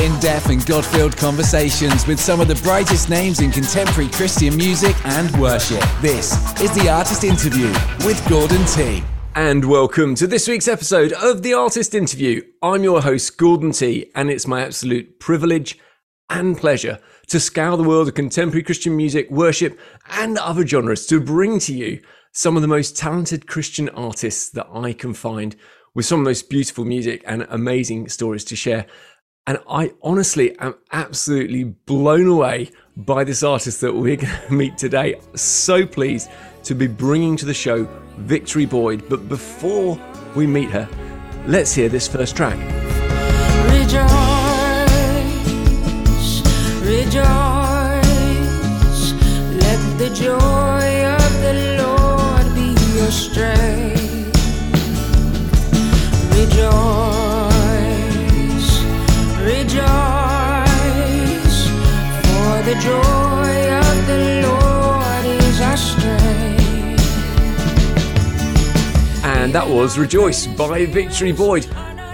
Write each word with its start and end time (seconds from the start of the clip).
in 0.00 0.18
depth 0.20 0.50
and 0.50 0.64
God 0.66 0.84
filled 0.84 1.16
conversations 1.16 2.06
with 2.06 2.20
some 2.20 2.40
of 2.40 2.48
the 2.48 2.54
brightest 2.56 3.08
names 3.08 3.40
in 3.40 3.50
contemporary 3.50 4.10
Christian 4.10 4.54
music 4.56 4.94
and 5.06 5.30
worship. 5.40 5.82
This 6.02 6.32
is 6.60 6.74
the 6.74 6.88
Artist 6.90 7.24
Interview 7.24 7.68
with 8.04 8.22
Gordon 8.28 8.64
T. 8.66 9.02
And 9.34 9.64
welcome 9.64 10.14
to 10.16 10.26
this 10.26 10.48
week's 10.48 10.68
episode 10.68 11.14
of 11.14 11.42
The 11.42 11.54
Artist 11.54 11.94
Interview. 11.94 12.42
I'm 12.62 12.82
your 12.82 13.00
host, 13.00 13.38
Gordon 13.38 13.72
T, 13.72 14.10
and 14.14 14.30
it's 14.30 14.46
my 14.46 14.62
absolute 14.62 15.18
privilege 15.18 15.78
and 16.28 16.58
pleasure 16.58 16.98
to 17.28 17.40
scour 17.40 17.78
the 17.78 17.82
world 17.82 18.08
of 18.08 18.14
contemporary 18.14 18.62
Christian 18.62 18.96
music, 18.96 19.30
worship, 19.30 19.78
and 20.10 20.36
other 20.36 20.66
genres 20.66 21.06
to 21.06 21.20
bring 21.20 21.58
to 21.60 21.74
you 21.74 22.02
some 22.32 22.54
of 22.54 22.62
the 22.62 22.68
most 22.68 22.98
talented 22.98 23.46
Christian 23.46 23.88
artists 23.90 24.50
that 24.50 24.68
I 24.70 24.92
can 24.92 25.14
find 25.14 25.56
with 25.94 26.04
some 26.04 26.20
of 26.20 26.24
the 26.24 26.30
most 26.30 26.50
beautiful 26.50 26.84
music 26.84 27.24
and 27.26 27.46
amazing 27.48 28.08
stories 28.10 28.44
to 28.44 28.56
share. 28.56 28.84
And 29.48 29.58
I 29.70 29.92
honestly 30.02 30.58
am 30.58 30.74
absolutely 30.90 31.64
blown 31.64 32.26
away 32.26 32.70
by 32.96 33.22
this 33.22 33.44
artist 33.44 33.80
that 33.82 33.94
we're 33.94 34.16
going 34.16 34.32
to 34.48 34.52
meet 34.52 34.76
today. 34.76 35.20
So 35.34 35.86
pleased 35.86 36.30
to 36.64 36.74
be 36.74 36.88
bringing 36.88 37.36
to 37.36 37.46
the 37.46 37.54
show 37.54 37.84
Victory 38.16 38.66
Boyd. 38.66 39.08
But 39.08 39.28
before 39.28 40.00
we 40.34 40.48
meet 40.48 40.70
her, 40.70 40.88
let's 41.46 41.72
hear 41.72 41.88
this 41.88 42.08
first 42.08 42.36
track. 42.36 42.56
Rejoice, 43.70 44.02
rejoice, 46.82 47.22
let 49.62 49.98
the 49.98 50.10
joy 50.12 51.04
of 51.06 51.32
the 51.40 51.54
Lord 51.78 52.54
be 52.56 52.74
your 52.96 53.12
strength. 53.12 53.94
Rejoice, 56.34 57.15
And 69.46 69.54
that 69.54 69.68
was 69.68 69.96
Rejoice 69.96 70.48
by 70.48 70.86
Victory 70.86 71.30
Boyd. 71.30 71.66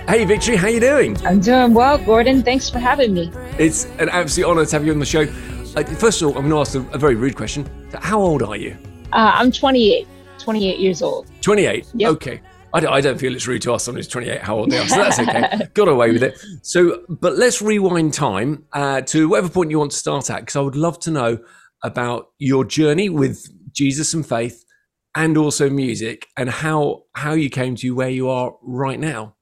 Hey 0.07 0.27
Victory, 0.27 0.55
how 0.55 0.69
you 0.69 0.81
doing? 0.81 1.17
I'm 1.25 1.41
doing 1.41 1.73
well, 1.73 1.97
Gordon. 1.97 2.43
Thanks 2.43 2.69
for 2.69 2.79
having 2.79 3.15
me. 3.15 3.33
It's 3.59 3.87
an 3.99 4.11
absolute 4.11 4.47
honour 4.47 4.67
to 4.67 4.77
have 4.77 4.85
you 4.85 4.93
on 4.93 4.99
the 4.99 5.07
show. 5.07 5.23
Uh, 5.23 5.83
First 5.83 6.21
of 6.21 6.29
all, 6.29 6.37
I'm 6.37 6.47
going 6.47 6.51
to 6.51 6.59
ask 6.59 6.75
a, 6.75 6.95
a 6.95 6.99
very 6.99 7.15
rude 7.15 7.35
question. 7.35 7.67
How 7.95 8.21
old 8.21 8.43
are 8.43 8.55
you? 8.55 8.77
Uh, 9.15 9.31
I'm 9.33 9.51
28, 9.51 10.07
28 10.41 10.79
years 10.79 11.01
old. 11.01 11.27
28? 11.41 11.87
Yep. 11.95 12.11
Okay. 12.11 12.43
I 12.75 12.81
don't, 12.81 12.93
I 12.93 13.01
don't 13.01 13.17
feel 13.17 13.35
it's 13.35 13.47
rude 13.47 13.63
to 13.63 13.73
ask 13.73 13.87
someone 13.87 14.01
who's 14.01 14.09
28 14.09 14.43
how 14.43 14.59
old 14.59 14.71
they 14.71 14.77
are, 14.77 14.87
so 14.87 14.97
that's 14.97 15.19
okay. 15.19 15.69
Got 15.73 15.89
away 15.89 16.13
with 16.13 16.23
it. 16.23 16.39
So, 16.61 17.03
but 17.09 17.39
let's 17.39 17.63
rewind 17.63 18.13
time 18.13 18.67
uh, 18.75 19.01
to 19.01 19.31
whatever 19.31 19.49
point 19.49 19.71
you 19.71 19.79
want 19.79 19.93
to 19.93 19.97
start 19.97 20.29
at, 20.29 20.41
because 20.41 20.57
I 20.57 20.61
would 20.61 20.77
love 20.77 21.01
to 21.01 21.11
know 21.11 21.39
about 21.83 22.27
your 22.37 22.67
journey 22.67 23.09
with 23.09 23.49
Jesus 23.73 24.13
and 24.13 24.27
faith 24.27 24.67
and 25.15 25.37
also 25.37 25.69
music 25.69 26.29
and 26.37 26.49
how 26.49 27.05
how 27.15 27.33
you 27.33 27.51
came 27.51 27.77
to 27.77 27.95
where 27.95 28.09
you 28.09 28.29
are 28.29 28.55
right 28.63 28.99
now. 28.99 29.35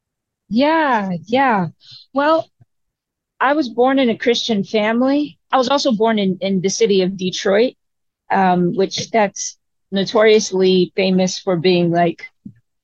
Yeah, 0.48 1.12
yeah. 1.26 1.68
Well, 2.12 2.48
I 3.38 3.52
was 3.54 3.68
born 3.68 3.98
in 3.98 4.10
a 4.10 4.18
Christian 4.18 4.64
family. 4.64 5.38
I 5.52 5.56
was 5.56 5.68
also 5.68 5.92
born 5.92 6.18
in, 6.18 6.38
in 6.40 6.60
the 6.60 6.68
city 6.68 7.02
of 7.02 7.16
Detroit, 7.16 7.74
um, 8.30 8.74
which 8.74 9.10
that's 9.10 9.56
notoriously 9.92 10.92
famous 10.96 11.38
for 11.38 11.56
being 11.56 11.90
like 11.90 12.26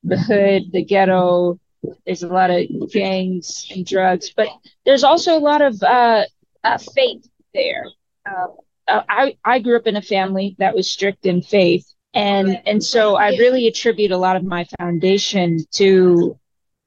the 0.03 0.17
hood, 0.17 0.73
the 0.73 0.85
ghetto. 0.85 1.59
There's 2.05 2.23
a 2.23 2.29
lot 2.29 2.51
of 2.51 2.67
gangs 2.93 3.67
and 3.75 3.85
drugs, 3.85 4.33
but 4.35 4.49
there's 4.85 5.05
also 5.05 5.37
a 5.37 5.41
lot 5.41 5.61
of 5.61 5.81
uh, 5.83 6.25
uh, 6.65 6.79
faith 6.79 7.29
there. 7.53 7.87
Uh, 8.25 8.47
I 8.89 9.37
I 9.45 9.59
grew 9.59 9.77
up 9.77 9.87
in 9.87 9.97
a 9.97 10.03
family 10.03 10.57
that 10.59 10.75
was 10.75 10.91
strict 10.91 11.27
in 11.27 11.43
faith, 11.43 11.87
and 12.17 12.63
and 12.65 12.83
so 12.83 13.17
I 13.17 13.29
really 13.37 13.69
attribute 13.69 14.11
a 14.11 14.17
lot 14.17 14.37
of 14.37 14.43
my 14.43 14.67
foundation 14.81 15.59
to 15.73 16.39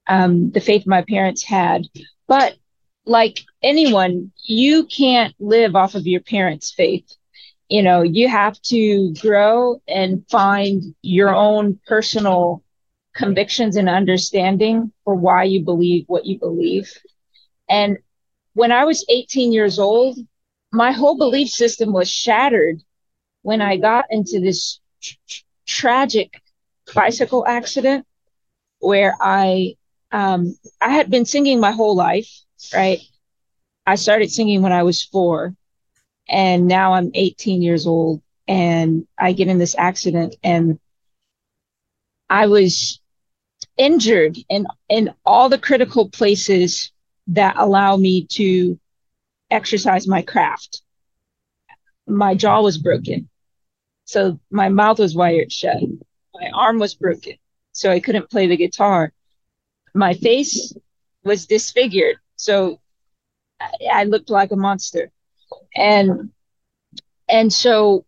um, 0.08 0.50
the 0.50 0.59
faith 0.59 0.88
my 0.88 1.03
parents 1.03 1.44
had. 1.44 1.84
But 2.28 2.58
like 3.06 3.42
anyone, 3.62 4.31
you 4.46 4.86
can't 4.88 5.36
live 5.40 5.76
off 5.76 5.94
of 5.94 6.08
your 6.08 6.22
parents' 6.22 6.72
faith. 6.72 7.16
You 7.70 7.84
know, 7.84 8.02
you 8.02 8.28
have 8.28 8.59
to 8.64 9.14
grow 9.22 9.80
and 9.88 10.28
find 10.31 10.96
your 11.03 11.34
own 11.34 11.80
personal 11.86 12.64
convictions 13.14 13.76
and 13.76 13.88
understanding 13.88 14.92
for 15.03 15.14
why 15.14 15.44
you 15.44 15.64
believe 15.64 16.06
what 16.08 16.26
you 16.26 16.40
believe. 16.40 16.92
And 17.70 18.00
when 18.53 18.72
I 18.72 18.84
was 18.86 19.06
18 19.09 19.53
years 19.53 19.78
old, 19.78 20.18
my 20.72 20.92
whole 20.92 21.18
belief 21.18 21.50
system 21.50 21.94
was 21.94 22.09
shattered 22.09 22.82
when 23.44 23.62
I 23.62 23.78
got 23.78 24.06
into 24.09 24.40
this 24.40 24.80
tragic 25.66 26.42
bicycle 26.94 27.46
accident 27.46 28.06
where 28.80 29.16
I 29.20 29.76
um, 30.12 30.58
I 30.82 30.90
had 30.90 31.12
been 31.12 31.26
singing 31.26 31.60
my 31.60 31.72
whole 31.72 31.96
life, 31.96 32.30
right? 32.74 33.00
I 33.86 33.96
started 33.96 34.32
singing 34.32 34.62
when 34.62 34.72
I 34.72 34.84
was 34.84 35.04
four, 35.04 35.56
and 36.28 36.68
now 36.68 36.94
I'm 36.94 37.12
18 37.14 37.62
years 37.62 37.86
old, 37.86 38.22
and 38.48 39.08
I 39.18 39.34
get 39.34 39.48
in 39.48 39.59
this 39.59 39.76
accident, 39.78 40.36
and 40.44 40.80
I 42.30 42.48
was 42.48 43.00
injured 43.78 44.38
in 44.50 44.68
in 44.90 45.14
all 45.26 45.50
the 45.50 45.58
critical 45.58 46.09
places 46.09 46.92
that 47.28 47.56
allow 47.58 47.96
me 47.96 48.26
to 48.26 48.80
exercise 49.52 50.08
my 50.08 50.22
craft. 50.22 50.82
My 52.08 52.34
jaw 52.34 52.62
was 52.62 52.78
broken, 52.78 53.28
so 54.09 54.40
my 54.50 54.70
mouth 54.70 55.00
was 55.00 55.16
wired 55.16 55.52
shut. 55.52 55.78
My 56.34 56.50
arm 56.53 56.80
was 56.80 56.96
broken, 56.96 57.36
so 57.72 57.92
I 57.92 58.00
couldn't 58.00 58.30
play 58.30 58.47
the 58.47 58.58
guitar 58.58 59.14
my 59.94 60.14
face 60.14 60.74
was 61.24 61.46
disfigured 61.46 62.18
so 62.36 62.80
I, 63.59 63.72
I 63.92 64.03
looked 64.06 64.30
like 64.30 64.52
a 64.52 64.56
monster 64.56 65.12
and 65.75 66.31
and 67.28 67.52
so 67.52 68.06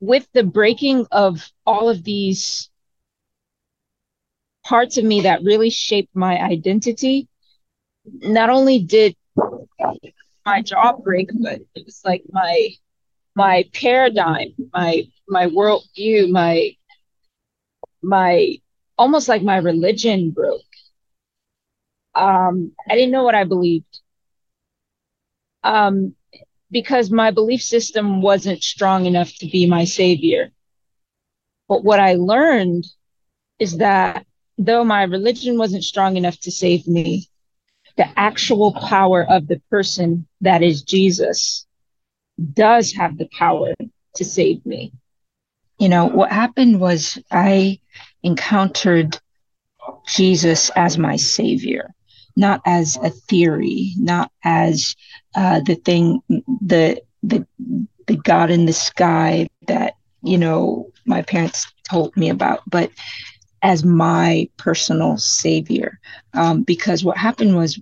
with 0.00 0.26
the 0.32 0.44
breaking 0.44 1.06
of 1.10 1.50
all 1.66 1.88
of 1.88 2.04
these 2.04 2.70
parts 4.64 4.96
of 4.96 5.04
me 5.04 5.22
that 5.22 5.42
really 5.42 5.70
shaped 5.70 6.14
my 6.14 6.40
identity 6.40 7.28
not 8.04 8.50
only 8.50 8.78
did 8.80 9.16
my 10.46 10.62
jaw 10.62 10.92
break 10.92 11.30
but 11.40 11.60
it 11.74 11.84
was 11.84 12.00
like 12.04 12.22
my 12.30 12.70
my 13.38 13.64
paradigm 13.72 14.50
my 14.72 15.04
my 15.28 15.46
worldview 15.46 16.30
my 16.30 16.70
my 18.02 18.56
almost 18.98 19.28
like 19.28 19.42
my 19.42 19.58
religion 19.58 20.30
broke 20.30 20.62
um, 22.14 22.72
I 22.90 22.96
didn't 22.96 23.12
know 23.12 23.22
what 23.24 23.36
I 23.36 23.44
believed 23.44 24.00
um, 25.62 26.14
because 26.70 27.10
my 27.10 27.30
belief 27.30 27.62
system 27.62 28.22
wasn't 28.22 28.62
strong 28.62 29.06
enough 29.06 29.32
to 29.38 29.46
be 29.46 29.66
my 29.66 29.84
savior. 29.84 30.50
But 31.68 31.84
what 31.84 32.00
I 32.00 32.14
learned 32.14 32.86
is 33.60 33.78
that 33.78 34.26
though 34.58 34.84
my 34.84 35.04
religion 35.04 35.58
wasn't 35.58 35.84
strong 35.84 36.16
enough 36.16 36.40
to 36.40 36.50
save 36.50 36.88
me, 36.88 37.28
the 37.96 38.08
actual 38.18 38.72
power 38.72 39.24
of 39.28 39.46
the 39.46 39.62
person 39.70 40.26
that 40.40 40.62
is 40.62 40.82
Jesus 40.82 41.67
does 42.54 42.92
have 42.92 43.18
the 43.18 43.28
power 43.38 43.74
to 44.16 44.24
save 44.24 44.64
me. 44.64 44.92
You 45.78 45.88
know, 45.88 46.06
what 46.06 46.32
happened 46.32 46.80
was 46.80 47.18
I 47.30 47.78
encountered 48.22 49.18
Jesus 50.06 50.70
as 50.70 50.98
my 50.98 51.16
savior 51.16 51.94
not 52.38 52.62
as 52.64 52.96
a 53.02 53.10
theory, 53.10 53.92
not 53.98 54.30
as 54.44 54.94
uh, 55.34 55.60
the 55.60 55.74
thing, 55.74 56.22
the 56.62 57.02
the 57.24 57.44
the 58.06 58.16
God 58.16 58.50
in 58.50 58.64
the 58.64 58.72
sky 58.72 59.48
that 59.66 59.94
you 60.22 60.38
know 60.38 60.90
my 61.04 61.20
parents 61.22 61.70
told 61.82 62.16
me 62.16 62.30
about, 62.30 62.60
but 62.68 62.90
as 63.62 63.84
my 63.84 64.48
personal 64.56 65.18
savior. 65.18 65.98
Um, 66.32 66.62
because 66.62 67.04
what 67.04 67.16
happened 67.16 67.56
was 67.56 67.80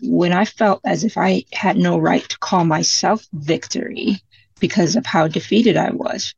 when 0.00 0.32
I 0.32 0.44
felt 0.44 0.80
as 0.84 1.04
if 1.04 1.16
I 1.16 1.44
had 1.52 1.76
no 1.76 1.98
right 1.98 2.28
to 2.28 2.38
call 2.38 2.64
myself 2.64 3.26
victory 3.32 4.20
because 4.60 4.96
of 4.96 5.06
how 5.06 5.28
defeated 5.28 5.76
I 5.76 5.90
was, 5.90 6.34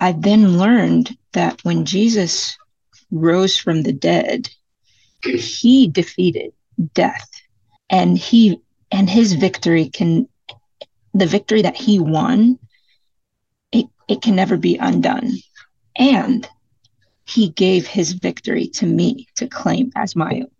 I 0.00 0.12
then 0.12 0.58
learned 0.58 1.16
that 1.32 1.64
when 1.64 1.84
Jesus 1.84 2.56
rose 3.10 3.58
from 3.58 3.82
the 3.82 3.92
dead, 3.92 4.48
he 5.22 5.88
defeated 5.88 6.52
death. 6.94 7.28
And 7.88 8.18
he 8.18 8.60
and 8.90 9.08
his 9.08 9.32
victory 9.32 9.88
can 9.88 10.28
the 11.14 11.26
victory 11.26 11.62
that 11.62 11.76
he 11.76 11.98
won 11.98 12.58
it, 13.72 13.86
it 14.08 14.22
can 14.22 14.36
never 14.36 14.56
be 14.56 14.76
undone. 14.76 15.32
And 15.96 16.48
he 17.24 17.48
gave 17.48 17.86
his 17.86 18.12
victory 18.12 18.68
to 18.68 18.86
me 18.86 19.26
to 19.36 19.48
claim 19.48 19.90
as 19.96 20.14
my 20.14 20.42
own 20.42 20.50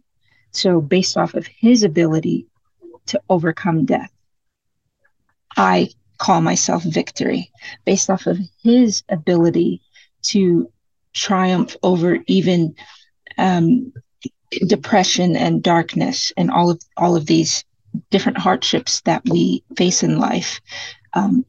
so 0.57 0.81
based 0.81 1.17
off 1.17 1.35
of 1.35 1.47
his 1.47 1.83
ability 1.83 2.47
to 3.07 3.21
overcome 3.29 3.85
death. 3.85 4.13
I 5.57 5.91
call 6.19 6.41
myself 6.41 6.83
victory 6.83 7.51
based 7.85 8.11
off 8.11 8.27
of 8.27 8.39
his 8.63 9.03
ability 9.09 9.83
to 10.23 10.71
triumph 11.15 11.77
over 11.83 12.19
even 12.27 12.75
um, 13.39 13.93
depression 14.67 15.37
and 15.37 15.63
darkness 15.63 16.33
and 16.37 16.51
all 16.51 16.71
of 16.71 16.81
all 16.97 17.17
of 17.17 17.27
these 17.27 17.65
different 18.11 18.39
hardships 18.39 19.01
that 19.03 19.23
we 19.25 19.63
face 19.77 20.03
in 20.03 20.19
life. 20.19 20.61
Um, 21.15 21.45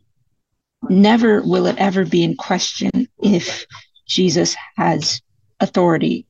never 0.89 1.41
will 1.41 1.67
it 1.67 1.77
ever 1.77 2.05
be 2.05 2.23
in 2.23 2.35
question 2.35 3.07
if 3.21 3.65
Jesus 4.07 4.55
has 4.75 5.21
authority 5.59 6.25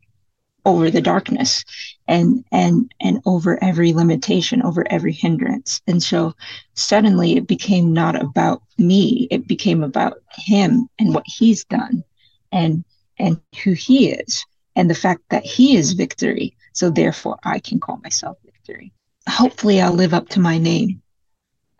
over 0.65 0.89
the 0.89 1.01
darkness 1.01 1.63
and 2.07 2.43
and 2.51 2.91
and 3.01 3.21
over 3.25 3.61
every 3.63 3.93
limitation 3.93 4.61
over 4.61 4.85
every 4.89 5.11
hindrance. 5.11 5.81
And 5.87 6.01
so 6.01 6.33
suddenly 6.73 7.37
it 7.37 7.47
became 7.47 7.93
not 7.93 8.21
about 8.21 8.61
me 8.77 9.27
it 9.31 9.47
became 9.47 9.83
about 9.83 10.21
him 10.37 10.87
and 10.99 11.13
what 11.13 11.25
he's 11.25 11.65
done 11.65 12.03
and 12.51 12.83
and 13.19 13.39
who 13.63 13.73
he 13.73 14.11
is 14.11 14.45
and 14.75 14.89
the 14.89 14.95
fact 14.95 15.21
that 15.29 15.45
he 15.45 15.75
is 15.75 15.93
victory. 15.93 16.55
So 16.73 16.89
therefore 16.89 17.37
i 17.43 17.59
can 17.59 17.79
call 17.79 17.99
myself 18.03 18.37
victory. 18.45 18.93
Hopefully 19.27 19.81
i'll 19.81 19.93
live 19.93 20.13
up 20.13 20.29
to 20.29 20.39
my 20.39 20.57
name. 20.57 21.01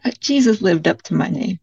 Uh, 0.03 0.12
Jesus 0.19 0.62
lived 0.62 0.88
up 0.88 1.01
to 1.03 1.13
my 1.13 1.29
name. 1.29 1.59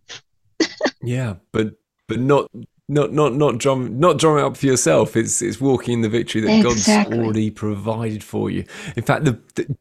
Yeah 1.03 1.35
but 1.53 1.75
but 2.09 2.21
not 2.21 2.51
not 2.89 3.13
not 3.13 3.35
not 3.35 3.59
drum 3.59 3.99
not 3.99 4.19
drum 4.19 4.39
it 4.39 4.43
up 4.43 4.57
for 4.57 4.67
yourself. 4.67 5.17
It's 5.17 5.41
it's 5.41 5.61
walking 5.61 5.95
in 5.95 6.01
the 6.03 6.09
victory 6.09 6.43
that 6.43 6.59
exactly. 6.59 7.17
God's 7.17 7.25
already 7.25 7.51
provided 7.51 8.23
for 8.23 8.51
you. 8.51 8.65
In 8.97 9.03
fact, 9.03 9.25
the, 9.25 9.39
the 9.55 9.77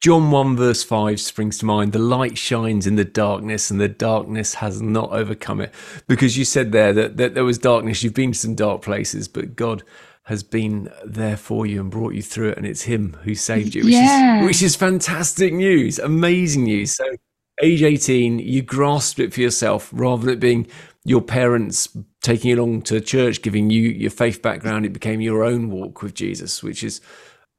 John 0.00 0.30
1 0.30 0.56
verse 0.56 0.84
5 0.84 1.20
springs 1.20 1.58
to 1.58 1.66
mind. 1.66 1.92
The 1.92 1.98
light 1.98 2.38
shines 2.38 2.86
in 2.86 2.94
the 2.94 3.04
darkness 3.04 3.68
and 3.70 3.80
the 3.80 3.88
darkness 3.88 4.54
has 4.54 4.80
not 4.80 5.10
overcome 5.10 5.60
it. 5.60 5.74
Because 6.06 6.38
you 6.38 6.44
said 6.44 6.70
there 6.70 6.92
that, 6.92 7.16
that 7.16 7.34
there 7.34 7.44
was 7.44 7.58
darkness. 7.58 8.04
You've 8.04 8.14
been 8.14 8.30
to 8.30 8.38
some 8.38 8.54
dark 8.54 8.82
places, 8.82 9.26
but 9.26 9.56
God 9.56 9.82
has 10.24 10.44
been 10.44 10.92
there 11.04 11.36
for 11.36 11.66
you 11.66 11.80
and 11.80 11.90
brought 11.90 12.14
you 12.14 12.22
through 12.22 12.50
it. 12.50 12.58
And 12.58 12.66
it's 12.66 12.82
him 12.82 13.16
who 13.24 13.34
saved 13.34 13.74
you, 13.74 13.84
which, 13.84 13.94
yeah. 13.94 14.38
is, 14.38 14.46
which 14.46 14.62
is 14.62 14.76
fantastic 14.76 15.52
news, 15.52 15.98
amazing 15.98 16.64
news. 16.64 16.94
So 16.94 17.04
age 17.60 17.82
18, 17.82 18.38
you 18.38 18.62
grasped 18.62 19.18
it 19.18 19.34
for 19.34 19.40
yourself 19.40 19.90
rather 19.92 20.26
than 20.26 20.34
it 20.34 20.40
being 20.40 20.68
your 21.08 21.22
parents 21.22 21.88
taking 22.22 22.50
you 22.50 22.56
along 22.56 22.82
to 22.82 23.00
church, 23.00 23.42
giving 23.42 23.70
you 23.70 23.88
your 23.88 24.10
faith 24.10 24.42
background, 24.42 24.84
it 24.84 24.92
became 24.92 25.20
your 25.20 25.44
own 25.44 25.70
walk 25.70 26.02
with 26.02 26.14
Jesus, 26.14 26.62
which 26.62 26.84
is 26.84 27.00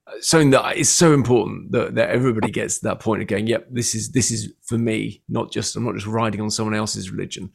uh, 0.07 0.11
something 0.21 0.51
that 0.51 0.77
is 0.77 0.89
so 0.89 1.13
important 1.13 1.71
that, 1.71 1.95
that 1.95 2.09
everybody 2.09 2.51
gets 2.51 2.79
to 2.79 2.85
that 2.85 2.99
point 2.99 3.21
of 3.21 3.27
going, 3.27 3.47
yep, 3.47 3.67
this 3.71 3.95
is 3.95 4.11
this 4.11 4.31
is 4.31 4.53
for 4.63 4.77
me, 4.77 5.21
not 5.27 5.51
just 5.51 5.75
I'm 5.75 5.83
not 5.83 5.95
just 5.95 6.07
riding 6.07 6.41
on 6.41 6.51
someone 6.51 6.75
else's 6.75 7.09
religion. 7.11 7.51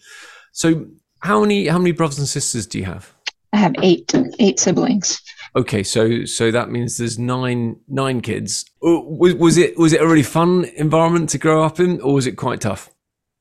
So 0.52 0.86
how 1.20 1.40
many 1.40 1.68
how 1.68 1.78
many 1.78 1.92
brothers 1.92 2.18
and 2.18 2.28
sisters 2.28 2.66
do 2.66 2.78
you 2.78 2.84
have? 2.84 3.12
I 3.52 3.58
have 3.58 3.74
eight 3.82 4.12
eight 4.40 4.58
siblings. 4.58 5.22
Okay, 5.54 5.84
so 5.84 6.24
so 6.24 6.50
that 6.50 6.70
means 6.70 6.98
there's 6.98 7.18
nine 7.18 7.76
nine 7.86 8.20
kids. 8.20 8.64
Was, 8.82 9.34
was 9.34 9.56
it 9.56 9.78
was 9.78 9.92
it 9.92 10.00
a 10.00 10.06
really 10.06 10.24
fun 10.24 10.64
environment 10.76 11.30
to 11.30 11.38
grow 11.38 11.62
up 11.62 11.78
in, 11.78 12.00
or 12.00 12.14
was 12.14 12.26
it 12.26 12.32
quite 12.32 12.60
tough? 12.60 12.90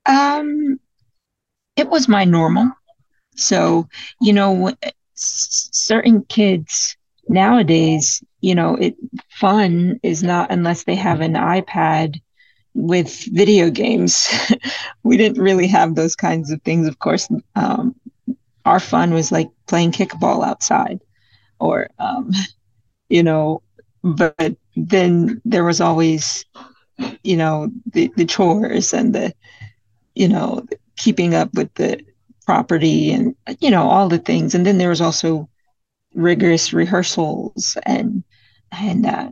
Um, 0.05 0.79
it 1.75 1.89
was 1.89 2.07
my 2.07 2.23
normal. 2.23 2.71
So, 3.35 3.87
you 4.21 4.33
know, 4.33 4.71
certain 5.15 6.23
kids 6.23 6.95
nowadays, 7.27 8.23
you 8.41 8.55
know, 8.55 8.75
it 8.75 8.95
fun 9.29 9.99
is 10.03 10.23
not 10.23 10.51
unless 10.51 10.83
they 10.83 10.95
have 10.95 11.21
an 11.21 11.33
iPad 11.33 12.21
with 12.73 13.25
video 13.31 13.69
games. 13.69 14.27
we 15.03 15.17
didn't 15.17 15.41
really 15.41 15.67
have 15.67 15.95
those 15.95 16.15
kinds 16.15 16.51
of 16.51 16.61
things, 16.61 16.87
of 16.87 16.99
course. 16.99 17.29
Um, 17.55 17.95
our 18.65 18.79
fun 18.79 19.13
was 19.13 19.31
like 19.31 19.49
playing 19.67 19.91
kickball 19.91 20.45
outside 20.45 20.99
or, 21.59 21.89
um, 21.99 22.31
you 23.09 23.23
know, 23.23 23.61
but 24.03 24.55
then 24.75 25.41
there 25.45 25.63
was 25.63 25.81
always, 25.81 26.45
you 27.23 27.37
know, 27.37 27.69
the, 27.93 28.11
the 28.15 28.25
chores 28.25 28.93
and 28.93 29.13
the, 29.13 29.33
you 30.15 30.27
know, 30.27 30.65
keeping 30.97 31.33
up 31.33 31.53
with 31.53 31.73
the 31.75 31.99
property 32.45 33.11
and 33.11 33.35
you 33.59 33.71
know 33.71 33.89
all 33.89 34.09
the 34.09 34.17
things 34.17 34.53
and 34.53 34.65
then 34.65 34.77
there 34.77 34.89
was 34.89 35.01
also 35.01 35.49
rigorous 36.13 36.73
rehearsals 36.73 37.77
and 37.83 38.23
and 38.71 39.05
uh, 39.05 39.29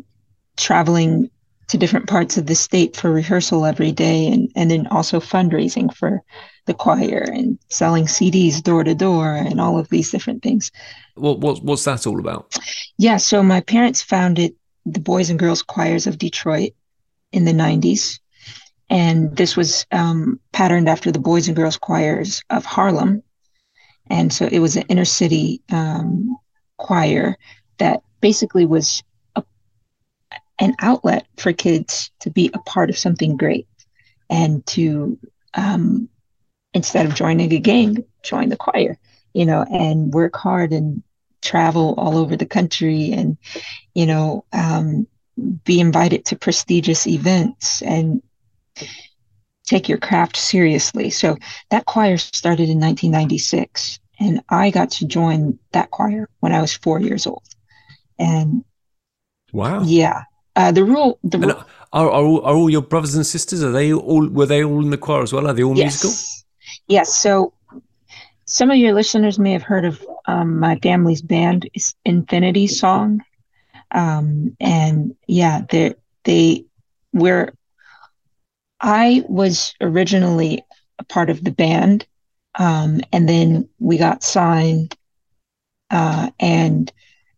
traveling 0.57 1.29
to 1.67 1.77
different 1.77 2.07
parts 2.07 2.37
of 2.37 2.45
the 2.45 2.55
state 2.55 2.95
for 2.95 3.11
rehearsal 3.11 3.65
every 3.65 3.91
day 3.91 4.27
and 4.27 4.51
and 4.55 4.71
then 4.71 4.87
also 4.87 5.19
fundraising 5.19 5.93
for 5.93 6.21
the 6.65 6.73
choir 6.73 7.25
and 7.33 7.57
selling 7.69 8.05
CDs 8.05 8.61
door 8.61 8.83
to 8.83 8.93
door 8.93 9.33
and 9.33 9.59
all 9.59 9.79
of 9.79 9.89
these 9.89 10.11
different 10.11 10.43
things. 10.43 10.71
What, 11.15 11.39
what 11.39 11.63
what's 11.63 11.85
that 11.85 12.05
all 12.05 12.19
about? 12.19 12.55
Yeah, 12.97 13.17
so 13.17 13.41
my 13.41 13.61
parents 13.61 14.01
founded 14.01 14.53
the 14.85 14.99
Boys 14.99 15.29
and 15.29 15.39
Girls 15.39 15.63
Choirs 15.63 16.07
of 16.07 16.17
Detroit 16.17 16.71
in 17.31 17.45
the 17.45 17.53
90s 17.53 18.19
and 18.91 19.37
this 19.37 19.55
was 19.55 19.85
um, 19.93 20.37
patterned 20.51 20.89
after 20.89 21.13
the 21.13 21.19
Boys 21.19 21.47
and 21.47 21.55
Girls 21.55 21.77
Choirs 21.77 22.43
of 22.49 22.65
Harlem. 22.65 23.23
And 24.09 24.33
so 24.33 24.49
it 24.51 24.59
was 24.59 24.75
an 24.75 24.83
inner 24.89 25.05
city 25.05 25.61
um, 25.71 26.37
choir 26.77 27.37
that 27.77 28.03
basically 28.19 28.65
was 28.65 29.01
a, 29.37 29.43
an 30.59 30.75
outlet 30.81 31.25
for 31.37 31.53
kids 31.53 32.11
to 32.19 32.29
be 32.29 32.51
a 32.53 32.59
part 32.59 32.89
of 32.89 32.97
something 32.97 33.37
great 33.37 33.65
and 34.29 34.65
to, 34.65 35.17
um, 35.53 36.09
instead 36.73 37.05
of 37.05 37.15
joining 37.15 37.53
a 37.53 37.59
gang, 37.59 38.03
join 38.23 38.49
the 38.49 38.57
choir, 38.57 38.97
you 39.33 39.45
know, 39.45 39.63
and 39.71 40.13
work 40.13 40.35
hard 40.35 40.73
and 40.73 41.01
travel 41.41 41.95
all 41.97 42.17
over 42.17 42.35
the 42.35 42.45
country 42.45 43.13
and, 43.13 43.37
you 43.95 44.05
know, 44.05 44.43
um, 44.51 45.07
be 45.63 45.79
invited 45.79 46.25
to 46.25 46.35
prestigious 46.35 47.07
events 47.07 47.81
and 47.83 48.21
take 49.65 49.87
your 49.87 49.97
craft 49.97 50.37
seriously. 50.37 51.09
So 51.09 51.37
that 51.69 51.85
choir 51.85 52.17
started 52.17 52.69
in 52.69 52.79
1996, 52.79 53.99
and 54.19 54.41
I 54.49 54.69
got 54.69 54.91
to 54.91 55.07
join 55.07 55.57
that 55.71 55.91
choir 55.91 56.29
when 56.39 56.53
I 56.53 56.61
was 56.61 56.73
four 56.73 56.99
years 56.99 57.25
old. 57.25 57.43
And 58.19 58.63
wow, 59.51 59.81
yeah, 59.83 60.23
uh, 60.55 60.71
the 60.71 60.83
rule. 60.83 61.19
The 61.23 61.39
rule, 61.39 61.63
are, 61.93 62.09
are, 62.09 62.23
all, 62.23 62.41
are 62.41 62.55
all 62.55 62.69
your 62.69 62.81
brothers 62.81 63.15
and 63.15 63.25
sisters? 63.25 63.63
Are 63.63 63.71
they 63.71 63.93
all? 63.93 64.27
Were 64.27 64.45
they 64.45 64.63
all 64.63 64.81
in 64.81 64.91
the 64.91 64.97
choir 64.97 65.23
as 65.23 65.33
well? 65.33 65.47
Are 65.47 65.53
they 65.53 65.63
all 65.63 65.75
yes. 65.75 66.03
musical? 66.03 66.47
Yes. 66.87 67.13
So 67.15 67.53
some 68.45 68.69
of 68.69 68.77
your 68.77 68.93
listeners 68.93 69.39
may 69.39 69.53
have 69.53 69.63
heard 69.63 69.85
of 69.85 70.05
um, 70.25 70.59
my 70.59 70.77
family's 70.79 71.21
band, 71.21 71.69
Infinity 72.05 72.67
Song, 72.67 73.21
um, 73.91 74.55
and 74.59 75.15
yeah, 75.27 75.61
they 75.69 75.95
they 76.25 76.65
we're 77.13 77.53
I 78.81 79.23
was 79.27 79.75
originally 79.79 80.63
a 80.97 81.03
part 81.03 81.29
of 81.29 81.43
the 81.43 81.51
band, 81.51 82.07
um, 82.55 83.01
and 83.13 83.29
then 83.29 83.69
we 83.79 83.97
got 83.97 84.23
signed, 84.23 84.95
uh, 85.91 86.31
and 86.39 86.91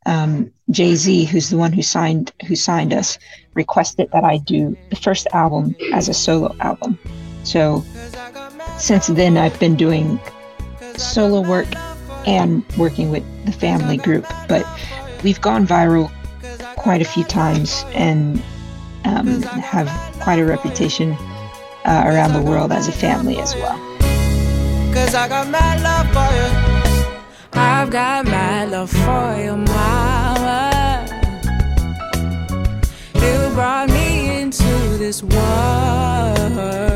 um, 0.06 0.52
Jay 0.72 0.96
Z, 0.96 1.26
who's 1.26 1.50
the 1.50 1.58
one 1.58 1.74
who 1.74 1.82
signed 1.82 2.32
who 2.48 2.56
signed 2.56 2.94
us, 2.94 3.20
requested 3.56 4.10
that 4.14 4.24
I 4.24 4.38
do 4.38 4.78
the 4.90 4.96
first 4.96 5.28
album 5.34 5.76
as 5.92 6.08
a 6.08 6.14
solo 6.14 6.56
album. 6.62 6.98
So 7.44 7.84
since 8.78 9.08
then, 9.08 9.38
I've 9.38 9.60
been 9.60 9.76
doing 9.76 10.20
solo 10.96 11.42
work 11.42 11.68
and 12.26 12.66
working 12.78 13.12
with 13.12 13.24
the 13.46 13.52
family 13.52 13.98
group. 13.98 14.26
But 14.48 14.66
we've 15.24 15.42
gone 15.42 15.68
viral 15.68 16.10
quite 16.78 17.02
a 17.02 17.06
few 17.06 17.26
times 17.26 17.84
and 17.94 18.42
um, 19.04 19.42
have 19.42 19.90
quite 20.22 20.40
a 20.40 20.46
reputation 20.46 21.18
uh, 21.86 22.04
around 22.06 22.34
the 22.34 22.42
world 22.42 22.72
as 22.72 22.88
a 22.88 22.92
family 22.92 23.40
as 23.40 23.56
well. 23.56 23.78
Cause 24.94 25.16
I 25.16 25.28
got 25.28 25.48
mad 25.50 25.82
love 25.82 26.08
for 26.14 26.30
you. 26.38 26.50
I've 27.54 27.90
got 27.90 28.26
mad 28.26 28.72
love 28.72 28.90
for 28.90 29.36
you, 29.42 29.58
mama. 29.58 31.06
You 33.16 33.54
brought 33.54 33.90
me 33.90 34.42
into 34.42 34.98
this 34.98 35.24
world. 35.24 36.93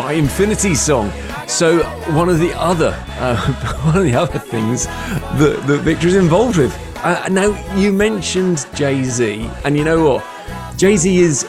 By 0.00 0.14
Infinity 0.14 0.74
Song. 0.74 1.12
So 1.46 1.82
one 2.14 2.30
of 2.30 2.38
the 2.38 2.54
other 2.58 2.96
uh, 3.18 3.36
one 3.84 3.98
of 3.98 4.04
the 4.04 4.14
other 4.14 4.38
things 4.38 4.86
that, 4.86 5.62
that 5.66 6.04
is 6.04 6.16
involved 6.16 6.56
with. 6.56 6.74
Uh, 7.04 7.28
now 7.30 7.48
you 7.76 7.92
mentioned 7.92 8.66
Jay 8.74 9.04
Z, 9.04 9.50
and 9.62 9.76
you 9.76 9.84
know 9.84 10.08
what? 10.08 10.78
Jay 10.78 10.96
Z 10.96 11.18
is 11.18 11.46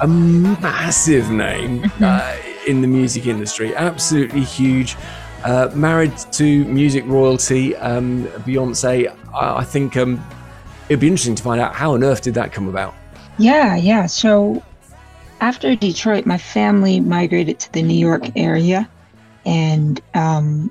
a 0.00 0.06
massive 0.06 1.30
name 1.30 1.84
uh, 2.00 2.36
in 2.66 2.80
the 2.80 2.88
music 2.88 3.26
industry, 3.26 3.76
absolutely 3.76 4.44
huge. 4.44 4.96
Uh, 5.44 5.70
married 5.74 6.16
to 6.32 6.64
music 6.64 7.04
royalty, 7.06 7.76
um, 7.76 8.24
Beyonce. 8.46 9.14
I, 9.34 9.58
I 9.58 9.64
think 9.64 9.98
um, 9.98 10.24
it'd 10.88 11.00
be 11.00 11.08
interesting 11.08 11.34
to 11.34 11.42
find 11.42 11.60
out 11.60 11.74
how 11.74 11.92
on 11.92 12.02
earth 12.02 12.22
did 12.22 12.32
that 12.34 12.50
come 12.50 12.66
about. 12.66 12.94
Yeah, 13.36 13.76
yeah. 13.76 14.06
So 14.06 14.62
after 15.40 15.74
Detroit, 15.74 16.26
my 16.26 16.38
family 16.38 17.00
migrated 17.00 17.58
to 17.60 17.72
the 17.72 17.82
New 17.82 17.98
York 17.98 18.36
area, 18.36 18.88
and 19.44 20.00
um, 20.14 20.70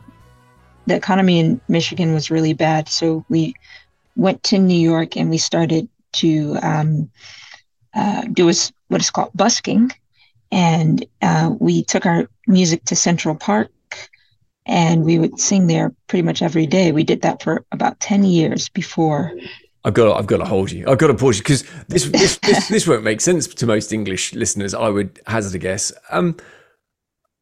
the 0.88 0.96
economy 0.96 1.40
in 1.40 1.62
Michigan 1.68 2.14
was 2.14 2.32
really 2.32 2.54
bad. 2.54 2.90
So 2.90 3.26
we 3.30 3.54
went 4.16 4.44
to 4.44 4.60
New 4.60 4.80
York 4.80 5.18
and 5.18 5.30
we 5.30 5.38
started 5.38 5.88
to 6.14 6.58
um, 6.62 7.10
uh, 7.94 8.24
do 8.32 8.50
a, 8.50 8.54
what 8.88 9.02
is 9.02 9.12
called 9.12 9.32
busking, 9.34 9.92
and 10.52 11.06
uh, 11.22 11.54
we 11.60 11.84
took 11.84 12.06
our 12.06 12.28
music 12.48 12.86
to 12.86 12.96
Central 12.96 13.36
Park 13.36 13.70
and 14.66 15.04
we 15.04 15.20
would 15.20 15.40
sing 15.40 15.68
there 15.68 15.94
pretty 16.08 16.24
much 16.24 16.42
every 16.42 16.66
day. 16.66 16.92
We 16.92 17.04
did 17.04 17.22
that 17.24 17.44
for 17.44 17.66
about 17.72 18.00
10 18.00 18.24
years 18.24 18.70
before. 18.70 19.34
I've 19.86 19.94
got, 19.94 20.06
to, 20.06 20.14
I've 20.14 20.28
got 20.28 20.38
to 20.38 20.46
hold 20.46 20.72
you. 20.72 20.86
I've 20.88 20.98
got 20.98 21.08
to 21.08 21.14
pause 21.14 21.38
you 21.38 21.44
because 21.44 21.64
this, 21.90 22.06
this, 22.06 22.38
this, 22.38 22.68
this, 22.70 22.88
won't 22.88 23.04
make 23.04 23.20
sense 23.20 23.48
to 23.48 23.66
most 23.66 23.92
English 23.92 24.34
listeners. 24.34 24.74
I 24.74 24.88
would 24.90 25.20
hazard 25.28 25.56
a 25.56 25.60
guess. 25.60 25.92
Um, 26.10 26.38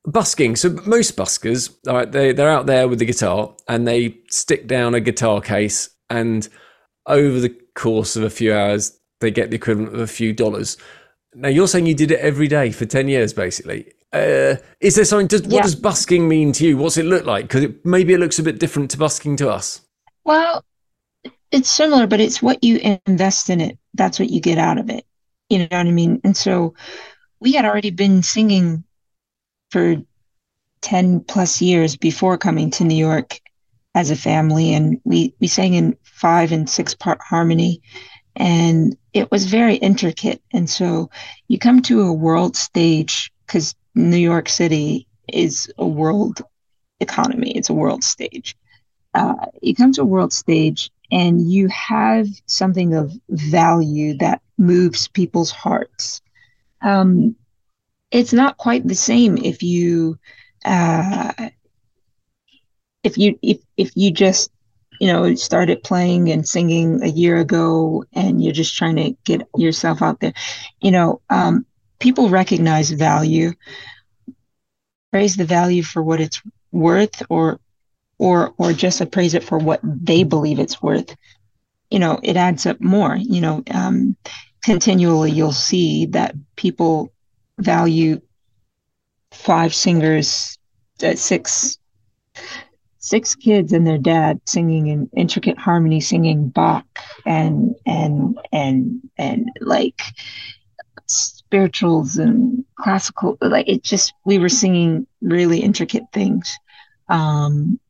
busking. 0.05 0.55
So 0.55 0.69
most 0.86 1.15
buskers, 1.15 1.75
all 1.88 1.95
right, 1.95 2.12
they 2.12 2.33
they're 2.33 2.50
out 2.50 2.65
there 2.65 2.88
with 2.88 3.00
the 3.00 3.05
guitar 3.05 3.55
and 3.67 3.88
they 3.88 4.17
stick 4.29 4.67
down 4.67 4.95
a 4.95 5.00
guitar 5.00 5.41
case, 5.41 5.89
and 6.10 6.48
over 7.05 7.39
the 7.39 7.55
course 7.75 8.15
of 8.15 8.24
a 8.24 8.29
few 8.29 8.53
hours, 8.53 9.00
they 9.19 9.31
get 9.31 9.50
the 9.50 9.55
equivalent 9.55 9.93
of 9.93 10.00
a 10.00 10.07
few 10.07 10.33
dollars. 10.33 10.77
Now 11.33 11.50
you're 11.50 11.67
saying 11.67 11.86
you 11.86 11.95
did 11.95 12.12
it 12.12 12.19
every 12.19 12.48
day 12.48 12.71
for 12.71 12.86
ten 12.86 13.07
years, 13.07 13.33
basically. 13.33 13.91
Uh, 14.13 14.55
is 14.81 14.95
there 14.95 15.05
something? 15.05 15.27
Does, 15.27 15.43
what 15.43 15.63
does 15.63 15.75
busking 15.75 16.27
mean 16.27 16.51
to 16.53 16.65
you? 16.65 16.77
What's 16.77 16.98
it 16.98 17.05
look 17.05 17.25
like? 17.25 17.45
Because 17.45 17.63
it, 17.63 17.86
maybe 17.86 18.13
it 18.13 18.19
looks 18.19 18.39
a 18.39 18.43
bit 18.43 18.60
different 18.60 18.91
to 18.91 18.98
busking 18.98 19.38
to 19.38 19.50
us. 19.50 19.81
Well, 20.25 20.65
it's 21.51 21.70
similar, 21.70 22.08
but 22.08 22.20
it's 22.20 22.41
what 22.41 22.63
you 22.63 23.00
invest 23.05 23.50
in 23.50 23.62
it. 23.62 23.77
That's 23.93 24.20
what 24.20 24.29
you 24.29 24.39
get 24.41 24.58
out 24.58 24.77
of 24.77 24.89
it. 24.89 25.05
You 25.50 25.60
know 25.60 25.67
what 25.70 25.88
I 25.88 25.91
mean? 25.91 26.22
And 26.24 26.36
so 26.36 26.75
we 27.39 27.53
had 27.53 27.65
already 27.65 27.91
been 27.91 28.24
singing 28.24 28.84
for 29.70 29.98
10 30.81 31.22
plus 31.22 31.62
years 31.62 31.96
before 31.98 32.38
coming 32.38 32.72
to 32.72 32.84
New 32.84 32.96
York 32.96 33.39
as 33.93 34.12
a 34.12 34.15
family. 34.15 34.74
And 34.74 35.00
we, 35.03 35.36
we 35.39 35.48
sang 35.48 35.74
in 35.74 35.98
five 36.03 36.51
and 36.51 36.70
six 36.70 36.96
part 36.96 37.20
harmony. 37.22 37.81
And 38.36 38.96
it 39.13 39.29
was 39.29 39.46
very 39.46 39.75
intricate. 39.75 40.41
And 40.51 40.70
so 40.70 41.10
you 41.48 41.60
come 41.60 41.81
to 41.84 42.01
a 42.03 42.13
world 42.13 42.55
stage 42.55 43.31
because 43.46 43.75
New 43.93 44.17
York 44.17 44.48
City 44.48 45.08
is 45.27 45.72
a 45.77 45.86
world 45.86 46.41
economy, 47.01 47.51
it's 47.58 47.70
a 47.70 47.74
world 47.74 48.03
stage 48.03 48.55
uh, 49.13 49.34
you 49.62 49.75
come 49.75 49.91
to 49.93 50.01
a 50.01 50.05
world 50.05 50.34
stage 50.34 50.89
and 51.12 51.51
you 51.51 51.68
have 51.68 52.27
something 52.46 52.94
of 52.94 53.12
value 53.30 54.18
that 54.18 54.41
moves 54.58 55.08
people's 55.10 55.51
hearts. 55.51 56.22
Um, 56.82 57.36
it's 58.12 58.34
not 58.34 58.58
quite 58.58 58.88
the 58.88 58.96
same 58.96 59.38
if 59.38 59.63
you 59.63 60.18
uh, 60.65 61.32
if 63.03 63.18
you 63.18 63.38
if 63.41 63.60
if 63.77 63.91
you 63.96 64.12
just 64.12 64.51
you 65.00 65.08
know 65.08 65.34
started 65.36 65.84
playing 65.84 66.32
and 66.32 66.48
singing 66.48 67.01
a 67.03 67.08
year 67.08 67.38
ago 67.38 68.03
and 68.13 68.44
you're 68.44 68.53
just 68.53 68.75
trying 68.75 68.96
to 68.98 69.15
get 69.24 69.48
yourself 69.58 70.01
out 70.01 70.20
there. 70.20 70.34
You 70.82 70.91
know, 70.91 71.22
um, 71.30 71.65
people 72.00 72.30
recognize 72.30 72.91
value, 72.91 73.53
praise 75.12 75.36
the 75.36 75.46
value 75.46 75.84
for 75.84 76.03
what 76.03 76.22
it's 76.22 76.41
worth, 76.72 77.24
or 77.30 77.60
or 78.21 78.53
or 78.59 78.71
just 78.71 79.01
appraise 79.01 79.33
it 79.33 79.43
for 79.43 79.57
what 79.57 79.79
they 79.83 80.23
believe 80.23 80.59
it's 80.59 80.81
worth 80.81 81.15
you 81.89 81.97
know 81.97 82.19
it 82.21 82.37
adds 82.37 82.67
up 82.67 82.79
more 82.79 83.15
you 83.15 83.41
know 83.41 83.63
um, 83.71 84.15
continually 84.63 85.31
you'll 85.31 85.51
see 85.51 86.05
that 86.05 86.35
people 86.55 87.11
value 87.57 88.21
five 89.31 89.73
singers 89.73 90.59
uh, 91.03 91.15
six 91.15 91.79
six 92.99 93.33
kids 93.33 93.73
and 93.73 93.87
their 93.87 93.97
dad 93.97 94.39
singing 94.47 94.85
in 94.87 95.09
intricate 95.17 95.57
harmony 95.57 95.99
singing 95.99 96.47
bach 96.47 96.85
and 97.25 97.73
and 97.87 98.37
and 98.51 99.01
and 99.17 99.49
like 99.61 99.99
spirituals 101.07 102.17
and 102.17 102.63
classical 102.77 103.35
like 103.41 103.67
it 103.67 103.83
just 103.83 104.13
we 104.25 104.37
were 104.37 104.47
singing 104.47 105.07
really 105.21 105.59
intricate 105.59 106.03
things. 106.13 106.55
Um 107.09 107.80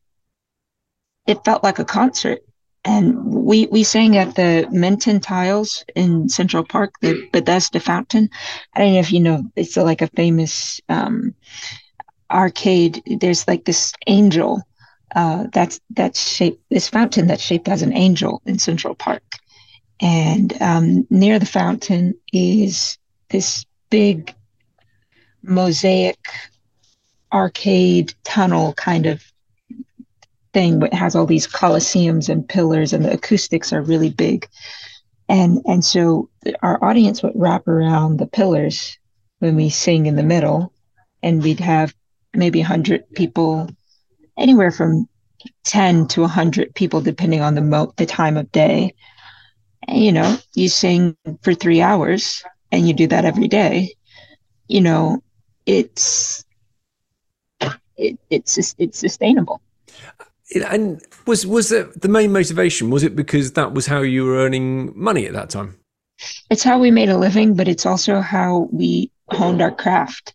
it 1.26 1.44
felt 1.44 1.62
like 1.62 1.78
a 1.78 1.84
concert. 1.84 2.40
And 2.84 3.24
we 3.24 3.66
we 3.66 3.84
sang 3.84 4.16
at 4.16 4.34
the 4.34 4.66
Minton 4.72 5.20
Tiles 5.20 5.84
in 5.94 6.28
Central 6.28 6.64
Park, 6.64 6.94
the 7.00 7.28
Bethesda 7.32 7.78
Fountain. 7.78 8.28
I 8.74 8.80
don't 8.80 8.94
know 8.94 8.98
if 8.98 9.12
you 9.12 9.20
know, 9.20 9.44
it's 9.54 9.76
like 9.76 10.02
a 10.02 10.08
famous 10.08 10.80
um, 10.88 11.34
arcade. 12.28 13.00
There's 13.20 13.46
like 13.46 13.64
this 13.64 13.92
angel 14.08 14.62
uh, 15.14 15.46
that's 15.52 15.80
that's 15.90 16.28
shaped 16.28 16.60
this 16.70 16.88
fountain 16.88 17.28
that's 17.28 17.42
shaped 17.42 17.68
as 17.68 17.82
an 17.82 17.92
angel 17.92 18.42
in 18.46 18.58
Central 18.58 18.96
Park, 18.96 19.22
and 20.00 20.60
um, 20.60 21.06
near 21.08 21.38
the 21.38 21.46
fountain 21.46 22.14
is 22.32 22.98
this 23.28 23.64
big 23.90 24.34
mosaic 25.42 26.18
arcade 27.32 28.12
tunnel 28.24 28.72
kind 28.74 29.06
of 29.06 29.31
thing 30.52 30.78
but 30.78 30.92
it 30.92 30.96
has 30.96 31.14
all 31.14 31.26
these 31.26 31.46
coliseums 31.46 32.28
and 32.28 32.48
pillars 32.48 32.92
and 32.92 33.04
the 33.04 33.12
acoustics 33.12 33.72
are 33.72 33.82
really 33.82 34.10
big. 34.10 34.48
And 35.28 35.60
and 35.66 35.84
so 35.84 36.28
our 36.62 36.82
audience 36.84 37.22
would 37.22 37.32
wrap 37.34 37.66
around 37.68 38.18
the 38.18 38.26
pillars 38.26 38.98
when 39.38 39.56
we 39.56 39.70
sing 39.70 40.06
in 40.06 40.16
the 40.16 40.22
middle 40.22 40.72
and 41.22 41.42
we'd 41.42 41.60
have 41.60 41.94
maybe 42.34 42.60
100 42.60 43.10
people 43.14 43.68
anywhere 44.38 44.70
from 44.70 45.08
10 45.64 46.06
to 46.08 46.22
100 46.22 46.74
people 46.74 47.00
depending 47.00 47.40
on 47.40 47.54
the 47.54 47.60
mo- 47.62 47.92
the 47.96 48.06
time 48.06 48.36
of 48.36 48.50
day. 48.52 48.94
And, 49.88 50.02
you 50.04 50.12
know 50.12 50.38
you 50.54 50.68
sing 50.68 51.16
for 51.42 51.54
3 51.54 51.80
hours 51.80 52.42
and 52.70 52.86
you 52.86 52.94
do 52.94 53.06
that 53.08 53.24
every 53.24 53.48
day. 53.48 53.94
You 54.68 54.80
know 54.82 55.22
it's 55.66 56.44
it, 57.96 58.18
it's 58.30 58.74
it's 58.78 58.98
sustainable 58.98 59.60
And 60.54 61.02
was 61.26 61.46
was 61.46 61.72
it 61.72 62.00
the 62.02 62.08
main 62.08 62.32
motivation? 62.32 62.90
Was 62.90 63.02
it 63.02 63.16
because 63.16 63.52
that 63.52 63.72
was 63.74 63.86
how 63.86 64.00
you 64.00 64.24
were 64.24 64.36
earning 64.36 64.92
money 64.94 65.26
at 65.26 65.32
that 65.32 65.50
time? 65.50 65.78
it's 66.50 66.62
how 66.62 66.78
we 66.78 66.90
made 66.92 67.08
a 67.08 67.18
living, 67.18 67.54
but 67.56 67.66
it's 67.66 67.84
also 67.84 68.20
how 68.20 68.68
we 68.70 69.10
honed 69.32 69.60
our 69.60 69.72
craft. 69.74 70.34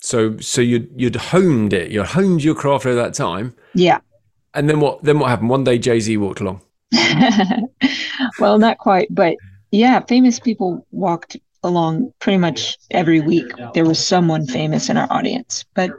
So 0.00 0.38
so 0.38 0.60
you'd 0.60 0.88
you'd 0.94 1.16
honed 1.16 1.72
it, 1.72 1.90
you 1.90 2.04
honed 2.04 2.44
your 2.44 2.54
craft 2.54 2.86
at 2.86 2.94
that 2.94 3.14
time, 3.14 3.54
Yeah. 3.74 3.98
and 4.54 4.68
then 4.68 4.78
what? 4.80 5.02
Then 5.02 5.18
what 5.18 5.30
happened? 5.30 5.50
One 5.50 5.64
day 5.64 5.78
Jay 5.78 5.98
Z 6.00 6.16
walked 6.18 6.40
along. 6.40 6.60
well, 8.38 8.58
not 8.58 8.78
quite, 8.78 9.08
but 9.10 9.36
yeah, 9.72 10.00
famous 10.00 10.38
people 10.38 10.86
walked 10.92 11.36
along 11.64 12.12
pretty 12.20 12.38
much 12.38 12.76
every 12.92 13.20
week. 13.20 13.46
There 13.74 13.84
was 13.84 13.98
someone 14.04 14.46
famous 14.46 14.88
in 14.88 14.96
our 14.96 15.08
audience, 15.10 15.64
but 15.74 15.90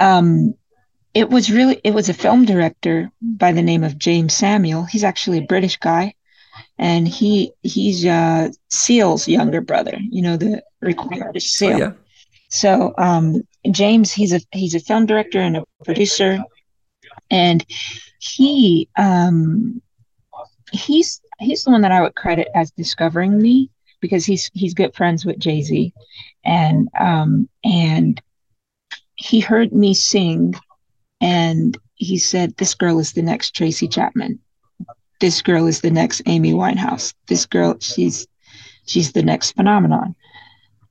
um, 0.00 0.54
it 1.14 1.30
was 1.30 1.50
really 1.50 1.80
it 1.84 1.94
was 1.94 2.08
a 2.08 2.14
film 2.14 2.44
director 2.44 3.10
by 3.22 3.52
the 3.52 3.62
name 3.62 3.84
of 3.84 3.98
Jeymes 3.98 4.32
Samuel. 4.32 4.84
He's 4.84 5.04
actually 5.04 5.38
a 5.38 5.46
British 5.46 5.76
guy, 5.76 6.14
and 6.78 7.08
he 7.08 7.52
he's 7.62 8.04
uh, 8.04 8.50
Seal's 8.70 9.28
younger 9.28 9.60
brother. 9.60 9.98
You 9.98 10.22
know 10.22 10.36
the 10.36 10.62
recording 10.80 11.22
artist 11.22 11.52
Seal. 11.52 11.74
Oh, 11.74 11.78
yeah. 11.78 11.92
So 12.50 12.94
um, 12.98 13.42
Jeymes, 13.66 14.12
he's 14.12 14.32
a 14.32 14.40
he's 14.52 14.74
a 14.74 14.80
film 14.80 15.06
director 15.06 15.40
and 15.40 15.56
a 15.56 15.64
producer, 15.84 16.42
and 17.30 17.64
he 18.20 18.88
um, 18.96 19.82
he's 20.72 21.20
he's 21.38 21.64
the 21.64 21.70
one 21.70 21.82
that 21.82 21.92
I 21.92 22.00
would 22.00 22.14
credit 22.14 22.48
as 22.54 22.70
discovering 22.72 23.40
me 23.40 23.70
because 24.00 24.24
he's 24.24 24.50
he's 24.54 24.74
good 24.74 24.94
friends 24.94 25.24
with 25.24 25.38
Jay 25.38 25.62
Z, 25.62 25.92
and 26.44 26.88
um, 26.98 27.48
and 27.64 28.20
he 29.16 29.40
heard 29.40 29.72
me 29.72 29.94
sing, 29.94 30.54
and 31.20 31.76
he 31.94 32.18
said, 32.18 32.56
"This 32.56 32.74
girl 32.74 32.98
is 32.98 33.12
the 33.12 33.22
next 33.22 33.54
Tracy 33.54 33.88
Chapman," 33.88 34.38
this 35.20 35.42
girl 35.42 35.66
is 35.66 35.80
the 35.80 35.90
next 35.90 36.22
Amy 36.26 36.52
Winehouse. 36.52 37.14
This 37.26 37.46
girl, 37.46 37.76
she's 37.80 38.26
she's 38.86 39.12
the 39.12 39.22
next 39.22 39.52
phenomenon. 39.52 40.14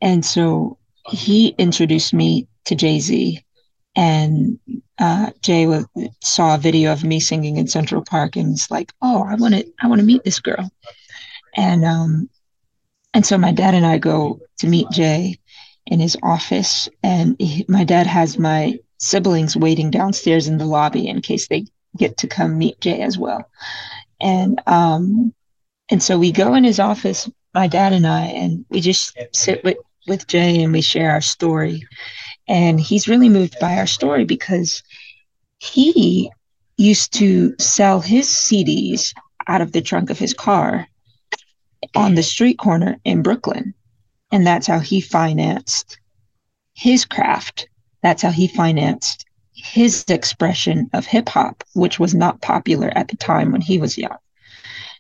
And 0.01 0.25
so 0.25 0.77
he 1.10 1.50
introduced 1.57 2.13
me 2.13 2.48
to 2.65 2.75
Jay 2.75 3.00
Z, 3.00 3.43
and 3.96 4.60
uh, 5.00 5.31
Jay 5.41 5.65
was, 5.65 5.86
saw 6.22 6.55
a 6.55 6.60
video 6.60 6.91
of 6.91 7.03
me 7.03 7.19
singing 7.19 7.57
in 7.57 7.67
Central 7.67 8.03
Park 8.03 8.36
and 8.36 8.51
was 8.51 8.69
like, 8.69 8.91
"Oh, 9.01 9.24
I 9.24 9.36
want 9.36 9.55
to, 9.55 9.65
I 9.81 9.88
want 9.88 10.00
to 10.00 10.05
meet 10.05 10.24
this 10.24 10.39
girl." 10.39 10.69
And 11.55 11.86
um, 11.86 12.29
and 13.13 13.25
so 13.25 13.38
my 13.38 13.51
dad 13.51 13.74
and 13.74 13.86
I 13.86 13.98
go 13.98 14.39
to 14.60 14.67
meet 14.67 14.89
Jay 14.91 15.39
in 15.86 16.00
his 16.00 16.17
office, 16.22 16.89
and 17.01 17.36
he, 17.39 17.65
my 17.67 17.84
dad 17.84 18.07
has 18.07 18.38
my 18.38 18.77
siblings 18.98 19.56
waiting 19.56 19.92
downstairs 19.92 20.48
in 20.48 20.58
the 20.58 20.66
lobby 20.66 21.08
in 21.08 21.22
case 21.22 21.48
they 21.48 21.66
get 21.96 22.18
to 22.18 22.27
come 22.27 22.58
meet 22.58 22.80
Jay 22.82 23.01
as 23.01 23.18
well. 23.18 23.50
And 24.20 24.62
um, 24.68 25.34
and 25.89 26.01
so 26.01 26.18
we 26.18 26.32
go 26.32 26.54
in 26.56 26.63
his 26.63 26.80
office, 26.80 27.30
my 27.54 27.68
dad 27.68 27.94
and 27.94 28.06
I, 28.06 28.25
and 28.25 28.66
we 28.70 28.82
just 28.82 29.18
sit 29.34 29.63
with 29.63 29.77
with 30.08 30.27
Jay 30.27 30.63
and 30.63 30.74
we 30.74 30.82
share 30.82 31.12
our 31.12 31.22
story. 31.22 31.86
And 32.48 32.80
he's 32.80 33.08
really 33.08 33.30
moved 33.30 33.58
by 33.60 33.77
our 33.77 33.88
story 33.88 34.24
because 34.24 34.82
he 35.60 36.32
used 36.77 37.13
to 37.13 37.56
sell 37.60 38.00
his 38.00 38.27
CDs 38.27 39.13
out 39.48 39.62
of 39.62 39.72
the 39.72 39.82
trunk 39.82 40.10
of 40.10 40.20
his 40.20 40.34
car 40.34 40.88
on 41.96 42.16
the 42.16 42.24
street 42.24 42.58
corner 42.58 42.98
in 43.04 43.22
Brooklyn. 43.22 43.74
And 44.32 44.46
that's 44.46 44.68
how 44.68 44.80
he 44.80 45.01
financed 45.01 46.00
his 46.74 47.06
craft. 47.06 47.68
That's 48.01 48.22
how 48.22 48.32
he 48.32 48.48
financed 48.48 49.25
his 49.54 50.06
expression 50.08 50.89
of 50.94 51.06
hip 51.06 51.30
hop, 51.30 51.63
which 51.74 52.00
was 52.00 52.13
not 52.13 52.42
popular 52.42 52.92
at 52.96 53.08
the 53.08 53.18
time 53.18 53.51
when 53.51 53.62
he 53.62 53.80
was 53.80 53.98
young. 53.98 54.18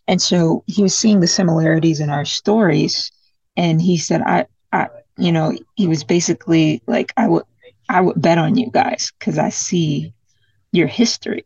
And 0.07 0.21
so 0.21 0.63
he 0.67 0.81
was 0.81 0.97
seeing 0.97 1.19
the 1.19 1.27
similarities 1.27 1.99
in 1.99 2.09
our 2.09 2.25
stories. 2.25 3.11
And 3.55 3.81
he 3.81 3.97
said, 3.97 4.21
I, 4.21 4.45
I, 4.71 4.87
you 5.17 5.31
know, 5.31 5.53
he 5.75 5.87
was 5.87 6.03
basically 6.03 6.81
like, 6.87 7.13
I 7.17 7.27
would, 7.27 7.43
I 7.89 8.01
would 8.01 8.21
bet 8.21 8.37
on 8.37 8.57
you 8.57 8.69
guys 8.71 9.11
because 9.17 9.37
I 9.37 9.49
see 9.49 10.13
your 10.71 10.87
history, 10.87 11.45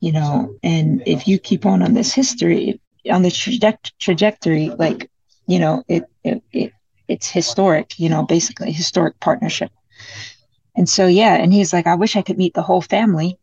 you 0.00 0.12
know, 0.12 0.56
and 0.62 1.02
if 1.06 1.28
you 1.28 1.38
keep 1.38 1.66
on 1.66 1.82
on 1.82 1.94
this 1.94 2.12
history, 2.12 2.80
on 3.10 3.22
the 3.22 3.28
traje- 3.28 3.92
trajectory, 3.98 4.70
like, 4.70 5.10
you 5.46 5.58
know, 5.58 5.82
it, 5.88 6.04
it, 6.24 6.42
it, 6.52 6.72
it's 7.08 7.30
historic, 7.30 7.98
you 7.98 8.08
know, 8.08 8.24
basically 8.24 8.72
historic 8.72 9.18
partnership. 9.20 9.70
And 10.76 10.88
so, 10.88 11.06
yeah. 11.06 11.34
And 11.34 11.52
he's 11.52 11.72
like, 11.72 11.86
I 11.86 11.94
wish 11.94 12.16
I 12.16 12.22
could 12.22 12.38
meet 12.38 12.54
the 12.54 12.62
whole 12.62 12.82
family. 12.82 13.38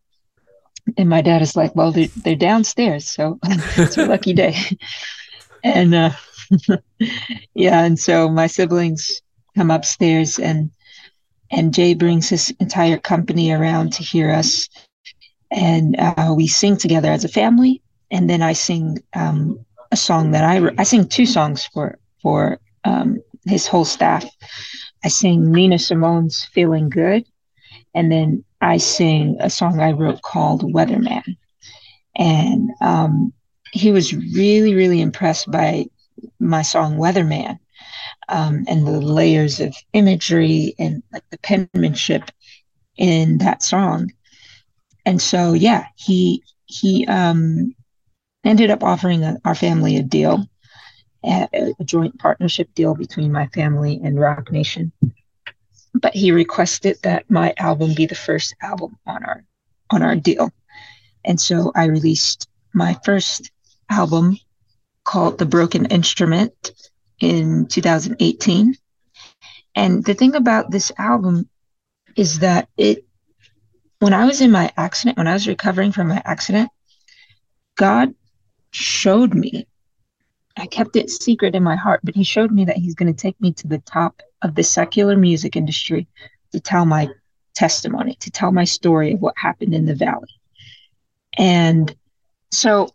And 0.97 1.09
my 1.09 1.21
dad 1.21 1.41
is 1.41 1.55
like, 1.55 1.75
well, 1.75 1.91
they're, 1.91 2.09
they're 2.23 2.35
downstairs. 2.35 3.09
So 3.09 3.39
it's 3.43 3.97
a 3.97 4.05
lucky 4.05 4.33
day. 4.33 4.55
and, 5.63 5.95
uh, 5.95 6.11
yeah. 7.53 7.83
And 7.83 7.97
so 7.97 8.29
my 8.29 8.47
siblings 8.47 9.21
come 9.55 9.71
upstairs 9.71 10.39
and, 10.39 10.71
and 11.51 11.73
Jay 11.73 11.93
brings 11.93 12.29
his 12.29 12.53
entire 12.59 12.97
company 12.97 13.51
around 13.51 13.93
to 13.93 14.03
hear 14.03 14.31
us. 14.31 14.69
And 15.51 15.95
uh, 15.99 16.33
we 16.35 16.47
sing 16.47 16.77
together 16.77 17.11
as 17.11 17.23
a 17.23 17.29
family 17.29 17.83
and 18.13 18.29
then 18.29 18.43
I 18.43 18.53
sing 18.53 19.03
um, 19.13 19.65
a 19.91 19.97
song 19.97 20.31
that 20.31 20.43
I 20.43 20.69
I 20.77 20.83
sing 20.83 21.07
two 21.07 21.25
songs 21.25 21.65
for 21.65 21.97
for 22.21 22.59
um, 22.85 23.17
his 23.45 23.67
whole 23.67 23.85
staff. 23.85 24.23
I 25.03 25.09
sing 25.09 25.51
Nina 25.51 25.77
Simone's 25.79 26.45
"Feeling 26.45 26.89
Good," 26.89 27.25
and 27.93 28.11
then 28.11 28.43
I 28.61 28.77
sing 28.77 29.37
a 29.39 29.49
song 29.49 29.79
I 29.79 29.91
wrote 29.91 30.21
called 30.21 30.73
"Weatherman." 30.73 31.37
And 32.15 32.69
um, 32.81 33.33
he 33.71 33.91
was 33.91 34.13
really 34.13 34.75
really 34.75 35.01
impressed 35.01 35.49
by 35.51 35.85
my 36.39 36.61
song 36.61 36.97
"Weatherman." 36.97 37.59
Um, 38.29 38.63
and 38.67 38.87
the 38.87 39.01
layers 39.01 39.59
of 39.59 39.75
imagery 39.91 40.75
and 40.79 41.03
like 41.11 41.23
the 41.29 41.37
penmanship 41.39 42.31
in 42.97 43.39
that 43.39 43.63
song. 43.63 44.11
And 45.05 45.21
so, 45.21 45.53
yeah, 45.53 45.87
he 45.95 46.43
he 46.65 47.05
um, 47.07 47.75
ended 48.43 48.69
up 48.69 48.83
offering 48.83 49.23
a, 49.23 49.37
our 49.45 49.55
family 49.55 49.97
a 49.97 50.03
deal, 50.03 50.45
a, 51.23 51.47
a 51.79 51.83
joint 51.83 52.19
partnership 52.19 52.73
deal 52.75 52.95
between 52.95 53.31
my 53.31 53.47
family 53.47 53.99
and 54.03 54.19
Roc 54.19 54.51
Nation. 54.51 54.91
But 55.93 56.15
he 56.15 56.31
requested 56.31 56.97
that 57.03 57.29
my 57.29 57.53
album 57.57 57.93
be 57.93 58.05
the 58.05 58.15
first 58.15 58.55
album 58.61 58.97
on 59.05 59.23
our 59.23 59.43
on 59.91 60.01
our 60.01 60.15
deal. 60.15 60.51
And 61.23 61.39
so 61.39 61.71
I 61.75 61.85
released 61.85 62.47
my 62.73 62.97
first 63.05 63.51
album 63.89 64.37
called 65.03 65.37
The 65.37 65.45
Broken 65.45 65.85
Instrument 65.85 66.71
in 67.19 67.67
2018. 67.67 68.75
And 69.75 70.03
the 70.03 70.13
thing 70.13 70.35
about 70.35 70.71
this 70.71 70.91
album 70.97 71.49
is 72.15 72.39
that 72.39 72.69
it 72.77 73.05
when 73.99 74.13
I 74.13 74.25
was 74.25 74.41
in 74.41 74.51
my 74.51 74.69
accident, 74.75 75.17
when 75.17 75.27
I 75.27 75.33
was 75.33 75.47
recovering 75.47 75.93
from 75.93 76.09
my 76.09 76.21
accident, 76.25 76.69
God 77.77 78.13
showed 78.71 79.33
me. 79.33 79.65
I 80.57 80.67
kept 80.67 80.95
it 80.95 81.09
secret 81.09 81.55
in 81.55 81.63
my 81.63 81.75
heart, 81.75 82.01
but 82.03 82.15
he 82.15 82.23
showed 82.23 82.51
me 82.51 82.65
that 82.65 82.77
he's 82.77 82.95
going 82.95 83.13
to 83.13 83.19
take 83.19 83.39
me 83.41 83.53
to 83.53 83.67
the 83.67 83.79
top 83.79 84.21
of 84.41 84.55
the 84.55 84.63
secular 84.63 85.17
music 85.17 85.55
industry 85.55 86.07
to 86.51 86.59
tell 86.59 86.85
my 86.85 87.09
testimony, 87.55 88.15
to 88.19 88.31
tell 88.31 88.51
my 88.51 88.63
story 88.63 89.13
of 89.13 89.21
what 89.21 89.33
happened 89.37 89.73
in 89.73 89.85
the 89.85 89.95
valley. 89.95 90.29
And 91.37 91.93
so 92.51 92.89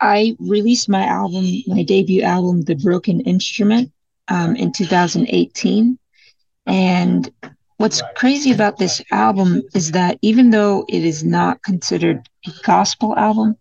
I 0.00 0.36
released 0.38 0.88
my 0.88 1.04
album, 1.04 1.62
my 1.66 1.82
debut 1.82 2.22
album, 2.22 2.62
The 2.62 2.76
Broken 2.76 3.20
Instrument, 3.20 3.92
um, 4.28 4.56
in 4.56 4.72
2018. 4.72 5.98
And 6.66 7.30
what's 7.78 8.02
crazy 8.14 8.52
about 8.52 8.78
this 8.78 9.02
album 9.10 9.62
is 9.74 9.92
that 9.92 10.18
even 10.22 10.50
though 10.50 10.84
it 10.88 11.04
is 11.04 11.24
not 11.24 11.62
considered 11.62 12.28
a 12.46 12.50
gospel 12.62 13.16
album, 13.16 13.56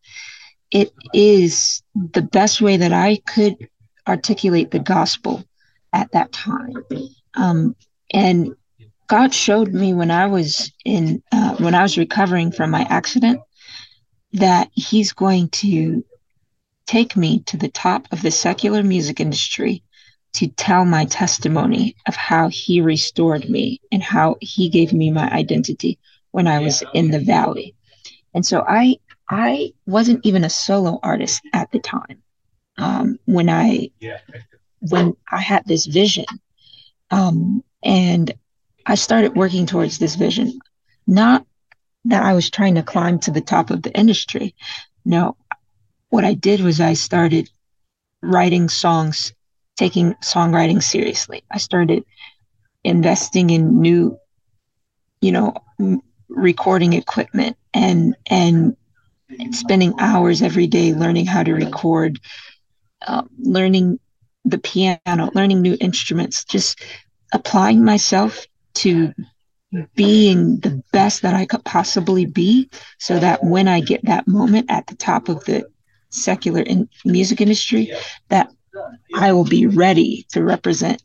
it 0.72 0.94
is 1.14 1.82
the 1.96 2.22
best 2.22 2.62
way 2.62 2.78
that 2.78 2.94
I 2.94 3.18
could 3.18 3.56
articulate 4.08 4.72
the 4.72 4.80
gospel 4.80 5.44
at 5.94 6.12
that 6.12 6.32
time. 6.32 6.74
Um, 7.36 7.76
and 8.14 8.56
God 9.08 9.34
showed 9.34 9.74
me 9.74 9.94
when 9.94 10.12
I 10.12 10.28
was 10.28 10.72
in 10.84 11.24
uh, 11.32 11.56
when 11.58 11.76
I 11.76 11.84
was 11.84 11.98
recovering 11.98 12.52
from 12.52 12.72
my 12.72 12.82
accident 12.90 13.40
that 14.34 14.70
He's 14.74 15.14
going 15.14 15.50
to 15.50 16.04
take 16.86 17.16
me 17.16 17.40
to 17.42 17.58
the 17.58 17.70
top 17.70 18.08
of 18.12 18.22
the 18.22 18.32
secular 18.32 18.84
music 18.84 19.20
industry 19.20 19.84
to 20.34 20.48
tell 20.48 20.86
my 20.86 21.06
testimony 21.06 21.96
of 22.08 22.16
how 22.16 22.50
He 22.50 22.82
restored 22.82 23.50
me 23.50 23.82
and 23.92 24.04
how 24.04 24.36
He 24.42 24.70
gave 24.70 24.92
me 24.94 25.12
my 25.12 25.30
identity 25.32 26.00
when 26.32 26.48
I 26.48 26.60
was 26.60 26.84
in 26.94 27.12
the 27.12 27.20
valley. 27.20 27.76
And 28.34 28.46
so 28.46 28.64
I 28.68 28.98
I 29.30 29.74
wasn't 29.86 30.26
even 30.26 30.44
a 30.44 30.50
solo 30.50 31.00
artist 31.04 31.42
at 31.54 31.72
the 31.72 31.80
time 31.80 32.24
um, 32.78 33.20
when 33.26 33.50
I 33.50 33.90
when 34.80 35.16
I 35.32 35.42
had 35.42 35.66
this 35.66 35.86
vision, 35.86 36.26
um, 37.12 37.64
and 37.84 38.34
I 38.86 38.96
started 38.96 39.36
working 39.36 39.66
towards 39.66 39.98
this 39.98 40.16
vision. 40.16 40.60
Not 41.06 41.46
that 42.06 42.24
I 42.24 42.34
was 42.34 42.50
trying 42.50 42.76
to 42.76 42.84
climb 42.84 43.20
to 43.20 43.32
the 43.32 43.42
top 43.42 43.70
of 43.70 43.82
the 43.82 43.92
industry. 43.98 44.56
No, 45.04 45.36
what 46.10 46.24
I 46.24 46.34
did 46.34 46.62
was 46.62 46.80
I 46.80 46.94
started 46.94 47.50
writing 48.22 48.70
songs, 48.70 49.34
taking 49.78 50.14
songwriting 50.16 50.82
seriously. 50.82 51.44
I 51.52 51.58
started 51.58 52.04
investing 52.84 53.50
in 53.50 53.82
new, 53.82 54.18
you 55.22 55.32
know, 55.32 55.54
recording 56.30 56.94
equipment 56.94 57.58
and 57.74 58.16
and 58.28 58.78
spending 59.52 59.94
hours 60.00 60.42
every 60.42 60.68
day 60.68 60.94
learning 60.94 61.26
how 61.26 61.44
to 61.44 61.54
record, 61.54 62.20
uh, 63.06 63.24
learning 63.38 64.00
the 64.46 64.58
piano, 64.58 65.30
learning 65.34 65.62
new 65.62 65.78
instruments, 65.80 66.44
just 66.46 66.82
applying 67.34 67.84
myself 67.84 68.46
to 68.76 69.14
being 69.96 70.60
the 70.60 70.82
best 70.92 71.22
that 71.22 71.36
I 71.36 71.46
could 71.46 71.64
possibly 71.66 72.26
be 72.26 72.70
so 73.00 73.20
that 73.20 73.44
when 73.44 73.68
I 73.68 73.82
get 73.82 74.06
that 74.06 74.28
moment 74.28 74.68
at 74.70 74.88
the 74.88 74.96
top 74.96 75.28
of 75.28 75.44
the 75.46 75.68
secular 76.10 76.62
in 76.62 76.88
music 77.04 77.42
industry 77.42 77.92
that 78.30 78.50
I 79.16 79.34
will 79.34 79.44
be 79.44 79.68
ready 79.68 80.26
to 80.32 80.44
represent 80.44 81.02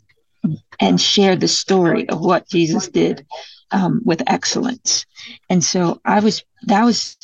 and 0.80 1.00
share 1.00 1.36
the 1.36 1.48
story 1.48 2.08
of 2.08 2.20
what 2.20 2.48
Jesus 2.48 2.88
did 2.88 3.26
um, 3.70 4.00
with 4.04 4.22
excellence. 4.26 5.06
And 5.48 5.62
so 5.62 6.00
I 6.04 6.20
was 6.20 6.44
that 6.66 6.84
was 6.84 7.16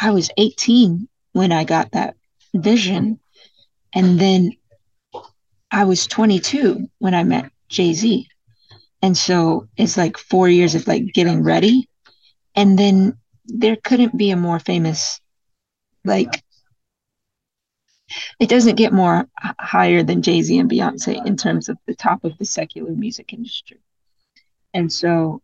I 0.00 0.10
was 0.10 0.30
18 0.36 1.08
when 1.32 1.52
I 1.52 1.64
got 1.64 1.92
that 1.92 2.16
vision. 2.54 3.20
And 3.94 4.18
then 4.18 4.52
I 5.70 5.84
was 5.84 6.06
22 6.06 6.88
when 6.98 7.14
I 7.14 7.24
met 7.24 7.50
Jay 7.68 7.92
Z. 7.92 8.28
And 9.02 9.16
so 9.16 9.68
it's 9.76 9.96
like 9.96 10.16
four 10.16 10.48
years 10.48 10.74
of 10.74 10.86
like 10.86 11.12
getting 11.12 11.42
ready. 11.42 11.88
And 12.54 12.78
then 12.78 13.18
there 13.46 13.76
couldn't 13.76 14.16
be 14.16 14.30
a 14.30 14.36
more 14.36 14.58
famous, 14.58 15.20
like, 16.04 16.42
it 18.40 18.48
doesn't 18.48 18.76
get 18.76 18.92
more 18.92 19.28
higher 19.38 20.02
than 20.02 20.22
Jay 20.22 20.42
Z 20.42 20.58
and 20.58 20.70
Beyonce 20.70 21.24
in 21.24 21.36
terms 21.36 21.68
of 21.68 21.78
the 21.86 21.94
top 21.94 22.24
of 22.24 22.36
the 22.38 22.44
secular 22.44 22.90
music 22.90 23.32
industry. 23.32 23.80
And 24.74 24.92
so 24.92 25.42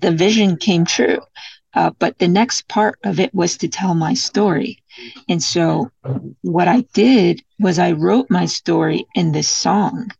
the 0.00 0.12
vision 0.12 0.56
came 0.56 0.84
true. 0.84 1.20
Uh, 1.74 1.90
but 1.98 2.18
the 2.18 2.28
next 2.28 2.66
part 2.68 2.98
of 3.04 3.20
it 3.20 3.32
was 3.34 3.56
to 3.58 3.68
tell 3.68 3.94
my 3.94 4.14
story. 4.14 4.78
And 5.28 5.42
so 5.42 5.90
what 6.42 6.68
I 6.68 6.80
did 6.92 7.42
was 7.58 7.78
I 7.78 7.92
wrote 7.92 8.28
my 8.28 8.46
story 8.46 9.06
in 9.14 9.32
this 9.32 9.48
song, 9.48 10.10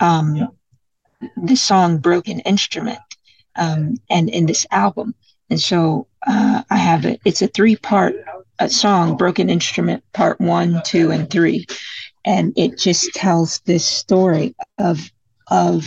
um, 0.00 0.48
the 1.36 1.56
song 1.56 1.98
Broken 1.98 2.40
Instrument, 2.40 2.98
um, 3.56 3.94
and 4.08 4.28
in 4.28 4.46
this 4.46 4.66
album. 4.70 5.14
And 5.50 5.60
so 5.60 6.08
uh, 6.26 6.62
I 6.68 6.76
have 6.76 7.04
it, 7.04 7.20
it's 7.24 7.42
a 7.42 7.48
three 7.48 7.76
part 7.76 8.14
uh, 8.58 8.68
song, 8.68 9.16
Broken 9.16 9.50
Instrument, 9.50 10.02
part 10.12 10.40
one, 10.40 10.82
two, 10.84 11.10
and 11.12 11.30
three. 11.30 11.66
And 12.24 12.52
it 12.56 12.76
just 12.76 13.14
tells 13.14 13.60
this 13.60 13.84
story 13.84 14.54
of, 14.78 15.10
of 15.48 15.86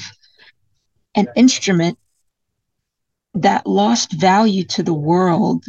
an 1.15 1.28
instrument 1.36 1.97
that 3.36 3.65
lost 3.65 4.12
value 4.12 4.63
to 4.63 4.84
the 4.84 4.93
world 4.93 5.65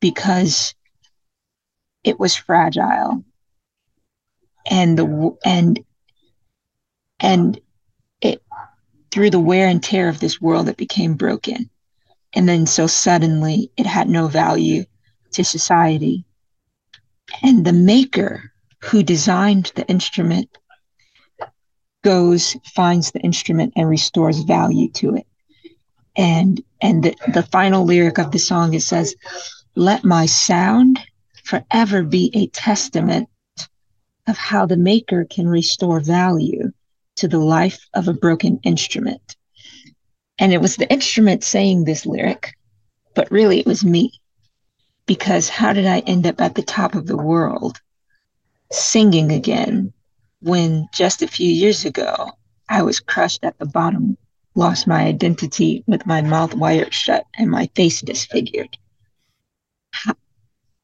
because 0.00 0.74
it 2.04 2.18
was 2.18 2.34
fragile. 2.34 3.24
And 4.70 4.98
the 4.98 5.36
and 5.44 5.80
and 7.20 7.60
it 8.20 8.42
through 9.10 9.30
the 9.30 9.40
wear 9.40 9.68
and 9.68 9.82
tear 9.82 10.08
of 10.08 10.20
this 10.20 10.40
world 10.40 10.68
it 10.68 10.76
became 10.76 11.14
broken. 11.14 11.70
And 12.34 12.48
then 12.48 12.66
so 12.66 12.86
suddenly 12.86 13.70
it 13.76 13.86
had 13.86 14.08
no 14.08 14.28
value 14.28 14.84
to 15.32 15.44
society. 15.44 16.24
And 17.42 17.64
the 17.64 17.72
maker 17.72 18.52
who 18.84 19.02
designed 19.02 19.72
the 19.74 19.86
instrument 19.88 20.56
goes 22.04 22.56
finds 22.74 23.10
the 23.10 23.20
instrument 23.20 23.72
and 23.76 23.88
restores 23.88 24.40
value 24.40 24.90
to 24.92 25.16
it 25.16 25.26
and 26.18 26.60
and 26.82 27.04
the, 27.04 27.16
the 27.32 27.44
final 27.44 27.84
lyric 27.84 28.18
of 28.18 28.32
the 28.32 28.38
song 28.38 28.74
it 28.74 28.82
says 28.82 29.14
let 29.76 30.04
my 30.04 30.26
sound 30.26 30.98
forever 31.44 32.02
be 32.02 32.30
a 32.34 32.48
testament 32.48 33.28
of 34.26 34.36
how 34.36 34.66
the 34.66 34.76
maker 34.76 35.24
can 35.24 35.48
restore 35.48 36.00
value 36.00 36.72
to 37.16 37.28
the 37.28 37.38
life 37.38 37.86
of 37.94 38.06
a 38.06 38.12
broken 38.12 38.60
instrument. 38.62 39.36
And 40.38 40.52
it 40.52 40.60
was 40.60 40.76
the 40.76 40.90
instrument 40.92 41.42
saying 41.42 41.84
this 41.84 42.04
lyric 42.04 42.54
but 43.14 43.30
really 43.32 43.58
it 43.58 43.66
was 43.66 43.84
me. 43.84 44.12
Because 45.06 45.48
how 45.48 45.72
did 45.72 45.86
i 45.86 46.00
end 46.00 46.26
up 46.26 46.40
at 46.40 46.54
the 46.54 46.62
top 46.62 46.94
of 46.94 47.06
the 47.06 47.16
world 47.16 47.80
singing 48.70 49.32
again 49.32 49.92
when 50.40 50.86
just 50.92 51.22
a 51.22 51.28
few 51.28 51.50
years 51.50 51.84
ago 51.84 52.30
i 52.68 52.82
was 52.82 53.00
crushed 53.00 53.42
at 53.42 53.58
the 53.58 53.66
bottom 53.66 54.18
lost 54.54 54.86
my 54.86 55.04
identity 55.04 55.84
with 55.86 56.06
my 56.06 56.22
mouth 56.22 56.54
wired 56.54 56.92
shut 56.92 57.24
and 57.34 57.50
my 57.50 57.68
face 57.74 58.00
disfigured. 58.00 58.76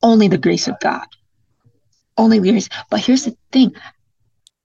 Only 0.02 0.28
the 0.28 0.38
grace 0.38 0.68
of 0.68 0.78
God. 0.80 1.06
Only 2.16 2.38
grace. 2.38 2.68
But 2.90 3.00
here's 3.00 3.24
the 3.24 3.36
thing 3.52 3.74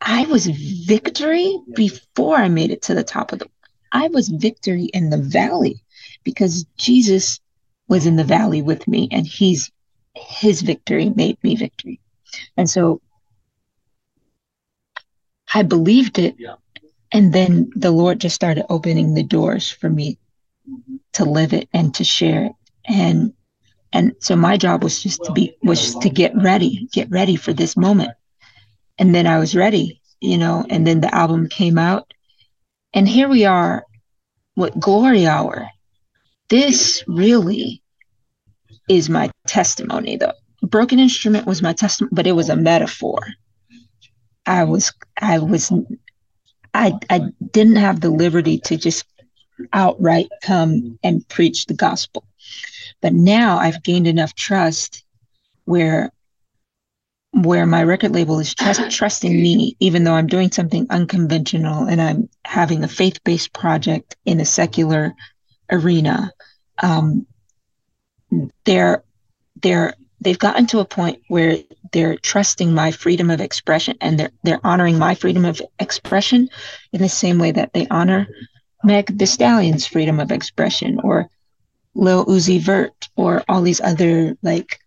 I 0.01 0.25
was 0.25 0.45
victory 0.45 1.57
before 1.75 2.35
I 2.35 2.49
made 2.49 2.71
it 2.71 2.81
to 2.83 2.93
the 2.93 3.03
top 3.03 3.31
of 3.31 3.39
the. 3.39 3.47
I 3.91 4.07
was 4.09 4.27
victory 4.29 4.85
in 4.93 5.09
the 5.09 5.17
valley 5.17 5.83
because 6.23 6.65
Jesus 6.77 7.39
was 7.87 8.05
in 8.05 8.15
the 8.15 8.23
valley 8.23 8.61
with 8.61 8.87
me 8.87 9.07
and 9.11 9.25
he's 9.25 9.71
his 10.15 10.61
victory 10.61 11.09
made 11.09 11.41
me 11.43 11.55
victory. 11.55 11.99
And 12.57 12.69
so 12.69 13.01
I 15.53 15.63
believed 15.63 16.19
it 16.19 16.35
yeah 16.37 16.55
and 17.11 17.33
then 17.33 17.69
the 17.75 17.91
lord 17.91 18.19
just 18.19 18.35
started 18.35 18.65
opening 18.69 19.13
the 19.13 19.23
doors 19.23 19.69
for 19.69 19.89
me 19.89 20.17
to 21.13 21.25
live 21.25 21.53
it 21.53 21.69
and 21.73 21.93
to 21.95 22.03
share 22.03 22.45
it. 22.45 22.51
And 22.87 23.33
and 23.91 24.15
so 24.19 24.35
my 24.35 24.57
job 24.57 24.83
was 24.83 25.01
just 25.01 25.23
to 25.23 25.31
be 25.31 25.55
was 25.63 25.95
to 25.95 26.09
get 26.09 26.33
ready 26.35 26.87
get 26.93 27.09
ready 27.09 27.35
for 27.35 27.53
this 27.53 27.75
moment. 27.75 28.11
And 28.97 29.13
then 29.13 29.27
i 29.27 29.39
was 29.39 29.55
ready 29.55 30.01
you 30.21 30.37
know 30.37 30.65
and 30.69 30.85
then 30.85 31.01
the 31.01 31.13
album 31.13 31.47
came 31.49 31.77
out. 31.77 32.13
And 32.93 33.07
here 33.07 33.27
we 33.27 33.45
are 33.45 33.85
with 34.55 34.79
glory 34.79 35.25
hour. 35.27 35.67
This 36.49 37.03
really 37.07 37.83
is 38.87 39.09
my 39.09 39.31
testimony 39.47 40.17
though. 40.17 40.33
Broken 40.61 40.99
instrument 40.99 41.45
was 41.45 41.61
my 41.61 41.73
testimony 41.73 42.11
but 42.13 42.27
it 42.27 42.33
was 42.33 42.49
a 42.49 42.55
metaphor. 42.55 43.19
I 44.45 44.63
was 44.63 44.93
i 45.19 45.39
was 45.39 45.71
I, 46.73 46.93
I 47.09 47.21
didn't 47.51 47.77
have 47.77 48.01
the 48.01 48.09
liberty 48.09 48.59
to 48.65 48.77
just 48.77 49.05
outright 49.73 50.29
come 50.41 50.99
and 51.03 51.27
preach 51.27 51.65
the 51.65 51.73
gospel. 51.73 52.23
But 53.01 53.13
now 53.13 53.57
I've 53.57 53.83
gained 53.83 54.07
enough 54.07 54.35
trust 54.35 55.03
where 55.65 56.11
where 57.31 57.67
my 57.67 57.83
record 57.83 58.11
label 58.11 58.39
is 58.39 58.55
trust, 58.55 58.89
trusting 58.89 59.31
me, 59.31 59.77
even 59.79 60.03
though 60.03 60.13
I'm 60.13 60.25
doing 60.25 60.51
something 60.51 60.87
unconventional 60.89 61.83
and 61.83 62.01
I'm 62.01 62.27
having 62.43 62.83
a 62.83 62.87
faith 62.87 63.23
based 63.23 63.53
project 63.53 64.15
in 64.25 64.39
a 64.39 64.45
secular 64.45 65.13
arena. 65.71 66.31
Um, 66.81 67.27
they're 68.65 69.03
they're 69.61 69.93
they've 70.21 70.39
gotten 70.39 70.67
to 70.67 70.79
a 70.79 70.85
point 70.85 71.21
where 71.27 71.57
they're 71.91 72.17
trusting 72.17 72.73
my 72.73 72.91
freedom 72.91 73.29
of 73.29 73.41
expression 73.41 73.97
and 74.01 74.19
they're 74.19 74.31
they're 74.43 74.59
honoring 74.63 74.99
my 74.99 75.15
freedom 75.15 75.45
of 75.45 75.61
expression 75.79 76.49
in 76.93 77.01
the 77.01 77.09
same 77.09 77.39
way 77.39 77.51
that 77.51 77.73
they 77.73 77.87
honor 77.89 78.27
Meg 78.83 79.17
the 79.17 79.25
Stallion's 79.25 79.85
freedom 79.85 80.19
of 80.19 80.31
expression 80.31 80.99
or 81.03 81.29
Lil 81.95 82.25
Uzi 82.25 82.59
Vert 82.59 83.09
or 83.15 83.43
all 83.49 83.61
these 83.61 83.81
other 83.81 84.37
like 84.41 84.79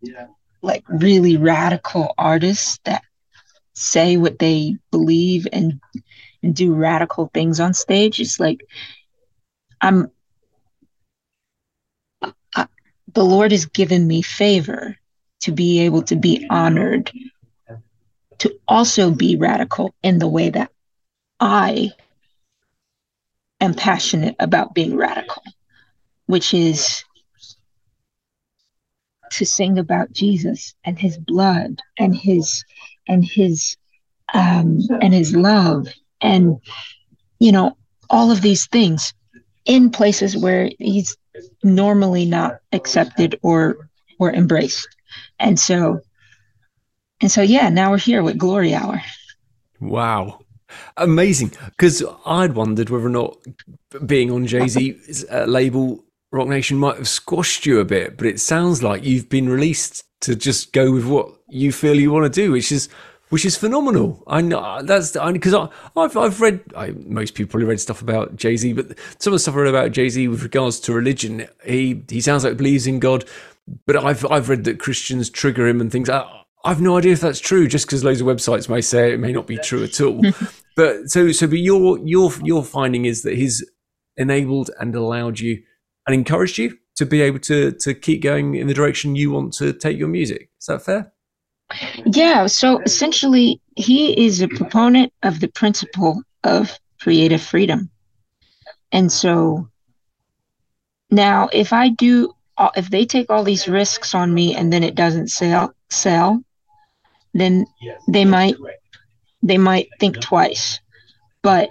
yeah. 0.00 0.26
like 0.62 0.84
really 0.88 1.36
radical 1.36 2.14
artists 2.16 2.78
that 2.84 3.02
say 3.74 4.16
what 4.16 4.38
they 4.38 4.76
believe 4.90 5.46
and, 5.52 5.80
and 6.42 6.54
do 6.54 6.72
radical 6.72 7.30
things 7.34 7.60
on 7.60 7.74
stage. 7.74 8.20
It's 8.20 8.40
like 8.40 8.60
I'm 9.80 10.10
the 13.12 13.24
Lord 13.24 13.52
has 13.52 13.66
given 13.66 14.06
me 14.06 14.22
favor 14.22 14.96
to 15.40 15.52
be 15.52 15.80
able 15.80 16.02
to 16.02 16.16
be 16.16 16.46
honored, 16.50 17.10
to 18.38 18.58
also 18.66 19.10
be 19.10 19.36
radical 19.36 19.94
in 20.02 20.18
the 20.18 20.28
way 20.28 20.50
that 20.50 20.70
I 21.40 21.92
am 23.60 23.74
passionate 23.74 24.36
about 24.38 24.74
being 24.74 24.96
radical, 24.96 25.42
which 26.26 26.52
is 26.52 27.04
to 29.32 29.44
sing 29.44 29.78
about 29.78 30.12
Jesus 30.12 30.74
and 30.84 30.98
his 30.98 31.18
blood 31.18 31.80
and 31.98 32.14
his 32.14 32.64
and 33.08 33.24
his 33.24 33.76
um 34.34 34.78
and 35.00 35.12
his 35.12 35.34
love 35.34 35.88
and 36.20 36.56
you 37.38 37.52
know 37.52 37.76
all 38.08 38.30
of 38.30 38.40
these 38.40 38.66
things 38.66 39.12
in 39.64 39.90
places 39.90 40.36
where 40.36 40.70
he's 40.78 41.16
normally 41.62 42.24
not 42.24 42.60
accepted 42.72 43.38
or 43.42 43.88
or 44.18 44.32
embraced. 44.32 44.88
And 45.38 45.58
so 45.58 46.00
and 47.20 47.30
so 47.30 47.42
yeah, 47.42 47.68
now 47.68 47.90
we're 47.90 47.98
here 47.98 48.22
with 48.22 48.38
Glory 48.38 48.74
Hour. 48.74 49.00
Wow. 49.80 50.40
Amazing. 50.96 51.52
Because 51.66 52.02
I'd 52.24 52.54
wondered 52.54 52.90
whether 52.90 53.06
or 53.06 53.10
not 53.10 53.36
being 54.04 54.30
on 54.30 54.46
Jay 54.46 54.68
Z's 54.68 55.24
uh, 55.30 55.44
label 55.44 56.04
Roc 56.32 56.48
Nation 56.48 56.76
might 56.76 56.96
have 56.96 57.08
squashed 57.08 57.66
you 57.66 57.80
a 57.80 57.84
bit, 57.84 58.16
but 58.16 58.26
it 58.26 58.40
sounds 58.40 58.82
like 58.82 59.04
you've 59.04 59.28
been 59.28 59.48
released 59.48 60.04
to 60.22 60.34
just 60.34 60.72
go 60.72 60.92
with 60.92 61.06
what 61.06 61.30
you 61.48 61.72
feel 61.72 61.94
you 61.94 62.10
want 62.10 62.24
to 62.24 62.40
do, 62.40 62.52
which 62.52 62.72
is 62.72 62.88
which 63.28 63.44
is 63.44 63.56
phenomenal. 63.56 64.22
I 64.26 64.40
know 64.40 64.58
uh, 64.58 64.82
that's 64.82 65.12
because 65.12 65.54
I, 65.54 65.68
have 65.96 66.16
I've 66.16 66.40
read 66.40 66.60
I, 66.76 66.90
most 66.90 67.34
people 67.34 67.50
probably 67.50 67.66
read 67.66 67.80
stuff 67.80 68.02
about 68.02 68.36
Jay 68.36 68.56
Z, 68.56 68.72
but 68.74 68.98
some 69.18 69.32
of 69.32 69.36
the 69.36 69.38
stuff 69.40 69.54
I 69.54 69.58
read 69.58 69.68
about 69.68 69.92
Jay 69.92 70.08
Z 70.08 70.28
with 70.28 70.42
regards 70.42 70.78
to 70.80 70.92
religion, 70.92 71.46
he 71.64 72.02
he 72.08 72.20
sounds 72.20 72.44
like 72.44 72.52
he 72.52 72.56
believes 72.56 72.86
in 72.86 73.00
God, 73.00 73.24
but 73.86 73.96
I've 73.96 74.24
I've 74.30 74.48
read 74.48 74.64
that 74.64 74.78
Christians 74.78 75.30
trigger 75.30 75.66
him 75.66 75.80
and 75.80 75.90
things. 75.90 76.08
I, 76.08 76.24
I've 76.64 76.80
no 76.80 76.98
idea 76.98 77.12
if 77.12 77.20
that's 77.20 77.40
true, 77.40 77.68
just 77.68 77.86
because 77.86 78.04
loads 78.04 78.20
of 78.20 78.26
websites 78.26 78.68
may 78.68 78.80
say 78.80 79.12
it 79.12 79.20
may 79.20 79.32
not 79.32 79.46
be 79.46 79.58
true 79.58 79.84
at 79.84 80.00
all. 80.00 80.22
but 80.76 81.08
so 81.10 81.32
so, 81.32 81.46
but 81.46 81.58
your 81.58 81.98
your 81.98 82.32
your 82.42 82.64
finding 82.64 83.04
is 83.04 83.22
that 83.22 83.34
he's 83.34 83.64
enabled 84.16 84.70
and 84.78 84.94
allowed 84.94 85.40
you 85.40 85.62
and 86.06 86.14
encouraged 86.14 86.58
you 86.58 86.78
to 86.96 87.06
be 87.06 87.22
able 87.22 87.38
to 87.40 87.72
to 87.72 87.94
keep 87.94 88.22
going 88.22 88.54
in 88.54 88.66
the 88.66 88.74
direction 88.74 89.16
you 89.16 89.30
want 89.30 89.52
to 89.54 89.72
take 89.72 89.98
your 89.98 90.08
music. 90.08 90.50
Is 90.60 90.66
that 90.66 90.82
fair? 90.82 91.12
Yeah, 92.04 92.46
so 92.46 92.78
essentially, 92.80 93.60
he 93.74 94.26
is 94.26 94.40
a 94.40 94.48
proponent 94.48 95.12
of 95.22 95.40
the 95.40 95.48
principle 95.48 96.22
of 96.44 96.78
creative 97.00 97.42
freedom. 97.42 97.90
And 98.92 99.10
so 99.10 99.68
now, 101.10 101.48
if 101.52 101.72
I 101.72 101.88
do, 101.88 102.32
uh, 102.56 102.70
if 102.76 102.90
they 102.90 103.04
take 103.04 103.30
all 103.30 103.44
these 103.44 103.68
risks 103.68 104.14
on 104.14 104.32
me 104.32 104.54
and 104.54 104.72
then 104.72 104.82
it 104.82 104.94
doesn't 104.94 105.30
sell, 105.30 105.74
sell, 105.90 106.42
then 107.34 107.66
they 108.08 108.24
might 108.24 108.56
they 109.42 109.58
might 109.58 109.88
think 110.00 110.20
twice. 110.20 110.80
But 111.42 111.68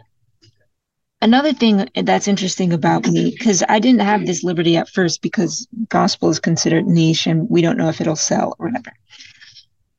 another 1.21 1.53
thing 1.53 1.89
that's 1.95 2.27
interesting 2.27 2.71
about 2.71 3.07
me 3.07 3.31
because 3.31 3.63
I 3.67 3.79
didn't 3.79 4.01
have 4.01 4.25
this 4.25 4.43
liberty 4.43 4.77
at 4.77 4.89
first 4.89 5.21
because 5.21 5.67
gospel 5.89 6.29
is 6.29 6.39
considered 6.39 6.85
niche 6.85 7.27
and 7.27 7.49
we 7.49 7.61
don't 7.61 7.77
know 7.77 7.89
if 7.89 7.99
it'll 7.99 8.15
sell 8.15 8.55
or 8.59 8.67
whatever. 8.67 8.93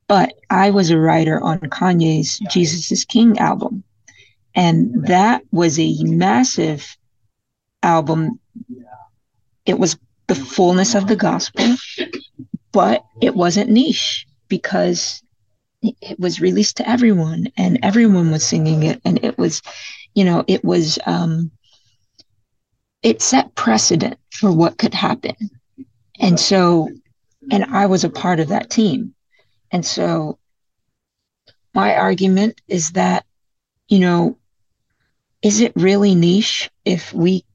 But 0.07 0.33
I 0.49 0.71
was 0.71 0.89
a 0.89 0.97
writer 0.97 1.41
on 1.41 1.59
Kanye's 1.59 2.39
Jesus 2.49 2.91
is 2.91 3.05
King 3.05 3.37
album. 3.39 3.83
And 4.55 5.05
that 5.05 5.43
was 5.51 5.77
a 5.77 6.03
massive 6.03 6.97
album. 7.83 8.39
It 9.65 9.77
was 9.77 9.97
the 10.27 10.35
fullness 10.35 10.95
of 10.95 11.07
the 11.07 11.15
gospel, 11.15 11.75
but 12.71 13.03
it 13.21 13.35
wasn't 13.35 13.69
niche 13.69 14.25
because 14.47 15.21
it 15.83 16.19
was 16.19 16.41
released 16.41 16.77
to 16.77 16.89
everyone 16.89 17.47
and 17.55 17.79
everyone 17.83 18.31
was 18.31 18.43
singing 18.43 18.83
it. 18.83 18.99
And 19.05 19.23
it 19.23 19.37
was, 19.37 19.61
you 20.15 20.23
know, 20.23 20.43
it 20.47 20.63
was, 20.65 20.97
um, 21.05 21.51
it 23.03 23.21
set 23.21 23.53
precedent 23.55 24.17
for 24.31 24.51
what 24.51 24.77
could 24.77 24.93
happen. 24.93 25.35
And 26.19 26.39
so, 26.39 26.89
and 27.51 27.63
I 27.65 27.85
was 27.85 28.03
a 28.03 28.09
part 28.09 28.39
of 28.39 28.47
that 28.47 28.69
team. 28.69 29.13
And 29.71 29.85
so 29.85 30.37
my 31.73 31.95
argument 31.95 32.61
is 32.67 32.91
that, 32.91 33.25
you 33.87 33.99
know, 33.99 34.37
is 35.41 35.59
it 35.59 35.73
really 35.75 36.15
niche 36.15 36.69
if 36.85 37.13
we 37.13 37.45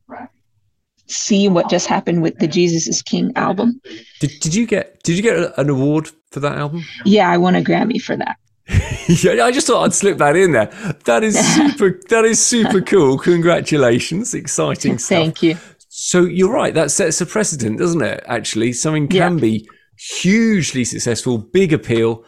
see 1.06 1.48
what 1.48 1.68
just 1.68 1.86
happened 1.86 2.22
with 2.22 2.38
the 2.38 2.46
Jesus 2.46 2.86
is 2.88 3.02
King 3.02 3.32
album? 3.36 3.80
Did, 4.20 4.30
did 4.40 4.54
you 4.54 4.66
get 4.66 5.02
did 5.02 5.16
you 5.16 5.22
get 5.22 5.58
an 5.58 5.68
award 5.68 6.10
for 6.30 6.40
that 6.40 6.56
album? 6.56 6.84
Yeah, 7.04 7.30
I 7.30 7.36
won 7.38 7.54
a 7.54 7.60
Grammy 7.60 8.00
for 8.00 8.16
that. 8.16 8.36
yeah, 9.08 9.44
I 9.44 9.50
just 9.50 9.66
thought 9.66 9.84
I'd 9.84 9.92
slip 9.92 10.18
that 10.18 10.36
in 10.36 10.52
there. 10.52 10.66
That 11.04 11.24
is 11.24 11.36
super. 11.54 12.00
that 12.08 12.24
is 12.24 12.44
super 12.44 12.80
cool. 12.92 13.18
Congratulations! 13.18 14.34
Exciting 14.34 14.98
stuff. 14.98 15.18
Thank 15.18 15.42
you. 15.42 15.56
So 15.88 16.22
you're 16.22 16.52
right. 16.52 16.72
That 16.72 16.90
sets 16.90 17.20
a 17.20 17.26
precedent, 17.26 17.78
doesn't 17.78 18.02
it? 18.02 18.22
Actually, 18.26 18.72
something 18.72 19.08
can 19.08 19.34
yeah. 19.34 19.40
be 19.40 19.68
hugely 19.98 20.84
successful, 20.84 21.38
big 21.38 21.72
appeal, 21.72 22.24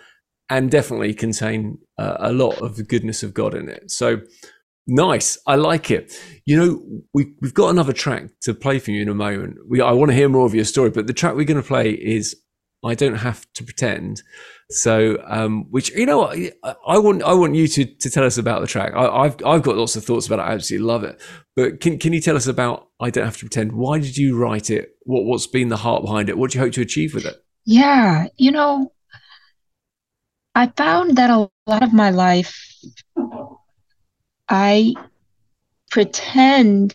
and 0.51 0.71
definitely 0.71 1.15
contain 1.15 1.79
uh, 1.99 2.17
a 2.19 2.33
lot 2.33 2.61
of 2.61 2.77
the 2.77 2.83
goodness 2.83 3.23
of 3.23 3.35
God 3.35 3.55
in 3.55 3.69
it. 3.69 3.91
So 3.91 4.21
nice, 4.87 5.39
I 5.47 5.57
like 5.57 5.91
it. 5.91 6.13
You 6.45 6.57
know, 6.57 7.03
we 7.13 7.35
we've 7.41 7.55
got 7.55 7.71
another 7.71 7.93
track 7.93 8.25
to 8.43 8.55
play 8.55 8.79
for 8.79 8.91
you 8.91 9.03
in 9.03 9.09
a 9.09 9.15
moment. 9.15 9.59
We 9.69 9.81
I 9.81 9.93
want 9.93 10.11
to 10.11 10.17
hear 10.17 10.29
more 10.29 10.47
of 10.47 10.55
your 10.55 10.65
story, 10.65 10.91
but 10.91 11.07
the 11.07 11.13
track 11.13 11.35
we're 11.35 11.45
going 11.45 11.63
to 11.63 11.67
play 11.67 11.91
is 11.91 12.37
"I 12.85 12.95
Don't 12.95 13.17
Have 13.17 13.47
to 13.55 13.65
Pretend." 13.65 14.23
So, 14.71 15.23
um, 15.27 15.71
which 15.71 15.91
you 15.91 16.07
know, 16.07 16.25
I, 16.25 16.53
I 16.87 16.99
want 16.99 17.23
I 17.23 17.35
want 17.35 17.55
you 17.55 17.69
to 17.69 17.85
to 17.85 18.11
tell 18.11 18.25
us 18.25 18.39
about 18.39 18.61
the 18.61 18.67
track. 18.67 18.93
I, 18.95 19.25
have 19.25 19.43
I've 19.45 19.63
got 19.63 19.77
lots 19.77 19.97
of 19.97 20.05
thoughts 20.05 20.27
about 20.27 20.39
it. 20.39 20.43
I 20.43 20.53
absolutely 20.53 20.87
love 20.87 21.05
it. 21.05 21.21
But 21.57 21.81
can 21.81 21.99
can 21.99 22.13
you 22.13 22.21
tell 22.21 22.37
us 22.37 22.47
about 22.47 22.89
"I 23.01 23.11
Don't 23.11 23.25
Have 23.25 23.37
to 23.39 23.45
Pretend"? 23.45 23.73
Why 23.73 23.99
did 23.99 24.17
you 24.17 24.37
write 24.37 24.71
it? 24.71 24.97
What 25.05 25.25
what's 25.25 25.47
been 25.47 25.69
the 25.69 25.79
heart 25.79 26.03
behind 26.03 26.29
it? 26.29 26.39
What 26.39 26.51
do 26.51 26.59
you 26.59 26.65
hope 26.65 26.75
to 26.75 26.81
achieve 26.83 27.15
with 27.15 27.27
it? 27.27 27.44
Yeah, 27.65 28.27
you 28.37 28.51
know, 28.53 28.93
I 30.55 30.67
found 30.67 31.17
that 31.17 31.31
a 31.31 31.49
lot 31.67 31.83
of 31.83 31.93
my 31.93 32.11
life, 32.11 32.75
I 34.49 34.95
pretend, 35.91 36.95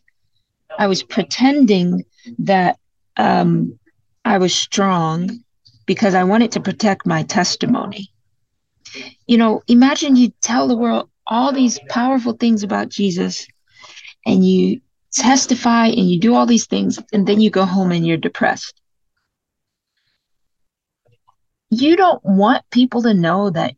I 0.77 0.87
was 0.87 1.01
pretending 1.01 2.05
that 2.39 2.77
um, 3.17 3.79
I 4.23 4.37
was 4.37 4.53
strong 4.53 5.43
because 5.87 6.13
I 6.13 6.23
wanted 6.23 6.51
to 6.53 6.59
protect 6.59 7.07
my 7.07 7.23
testimony. 7.23 8.11
You 9.25 9.37
know, 9.37 9.63
imagine 9.67 10.15
you 10.15 10.31
tell 10.41 10.67
the 10.67 10.77
world 10.77 11.09
all 11.25 11.51
these 11.51 11.79
powerful 11.89 12.33
things 12.33 12.63
about 12.63 12.89
Jesus 12.89 13.47
and 14.25 14.47
you 14.47 14.81
testify 15.11 15.87
and 15.87 16.09
you 16.09 16.19
do 16.19 16.35
all 16.35 16.45
these 16.45 16.67
things, 16.67 16.99
and 17.11 17.27
then 17.27 17.41
you 17.41 17.49
go 17.49 17.65
home 17.65 17.91
and 17.91 18.05
you're 18.05 18.17
depressed 18.17 18.79
you 21.69 21.95
don't 21.95 22.23
want 22.23 22.63
people 22.71 23.03
to 23.03 23.13
know 23.13 23.49
that 23.49 23.75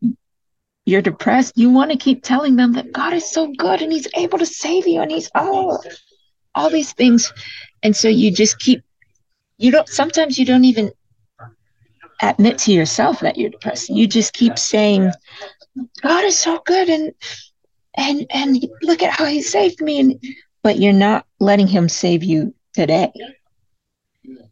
you're 0.86 1.01
depressed. 1.01 1.58
You 1.58 1.69
want 1.69 1.91
to 1.91 1.97
keep 1.97 2.23
telling 2.23 2.56
them 2.56 2.73
that 2.73 2.91
God 2.91 3.13
is 3.13 3.30
so 3.30 3.51
good 3.58 3.82
and 3.82 3.91
He's 3.91 4.08
able 4.15 4.39
to 4.39 4.45
save 4.45 4.88
you 4.88 5.01
and 5.01 5.12
He's 5.12 5.30
oh, 5.36 5.80
all 6.56 6.69
these 6.69 6.93
things. 6.93 7.32
And 7.84 7.95
so 7.95 8.08
you 8.08 8.32
just 8.32 8.60
keep, 8.60 8.84
you 9.58 9.71
don't, 9.71 9.88
sometimes 9.88 10.39
you 10.39 10.45
don't 10.45 10.65
even 10.65 10.91
admit 12.21 12.58
to 12.60 12.71
yourself 12.71 13.19
that 13.19 13.38
you're 13.38 13.49
depressed. 13.49 13.89
You 13.89 14.08
just 14.08 14.34
keep 14.34 14.58
saying, 14.58 15.12
God 16.01 16.23
is 16.23 16.38
so 16.38 16.62
good 16.65 16.89
and, 16.89 17.13
and, 17.95 18.25
and 18.30 18.65
look 18.82 19.04
at 19.04 19.12
how 19.12 19.25
He 19.25 19.41
saved 19.41 19.82
me. 19.82 19.99
And, 19.99 20.23
but 20.63 20.80
you're 20.80 20.93
not 20.93 21.25
letting 21.39 21.67
Him 21.67 21.89
save 21.89 22.23
you 22.23 22.54
today 22.73 23.12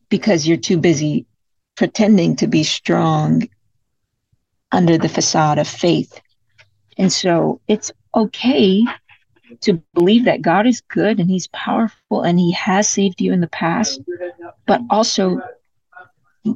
because 0.10 0.47
you're 0.47 0.58
too 0.58 0.78
busy 0.78 1.25
pretending 1.80 2.36
to 2.36 2.46
be 2.46 2.62
strong 2.62 3.48
under 4.70 4.98
the 4.98 5.08
facade 5.08 5.58
of 5.58 5.65
faith. 5.65 6.20
And 6.98 7.10
so 7.10 7.62
it's 7.70 7.89
okay 8.13 8.84
to 9.62 9.82
believe 9.94 10.26
that 10.26 10.42
God 10.42 10.68
is 10.68 10.82
good 10.82 11.22
and 11.22 11.30
He's 11.30 11.48
powerful 11.48 12.24
and 12.24 12.38
He 12.38 12.52
has 12.52 12.89
saved 12.89 13.22
you 13.22 13.32
in 13.32 13.39
the 13.39 13.48
past, 13.48 14.02
but 14.68 14.82
also 14.89 15.42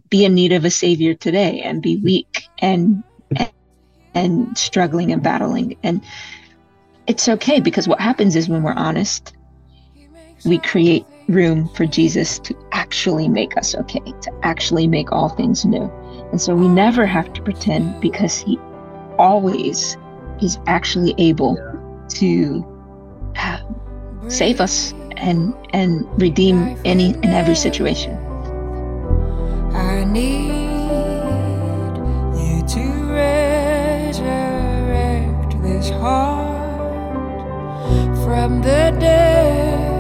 be 0.10 0.26
in 0.26 0.36
need 0.36 0.52
of 0.52 0.66
a 0.66 0.70
Savior 0.70 1.14
today 1.14 1.62
and 1.62 1.82
be 1.82 1.96
weak 1.96 2.50
and 2.60 3.02
and, 3.38 3.52
and 4.14 4.58
struggling 4.58 5.14
and 5.14 5.24
battling. 5.24 5.78
And 5.84 6.04
it's 7.08 7.30
okay 7.30 7.62
because 7.62 7.88
what 7.88 8.02
happens 8.02 8.36
is 8.36 8.50
when 8.50 8.62
we're 8.62 8.74
honest, 8.74 9.32
we 10.44 10.58
create 10.58 11.06
room 11.28 11.70
for 11.70 11.86
Jesus 11.86 12.40
to 12.40 12.56
actually 12.72 13.28
make 13.28 13.56
us 13.58 13.76
okay, 13.76 14.00
to 14.00 14.32
actually 14.44 14.88
make 14.88 15.12
all 15.12 15.30
things 15.30 15.66
new. 15.66 15.92
And 16.32 16.42
so 16.42 16.56
we 16.56 16.68
never 16.68 17.06
have 17.06 17.32
to 17.34 17.42
pretend 17.42 18.02
because 18.02 18.38
He 18.38 18.58
always 19.18 19.98
is 20.42 20.58
actually 20.68 21.14
able 21.18 21.58
to 22.10 22.66
uh, 23.36 23.60
save 24.28 24.60
us 24.62 24.94
and 25.18 25.54
and 25.74 26.06
redeem 26.22 26.78
any 26.86 27.14
and 27.14 27.26
every 27.26 27.56
situation. 27.56 28.18
I 29.74 30.04
need 30.04 30.24
you 32.38 32.62
to 32.68 32.84
resurrect 33.14 34.32
this 35.62 35.90
heart 35.90 36.44
from 38.24 38.62
the 38.62 38.92
dead 39.00 39.93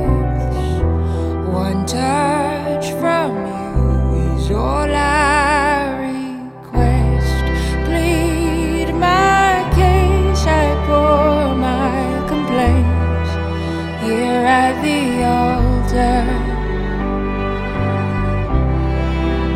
one 1.53 1.85
touch 1.85 2.89
from 2.99 3.29
you 3.45 4.35
is 4.35 4.49
all 4.49 4.89
I 4.89 5.93
request. 6.09 7.45
Plead 7.85 8.89
my 8.95 9.61
case, 9.77 10.43
I 10.47 10.65
pour 10.87 11.55
my 11.55 12.25
complaints 12.27 13.31
here 14.03 14.45
at 14.63 14.73
the 14.81 15.01
altar. 15.41 16.25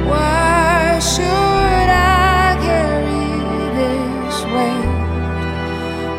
Why 0.07 0.99
should 0.99 1.89
I 1.89 2.57
carry 2.67 3.27
this 3.79 4.38
weight? 4.53 4.93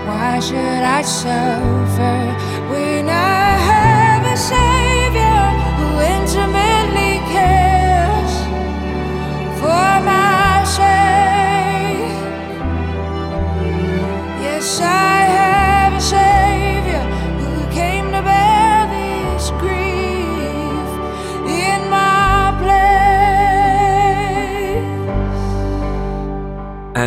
Why 0.09 0.41
should 0.41 0.85
I 0.99 1.03
suffer 1.03 1.68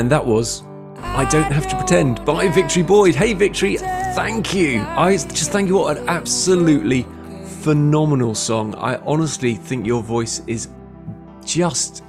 And 0.02 0.10
that 0.10 0.26
was 0.26 0.64
I 0.98 1.30
Don't 1.30 1.52
Have 1.52 1.68
to 1.70 1.76
Pretend 1.76 2.26
by 2.26 2.48
Victory 2.48 2.82
Boyd. 2.82 3.14
Hey, 3.14 3.34
Victory, 3.34 3.78
thank 3.78 4.52
you. 4.52 4.80
I 4.82 5.12
just 5.12 5.52
thank 5.52 5.68
you. 5.68 5.76
What 5.76 5.96
an 5.96 6.10
absolutely 6.10 7.06
phenomenal 7.62 8.34
song. 8.34 8.74
I 8.74 8.96
honestly 9.06 9.54
think 9.54 9.86
your 9.86 10.02
voice 10.02 10.42
is 10.48 10.70
just 11.46 12.04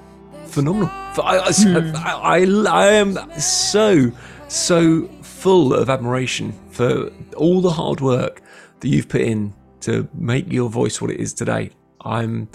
phenomenal. 0.46 0.88
I, 0.88 1.44
I, 1.44 1.52
hmm. 1.52 1.92
I, 1.94 2.46
I, 2.66 2.86
am 2.92 3.18
so, 3.38 4.10
so 4.48 5.06
full 5.20 5.74
of 5.74 5.90
admiration 5.90 6.54
for 6.70 7.10
all 7.36 7.60
the 7.60 7.72
hard 7.72 8.00
work 8.00 8.40
that 8.80 8.88
you've 8.88 9.10
put 9.10 9.20
in 9.20 9.52
to 9.80 10.08
make 10.14 10.50
your 10.50 10.70
voice 10.70 11.02
what 11.02 11.10
it 11.10 11.20
is 11.20 11.34
today. 11.34 11.72
I'm 12.00 12.48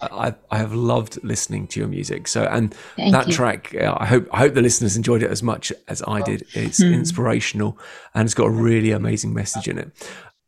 I, 0.00 0.34
I 0.50 0.58
have 0.58 0.72
loved 0.72 1.22
listening 1.24 1.66
to 1.68 1.80
your 1.80 1.88
music. 1.88 2.28
So, 2.28 2.44
and 2.44 2.74
Thank 2.96 3.12
that 3.12 3.28
you. 3.28 3.32
track, 3.34 3.74
uh, 3.74 3.96
I 3.98 4.06
hope 4.06 4.28
I 4.32 4.38
hope 4.38 4.54
the 4.54 4.62
listeners 4.62 4.96
enjoyed 4.96 5.22
it 5.22 5.30
as 5.30 5.42
much 5.42 5.72
as 5.88 6.02
I 6.06 6.22
did. 6.22 6.46
It's 6.54 6.78
Hmm. 6.82 6.92
inspirational 6.92 7.78
and 8.14 8.24
it's 8.26 8.34
got 8.34 8.46
a 8.46 8.50
really 8.50 8.90
amazing 8.92 9.34
message 9.34 9.68
in 9.68 9.78
it. 9.78 9.90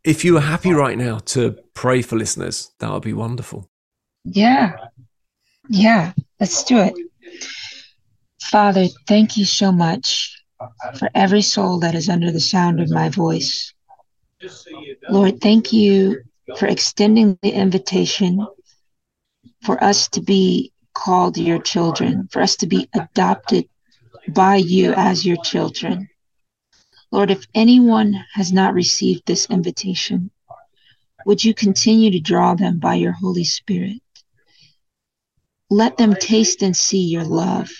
If 0.04 0.24
you 0.24 0.34
were 0.34 0.40
happy 0.40 0.72
right 0.72 0.96
now 0.96 1.18
to 1.26 1.58
pray 1.74 2.02
for 2.02 2.16
listeners, 2.16 2.70
that 2.78 2.90
would 2.90 3.02
be 3.02 3.12
wonderful. 3.12 3.68
Yeah. 4.24 4.76
Yeah. 5.68 6.12
Let's 6.38 6.64
do 6.64 6.78
it. 6.78 6.94
Father, 8.42 8.86
thank 9.06 9.36
you 9.36 9.44
so 9.44 9.70
much 9.72 10.42
for 10.98 11.08
every 11.14 11.42
soul 11.42 11.78
that 11.80 11.94
is 11.94 12.08
under 12.08 12.30
the 12.30 12.40
sound 12.40 12.80
of 12.80 12.90
my 12.90 13.08
voice. 13.08 13.72
Lord, 15.10 15.40
thank 15.40 15.72
you 15.72 16.22
for 16.56 16.66
extending 16.66 17.38
the 17.42 17.50
invitation 17.50 18.46
for 19.62 19.82
us 19.82 20.08
to 20.08 20.20
be 20.20 20.72
called 20.94 21.36
your 21.38 21.58
children, 21.58 22.28
for 22.30 22.42
us 22.42 22.56
to 22.56 22.66
be 22.66 22.88
adopted 22.94 23.68
by 24.28 24.56
you 24.56 24.92
as 24.94 25.24
your 25.24 25.36
children. 25.42 26.08
Lord, 27.10 27.30
if 27.30 27.46
anyone 27.54 28.24
has 28.34 28.52
not 28.52 28.74
received 28.74 29.22
this 29.26 29.46
invitation, 29.50 30.30
would 31.26 31.44
you 31.44 31.54
continue 31.54 32.10
to 32.12 32.20
draw 32.20 32.54
them 32.54 32.78
by 32.78 32.94
your 32.94 33.12
Holy 33.12 33.44
Spirit? 33.44 34.00
Let 35.68 35.96
them 35.96 36.14
taste 36.14 36.62
and 36.62 36.76
see 36.76 37.04
your 37.04 37.24
love 37.24 37.70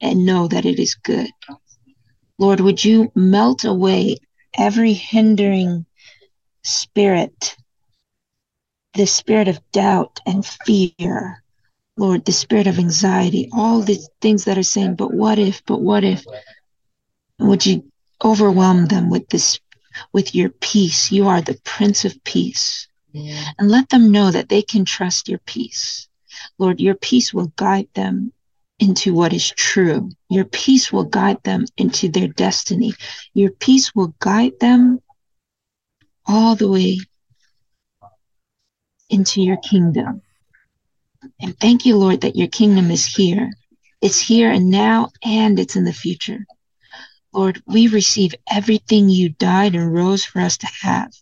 and 0.00 0.26
know 0.26 0.48
that 0.48 0.64
it 0.64 0.78
is 0.78 0.94
good. 0.94 1.30
Lord, 2.38 2.60
would 2.60 2.84
you 2.84 3.10
melt 3.14 3.64
away 3.64 4.16
every 4.56 4.92
hindering 4.92 5.86
spirit, 6.62 7.56
the 8.96 9.06
spirit 9.06 9.48
of 9.48 9.60
doubt 9.72 10.20
and 10.26 10.44
fear, 10.44 11.42
Lord, 11.96 12.24
the 12.24 12.32
spirit 12.32 12.66
of 12.66 12.78
anxiety, 12.78 13.48
all 13.52 13.80
these 13.80 14.08
things 14.20 14.44
that 14.44 14.58
are 14.58 14.62
saying, 14.62 14.96
but 14.96 15.12
what 15.12 15.38
if, 15.38 15.64
but 15.66 15.80
what 15.80 16.04
if? 16.04 16.24
Would 17.38 17.66
you 17.66 17.84
overwhelm 18.24 18.86
them 18.86 19.10
with 19.10 19.28
this, 19.28 19.60
with 20.12 20.34
your 20.34 20.48
peace? 20.48 21.12
You 21.12 21.28
are 21.28 21.42
the 21.42 21.58
Prince 21.64 22.04
of 22.04 22.22
Peace. 22.24 22.88
And 23.58 23.70
let 23.70 23.88
them 23.88 24.10
know 24.10 24.30
that 24.30 24.48
they 24.48 24.62
can 24.62 24.84
trust 24.84 25.28
your 25.28 25.38
peace. 25.38 26.08
Lord, 26.58 26.80
your 26.80 26.94
peace 26.94 27.32
will 27.32 27.52
guide 27.56 27.88
them 27.94 28.32
into 28.78 29.14
what 29.14 29.32
is 29.32 29.50
true. 29.50 30.10
Your 30.28 30.44
peace 30.44 30.92
will 30.92 31.04
guide 31.04 31.42
them 31.42 31.64
into 31.78 32.08
their 32.08 32.28
destiny. 32.28 32.92
Your 33.32 33.50
peace 33.50 33.94
will 33.94 34.14
guide 34.18 34.60
them 34.60 35.00
all 36.26 36.56
the 36.56 36.68
way 36.68 36.98
into 39.10 39.42
your 39.42 39.56
kingdom. 39.58 40.22
And 41.40 41.58
thank 41.58 41.86
you, 41.86 41.96
Lord, 41.96 42.22
that 42.22 42.36
your 42.36 42.48
kingdom 42.48 42.90
is 42.90 43.04
here. 43.06 43.50
It's 44.00 44.20
here 44.20 44.50
and 44.50 44.70
now, 44.70 45.10
and 45.24 45.58
it's 45.58 45.76
in 45.76 45.84
the 45.84 45.92
future. 45.92 46.46
Lord, 47.32 47.62
we 47.66 47.88
receive 47.88 48.34
everything 48.50 49.08
you 49.08 49.30
died 49.30 49.74
and 49.74 49.92
rose 49.92 50.24
for 50.24 50.40
us 50.40 50.58
to 50.58 50.68
have. 50.82 51.12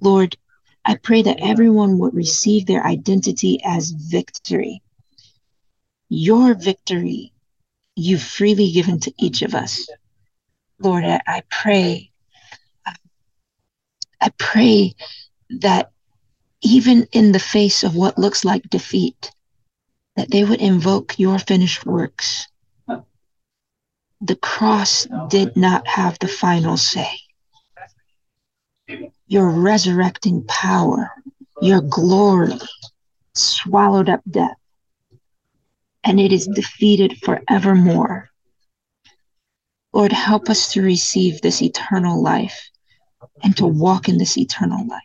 Lord, 0.00 0.36
I 0.84 0.96
pray 0.96 1.22
that 1.22 1.40
everyone 1.40 1.98
would 1.98 2.14
receive 2.14 2.66
their 2.66 2.84
identity 2.84 3.60
as 3.64 3.90
victory. 3.90 4.82
Your 6.08 6.54
victory 6.54 7.32
you've 7.94 8.22
freely 8.22 8.70
given 8.70 9.00
to 9.00 9.12
each 9.18 9.42
of 9.42 9.54
us. 9.54 9.88
Lord, 10.78 11.04
I, 11.04 11.20
I 11.26 11.42
pray, 11.50 12.10
I 14.20 14.30
pray 14.38 14.94
that 15.50 15.90
even 16.62 17.06
in 17.12 17.32
the 17.32 17.38
face 17.38 17.84
of 17.84 17.94
what 17.94 18.18
looks 18.18 18.44
like 18.44 18.68
defeat, 18.68 19.30
that 20.16 20.30
they 20.30 20.44
would 20.44 20.60
invoke 20.60 21.18
your 21.18 21.38
finished 21.38 21.86
works. 21.86 22.48
The 24.20 24.36
cross 24.36 25.06
did 25.28 25.56
not 25.56 25.86
have 25.86 26.18
the 26.18 26.26
final 26.26 26.76
say. 26.76 27.10
Your 29.28 29.48
resurrecting 29.48 30.44
power, 30.48 31.12
your 31.60 31.80
glory 31.80 32.58
swallowed 33.34 34.08
up 34.08 34.22
death, 34.28 34.56
and 36.02 36.18
it 36.18 36.32
is 36.32 36.48
defeated 36.48 37.18
forevermore. 37.18 38.30
Lord, 39.92 40.12
help 40.12 40.50
us 40.50 40.72
to 40.72 40.82
receive 40.82 41.40
this 41.40 41.62
eternal 41.62 42.20
life 42.22 42.70
and 43.42 43.56
to 43.58 43.66
walk 43.66 44.08
in 44.08 44.18
this 44.18 44.36
eternal 44.36 44.86
life. 44.86 45.02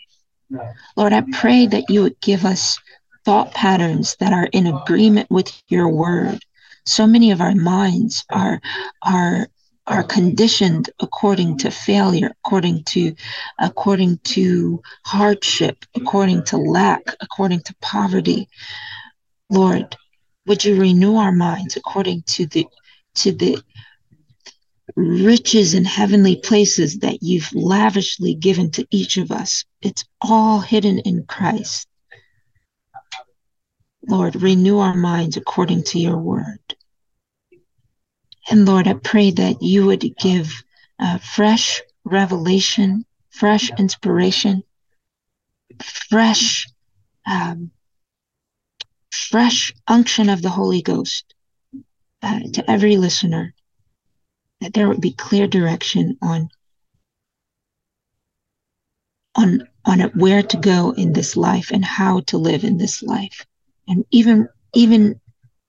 Lord, 0.96 1.14
I 1.14 1.24
pray 1.32 1.68
that 1.68 1.90
you 1.90 2.02
would 2.04 2.20
give 2.22 2.46
us 2.46 2.78
thought 3.26 3.54
patterns 3.54 4.16
that 4.20 4.34
are 4.34 4.50
in 4.52 4.68
agreement 4.68 5.30
with 5.32 5.52
your 5.68 5.90
word. 5.90 6.40
So 6.86 7.08
many 7.08 7.32
of 7.32 7.42
our 7.42 7.56
minds 7.56 8.26
are 8.30 8.62
are 9.02 9.48
are 9.88 10.04
conditioned 10.04 10.90
according 11.00 11.58
to 11.58 11.72
failure, 11.72 12.32
according 12.46 12.84
to 12.86 13.16
according 13.60 14.18
to 14.20 14.82
hardship, 15.06 15.86
according 15.96 16.44
to 16.46 16.58
lack, 16.58 17.02
according 17.22 17.62
to 17.62 17.76
poverty. 17.82 18.48
Lord, 19.50 19.96
would 20.46 20.64
you 20.64 20.80
renew 20.80 21.16
our 21.16 21.32
minds 21.32 21.78
according 21.78 22.24
to 22.28 22.46
the 22.48 22.66
to 23.16 23.32
the 23.32 23.60
riches 24.96 25.74
and 25.74 25.88
heavenly 25.88 26.36
places 26.36 27.00
that 27.00 27.24
you've 27.24 27.54
lavishly 27.54 28.36
given 28.36 28.72
to 28.72 28.88
each 28.92 29.18
of 29.18 29.32
us. 29.32 29.66
It's 29.82 30.06
all 30.22 30.60
hidden 30.60 31.00
in 31.00 31.26
Christ. 31.26 31.88
Lord, 34.08 34.42
renew 34.42 34.80
our 34.80 34.96
minds 34.96 35.38
according 35.38 35.84
to 35.86 36.00
your 36.00 36.18
word. 36.18 36.60
And 38.50 38.66
Lord, 38.66 38.88
I 38.88 38.94
pray 38.94 39.32
that 39.32 39.62
you 39.62 39.86
would 39.86 40.18
give 40.18 40.64
uh, 41.00 41.18
fresh 41.20 41.82
revelation, 42.04 43.06
fresh 43.30 43.72
inspiration, 43.80 44.64
fresh, 45.82 46.68
um, 47.26 47.72
fresh 49.12 49.74
unction 49.88 50.30
of 50.30 50.42
the 50.42 50.50
Holy 50.50 50.82
Ghost 50.82 51.34
uh, 52.22 52.42
to 52.54 52.70
every 52.70 52.98
listener 52.98 53.54
that 54.64 54.74
there 54.74 54.88
would 54.88 55.02
be 55.02 55.12
clear 55.12 55.46
direction 55.48 56.18
on 56.22 56.50
on 59.36 59.68
on 59.86 60.00
where 60.16 60.42
to 60.42 60.58
go 60.58 60.92
in 60.92 61.14
this 61.14 61.36
life 61.36 61.70
and 61.72 61.84
how 61.84 62.22
to 62.22 62.38
live 62.38 62.64
in 62.64 62.78
this 62.78 63.04
life. 63.04 63.46
And 63.88 64.06
even 64.12 64.48
even 64.74 65.20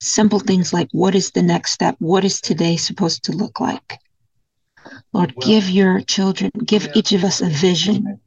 simple 0.00 0.38
things 0.38 0.72
like 0.72 0.88
what 0.92 1.14
is 1.14 1.32
the 1.32 1.42
next 1.42 1.72
step? 1.72 1.96
What 1.98 2.24
is 2.24 2.40
today 2.40 2.76
supposed 2.76 3.24
to 3.24 3.32
look 3.32 3.58
like? 3.60 3.98
Lord 5.12 5.34
give 5.40 5.68
your 5.68 6.00
children 6.00 6.50
give 6.64 6.88
each 6.94 7.12
of 7.12 7.24
us 7.24 7.40
a 7.40 7.48
vision. 7.48 8.20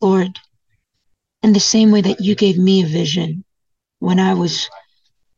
Lord 0.00 0.38
in 1.42 1.52
the 1.52 1.60
same 1.60 1.90
way 1.90 2.00
that 2.00 2.20
you 2.20 2.34
gave 2.34 2.58
me 2.58 2.82
a 2.82 2.86
vision 2.86 3.44
when 3.98 4.18
i 4.18 4.32
was 4.32 4.68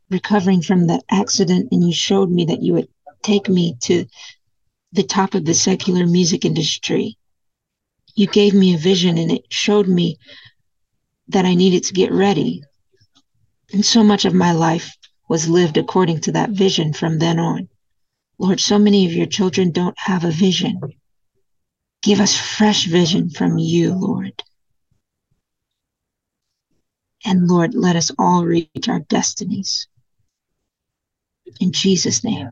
recovering 0.09 0.63
from 0.63 0.87
that 0.87 1.03
accident 1.11 1.69
and 1.73 1.85
you 1.85 1.93
showed 1.93 2.31
me 2.31 2.45
that 2.45 2.63
you 2.63 2.73
would 2.75 2.89
take 3.27 3.49
me 3.49 3.77
to 3.81 4.07
the 4.93 5.03
top 5.03 5.35
of 5.35 5.45
the 5.45 5.55
secular 5.55 6.07
music 6.07 6.45
industry. 6.45 7.19
You 8.15 8.29
gave 8.29 8.55
me 8.55 8.75
a 8.75 8.79
vision 8.79 9.19
and 9.19 9.33
it 9.33 9.53
showed 9.53 9.89
me 9.89 10.19
that 11.29 11.45
I 11.45 11.55
needed 11.55 11.83
to 11.85 11.93
get 11.93 12.13
ready. 12.13 12.63
And 13.73 13.85
so 13.85 14.05
much 14.05 14.25
of 14.25 14.33
my 14.33 14.53
life 14.53 14.97
was 15.29 15.49
lived 15.49 15.77
according 15.77 16.21
to 16.21 16.33
that 16.33 16.51
vision 16.51 16.93
from 16.93 17.19
then 17.19 17.41
on. 17.41 17.69
Lord, 18.39 18.61
so 18.61 18.79
many 18.79 19.07
of 19.07 19.13
your 19.13 19.27
children 19.27 19.73
don't 19.73 19.99
have 19.99 20.25
a 20.25 20.31
vision. 20.31 20.81
Give 22.03 22.21
us 22.21 22.37
fresh 22.37 22.87
vision 22.87 23.31
from 23.31 23.59
you, 23.59 23.93
Lord. 23.93 24.41
And 27.25 27.49
Lord, 27.49 27.75
let 27.75 27.97
us 27.97 28.13
all 28.19 28.45
reach 28.45 28.89
our 28.89 29.01
destinies. 29.01 29.89
In 31.59 31.73
Jesus' 31.73 32.23
name. 32.23 32.51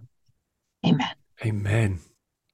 Amen. 0.84 1.10
Amen. 1.44 2.00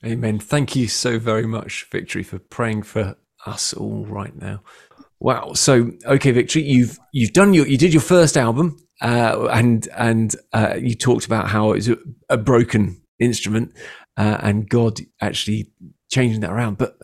Amen. 0.05 0.39
Thank 0.39 0.75
you 0.77 0.89
so 0.89 1.19
very 1.19 1.47
much, 1.47 1.87
Victory, 1.91 2.23
for 2.23 2.39
praying 2.39 2.83
for 2.83 3.17
us 3.47 3.73
all 3.75 4.07
right 4.07 4.35
now. 4.35 4.63
Wow. 5.19 5.53
So, 5.55 5.93
okay, 6.07 6.31
Victory, 6.31 6.63
you've 6.63 6.99
you've 7.13 7.33
done 7.33 7.53
your 7.53 7.67
you 7.67 7.77
did 7.77 7.93
your 7.93 8.01
first 8.01 8.37
album, 8.37 8.79
uh, 9.03 9.49
and 9.53 9.87
and 9.97 10.35
uh, 10.53 10.77
you 10.79 10.95
talked 10.95 11.27
about 11.27 11.49
how 11.49 11.73
it's 11.73 11.89
a, 11.89 11.97
a 12.31 12.39
broken 12.39 13.03
instrument, 13.19 13.77
uh, 14.17 14.39
and 14.41 14.69
God 14.69 15.01
actually 15.21 15.71
changing 16.11 16.41
that 16.41 16.51
around. 16.51 16.79
But 16.79 16.97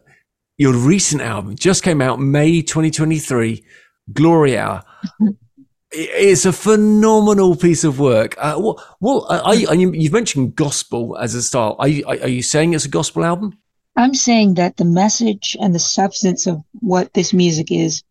your 0.56 0.72
recent 0.72 1.20
album 1.20 1.56
just 1.56 1.82
came 1.82 2.00
out 2.00 2.18
May 2.18 2.62
2023, 2.62 3.62
Glory 4.14 4.56
Hour. 4.56 4.82
It's 5.98 6.44
a 6.44 6.52
phenomenal 6.52 7.56
piece 7.56 7.84
of 7.84 7.98
work. 7.98 8.34
Uh, 8.38 8.56
what, 8.56 8.80
what 8.98 9.30
are 9.30 9.42
I, 9.48 9.72
you've 9.72 10.12
mentioned 10.12 10.54
gospel 10.54 11.16
as 11.18 11.34
a 11.34 11.42
style. 11.42 11.76
Are 11.78 11.88
you, 11.88 12.04
are 12.06 12.28
you 12.28 12.42
saying 12.42 12.74
it's 12.74 12.84
a 12.84 12.90
gospel 12.90 13.24
album? 13.24 13.58
I'm 13.96 14.14
saying 14.14 14.54
that 14.54 14.76
the 14.76 14.84
message 14.84 15.56
and 15.58 15.74
the 15.74 15.78
substance 15.78 16.46
of 16.46 16.62
what 16.80 17.14
this 17.14 17.32
music 17.32 17.72
is 17.72 18.02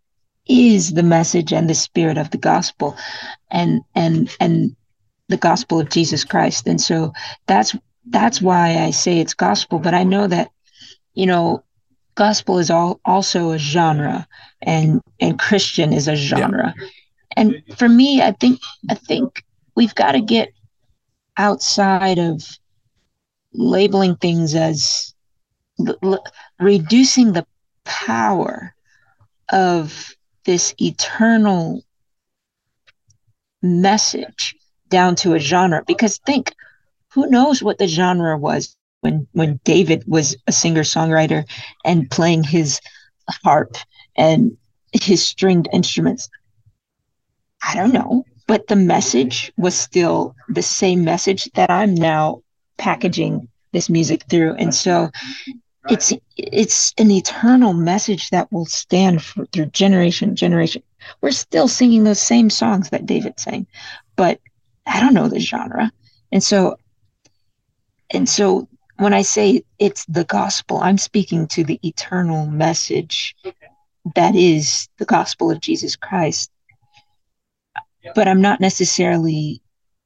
is 0.47 0.93
the 0.93 1.03
message 1.03 1.53
and 1.53 1.69
the 1.69 1.75
spirit 1.75 2.17
of 2.17 2.31
the 2.31 2.37
gospel 2.37 2.95
and 3.51 3.81
and 3.93 4.35
and 4.39 4.75
the 5.27 5.37
gospel 5.37 5.79
of 5.79 5.89
Jesus 5.89 6.23
Christ. 6.23 6.67
And 6.67 6.81
so 6.81 7.13
that's 7.45 7.75
that's 8.07 8.41
why 8.41 8.79
I 8.79 8.91
say 8.91 9.19
it's 9.19 9.33
gospel, 9.33 9.79
but 9.79 9.93
I 9.93 10.03
know 10.03 10.27
that 10.27 10.49
you 11.13 11.25
know 11.25 11.63
gospel 12.15 12.57
is 12.57 12.71
all 12.71 12.99
also 13.05 13.51
a 13.51 13.57
genre 13.59 14.27
and 14.61 15.01
and 15.19 15.37
Christian 15.37 15.93
is 15.93 16.07
a 16.07 16.15
genre. 16.15 16.73
Yeah. 16.77 16.87
And 17.35 17.61
for 17.77 17.89
me, 17.89 18.21
I 18.21 18.31
think 18.31 18.59
I 18.89 18.95
think 18.95 19.43
we've 19.75 19.95
got 19.95 20.13
to 20.13 20.21
get 20.21 20.49
outside 21.37 22.17
of 22.17 22.41
labeling 23.53 24.15
things 24.15 24.55
as 24.55 25.13
l- 25.79 25.97
l- 26.03 26.25
reducing 26.59 27.33
the 27.33 27.45
power 27.83 28.73
of 29.49 30.15
this 30.45 30.73
eternal 30.81 31.83
message 33.61 34.55
down 34.89 35.15
to 35.15 35.33
a 35.33 35.39
genre. 35.39 35.83
Because 35.85 36.17
think 36.19 36.53
who 37.11 37.29
knows 37.29 37.63
what 37.63 37.77
the 37.77 37.87
genre 37.87 38.37
was 38.37 38.75
when 39.01 39.27
when 39.33 39.59
David 39.63 40.03
was 40.07 40.35
a 40.47 40.51
singer 40.51 40.83
songwriter 40.83 41.45
and 41.83 42.09
playing 42.09 42.43
his 42.43 42.79
harp 43.43 43.75
and 44.15 44.57
his 44.91 45.23
stringed 45.23 45.67
instruments 45.73 46.29
I 47.67 47.75
don't 47.75 47.93
know 47.93 48.25
but 48.47 48.67
the 48.67 48.75
message 48.75 49.51
was 49.57 49.75
still 49.75 50.35
the 50.49 50.61
same 50.61 51.03
message 51.03 51.49
that 51.55 51.71
I'm 51.71 51.95
now 51.95 52.41
packaging 52.77 53.47
this 53.71 53.89
music 53.89 54.23
through. 54.29 54.53
And 54.53 54.73
so 54.73 55.09
it's 55.89 56.13
it's 56.37 56.93
an 56.97 57.11
eternal 57.11 57.73
message 57.73 58.29
that 58.29 58.51
will 58.51 58.65
stand 58.65 59.23
for 59.23 59.45
through 59.47 59.67
generation 59.67 60.35
generation. 60.35 60.83
We're 61.21 61.31
still 61.31 61.67
singing 61.67 62.03
those 62.03 62.21
same 62.21 62.49
songs 62.49 62.89
that 62.89 63.05
david 63.05 63.39
sang 63.39 63.67
but 64.15 64.39
i 64.87 64.99
don't 64.99 65.13
know 65.13 65.27
the 65.27 65.39
genre. 65.39 65.91
And 66.31 66.43
so 66.43 66.77
and 68.09 68.27
so 68.27 68.67
when 68.97 69.13
i 69.13 69.21
say 69.21 69.63
it's 69.77 70.05
the 70.05 70.23
gospel 70.23 70.79
i'm 70.79 70.97
speaking 70.97 71.47
to 71.49 71.63
the 71.63 71.79
eternal 71.83 72.47
message 72.47 73.35
that 74.15 74.35
is 74.35 74.87
the 74.97 75.05
gospel 75.05 75.51
of 75.51 75.59
jesus 75.59 75.95
christ 75.95 76.49
but 78.13 78.27
i'm 78.27 78.41
not 78.41 78.59
necessarily 78.59 79.61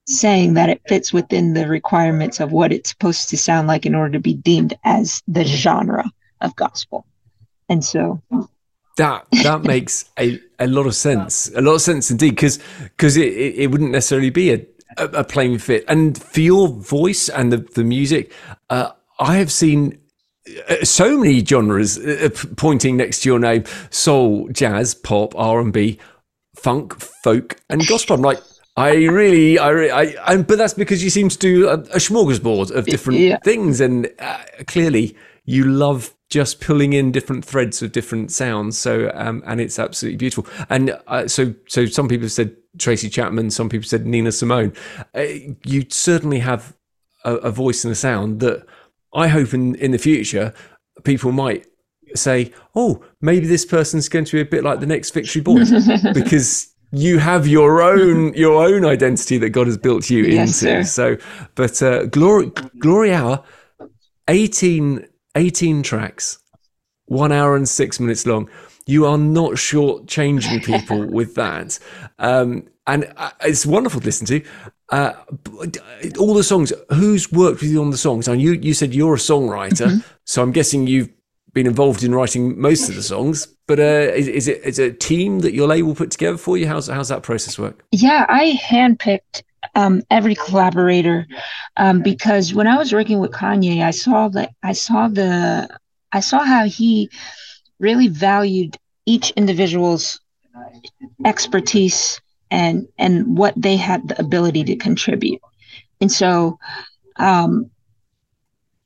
saying 0.10 0.56
that 0.56 0.70
it 0.70 0.82
fits 0.88 1.14
within 1.14 1.54
the 1.54 1.68
requirements 1.68 2.40
of 2.40 2.52
what 2.52 2.74
it's 2.74 2.90
supposed 2.90 3.30
to 3.30 3.38
sound 3.38 3.68
like 3.68 3.86
in 3.86 3.96
order 3.96 4.14
to 4.14 4.20
be 4.20 4.34
deemed 4.34 4.74
as 4.84 5.22
the 5.28 5.44
genre 5.44 6.12
of 6.42 6.56
gospel. 6.56 7.06
And 7.70 7.84
so 7.84 8.22
that 8.98 9.26
that 9.44 9.64
makes 9.64 10.06
a, 10.20 10.40
a 10.58 10.68
lot 10.68 10.88
of 10.88 10.96
sense, 10.96 11.52
a 11.56 11.62
lot 11.62 11.76
of 11.76 11.82
sense 11.82 12.10
indeed, 12.10 12.32
because 12.32 12.60
because 12.82 13.16
it, 13.16 13.32
it, 13.32 13.72
wouldn't 13.72 13.92
necessarily 13.92 14.32
be 14.32 14.52
a, 14.52 14.66
a, 14.98 15.06
a 15.06 15.24
plain 15.24 15.60
fit. 15.60 15.86
And 15.88 16.22
for 16.22 16.42
your 16.42 16.68
voice 16.68 17.30
and 17.30 17.54
the 17.54 17.58
the 17.58 17.84
music, 17.84 18.34
uh, 18.72 18.92
I 19.20 19.38
have 19.38 19.52
seen 19.52 20.00
uh, 20.68 20.84
so 20.84 21.20
many 21.20 21.46
genres 21.46 22.00
uh, 22.00 22.30
pointing 22.58 22.98
next 22.98 23.22
to 23.22 23.30
your 23.30 23.40
name: 23.40 23.64
soul, 23.92 24.50
jazz, 24.52 24.96
pop, 24.96 25.36
R 25.36 25.60
and 25.60 25.72
B, 25.72 26.00
funk, 26.62 27.00
folk, 27.24 27.60
and 27.70 27.86
gospel. 27.88 28.16
I'm 28.16 28.22
like, 28.22 28.40
I 28.76 28.94
really, 28.94 29.58
I, 29.58 29.70
really, 29.70 29.92
I, 29.92 30.16
I, 30.24 30.38
but 30.38 30.58
that's 30.58 30.74
because 30.74 31.04
you 31.04 31.10
seem 31.10 31.30
to 31.30 31.38
do 31.38 31.68
a, 31.68 31.74
a 31.74 31.98
smorgasbord 31.98 32.72
of 32.72 32.86
different 32.86 33.20
yeah. 33.20 33.38
things, 33.44 33.82
and 33.82 34.10
uh, 34.20 34.40
clearly 34.68 35.16
you 35.46 35.66
love 35.66 36.14
just 36.30 36.62
pulling 36.62 36.94
in 36.94 37.12
different 37.12 37.44
threads 37.44 37.82
of 37.82 37.92
different 37.92 38.32
sounds. 38.32 38.78
So, 38.78 39.12
um, 39.16 39.42
and 39.46 39.60
it's 39.60 39.80
absolutely 39.80 40.18
beautiful. 40.18 40.46
And 40.70 40.98
uh, 41.08 41.28
so, 41.28 41.56
so 41.68 41.88
some 41.88 42.08
people 42.08 42.26
have 42.26 42.32
said 42.32 42.56
Tracy 42.78 43.10
Chapman, 43.10 43.50
some 43.50 43.68
people 43.68 43.88
said 43.88 44.06
Nina 44.06 44.32
Simone. 44.32 44.74
Uh, 45.16 45.26
you 45.66 45.86
certainly 45.90 46.40
have 46.40 46.76
a, 47.26 47.36
a 47.36 47.52
voice 47.52 47.84
and 47.84 47.92
a 47.92 47.96
sound 47.96 48.42
that 48.42 48.66
I 49.14 49.28
hope 49.28 49.54
in 49.54 49.76
in 49.76 49.92
the 49.92 49.98
future 49.98 50.54
people 51.04 51.32
might 51.32 51.66
say, 52.16 52.52
oh, 52.76 53.04
maybe 53.22 53.48
this 53.48 53.66
person's 53.66 54.10
going 54.10 54.26
to 54.26 54.38
be 54.38 54.42
a 54.42 54.46
bit 54.46 54.64
like 54.64 54.80
the 54.80 54.86
next 54.86 55.12
Victory 55.12 55.42
Boyd 55.42 55.68
because 56.14 56.74
you 56.92 57.20
have 57.20 57.48
your 57.48 57.82
own 57.82 58.34
your 58.34 58.64
own 58.66 58.86
identity 58.86 59.38
that 59.38 59.50
God 59.50 59.68
has 59.68 59.78
built 59.78 60.10
you 60.10 60.24
yes, 60.24 60.64
into. 60.64 60.84
Sir. 60.86 61.18
So, 61.18 61.18
but 61.56 61.82
uh, 61.82 62.06
glory 62.06 62.52
glory 62.80 63.14
hour, 63.14 63.44
18, 64.28 65.08
18 65.36 65.84
tracks, 65.84 66.40
one 67.06 67.32
hour 67.32 67.56
and 67.56 67.68
six 67.68 68.00
minutes 68.00 68.26
long. 68.26 68.50
You 68.88 69.06
are 69.06 69.20
not 69.20 69.60
short-changing 69.60 70.62
people 70.64 71.06
with 71.06 71.36
that, 71.36 71.78
um, 72.18 72.68
and 72.88 73.12
uh, 73.18 73.32
it's 73.42 73.66
wonderful 73.66 74.00
to 74.00 74.06
listen 74.06 74.26
to. 74.28 74.44
Uh, 74.92 75.14
all 76.18 76.34
the 76.34 76.44
songs. 76.44 76.74
Who's 76.90 77.32
worked 77.32 77.62
with 77.62 77.70
you 77.70 77.82
on 77.82 77.92
the 77.92 77.98
songs? 77.98 78.28
And 78.28 78.42
you 78.42 78.54
you 78.54 78.74
said 78.74 78.96
you're 78.96 79.14
a 79.14 79.18
songwriter, 79.18 79.88
mm-hmm. 79.88 80.00
so 80.26 80.42
I'm 80.42 80.52
guessing 80.52 80.88
you've 80.88 81.10
been 81.54 81.68
involved 81.68 82.04
in 82.04 82.14
writing 82.14 82.60
most 82.60 82.90
of 82.90 82.96
the 82.96 83.04
songs, 83.04 83.48
but 83.68 83.80
uh, 83.80 84.12
is, 84.14 84.28
is, 84.28 84.48
it 84.48 84.64
is 84.64 84.80
it 84.80 84.94
a 84.94 84.96
team 84.96 85.40
that 85.40 85.54
your 85.54 85.68
label 85.68 85.96
put 85.96 86.12
together 86.12 86.38
for 86.38 86.58
you? 86.58 86.68
How's 86.68 86.88
how's 86.88 87.10
that 87.10 87.24
process 87.24 87.58
work? 87.58 87.84
Yeah, 87.92 88.26
I 88.28 88.60
handpicked 88.64 89.44
um, 89.76 90.04
every 90.10 90.36
collaborator 90.36 91.28
um, 91.78 92.02
because 92.02 92.54
when 92.54 92.68
I 92.68 92.78
was 92.78 92.94
working 92.94 93.20
with 93.20 93.32
Kanye, 93.32 93.84
I 93.84 93.92
saw 93.92 94.30
that 94.30 94.52
I 94.64 94.74
saw 94.74 95.08
the 95.08 95.70
I 96.12 96.20
saw 96.20 96.40
how 96.44 96.66
he 96.66 97.10
really 97.80 98.08
valued 98.08 98.78
each 99.06 99.32
individual's 99.32 100.20
expertise 101.26 102.20
and 102.52 102.88
and 102.98 103.38
what 103.38 103.54
they 103.56 103.78
had 103.78 104.08
the 104.08 104.20
ability 104.20 104.64
to 104.66 104.76
contribute, 104.76 105.42
and 106.02 106.12
so 106.12 106.58
um, 107.18 107.70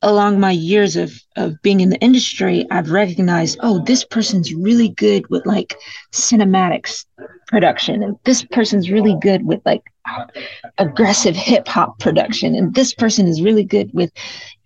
along 0.04 0.40
my 0.40 0.52
years 0.52 0.96
of 0.96 1.20
of 1.38 1.60
being 1.62 1.80
in 1.80 1.90
the 1.90 2.00
industry, 2.00 2.66
I've 2.70 2.92
recognized, 2.92 3.58
oh, 3.62 3.84
this 3.84 4.04
person's 4.04 4.54
really 4.54 4.90
good 4.90 5.28
with 5.30 5.46
like 5.46 5.76
cinematics 6.12 7.06
production, 7.48 8.04
and 8.04 8.18
this 8.24 8.44
person's 8.44 8.92
really 8.92 9.18
good 9.22 9.46
with 9.46 9.62
like 9.66 9.82
aggressive 10.78 11.36
hip 11.36 11.68
hop 11.68 12.00
production, 12.00 12.54
and 12.54 12.76
this 12.76 12.94
person 12.94 13.28
is 13.28 13.42
really 13.42 13.64
good 13.64 13.90
with, 13.94 14.12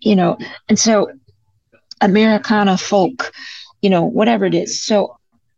you 0.02 0.16
know, 0.16 0.38
and 0.68 0.78
so 0.78 1.10
Americana 2.02 2.78
folk, 2.78 3.32
you 3.82 3.90
know, 3.90 4.04
whatever 4.04 4.46
it 4.46 4.54
is. 4.54 4.82
So 4.82 5.18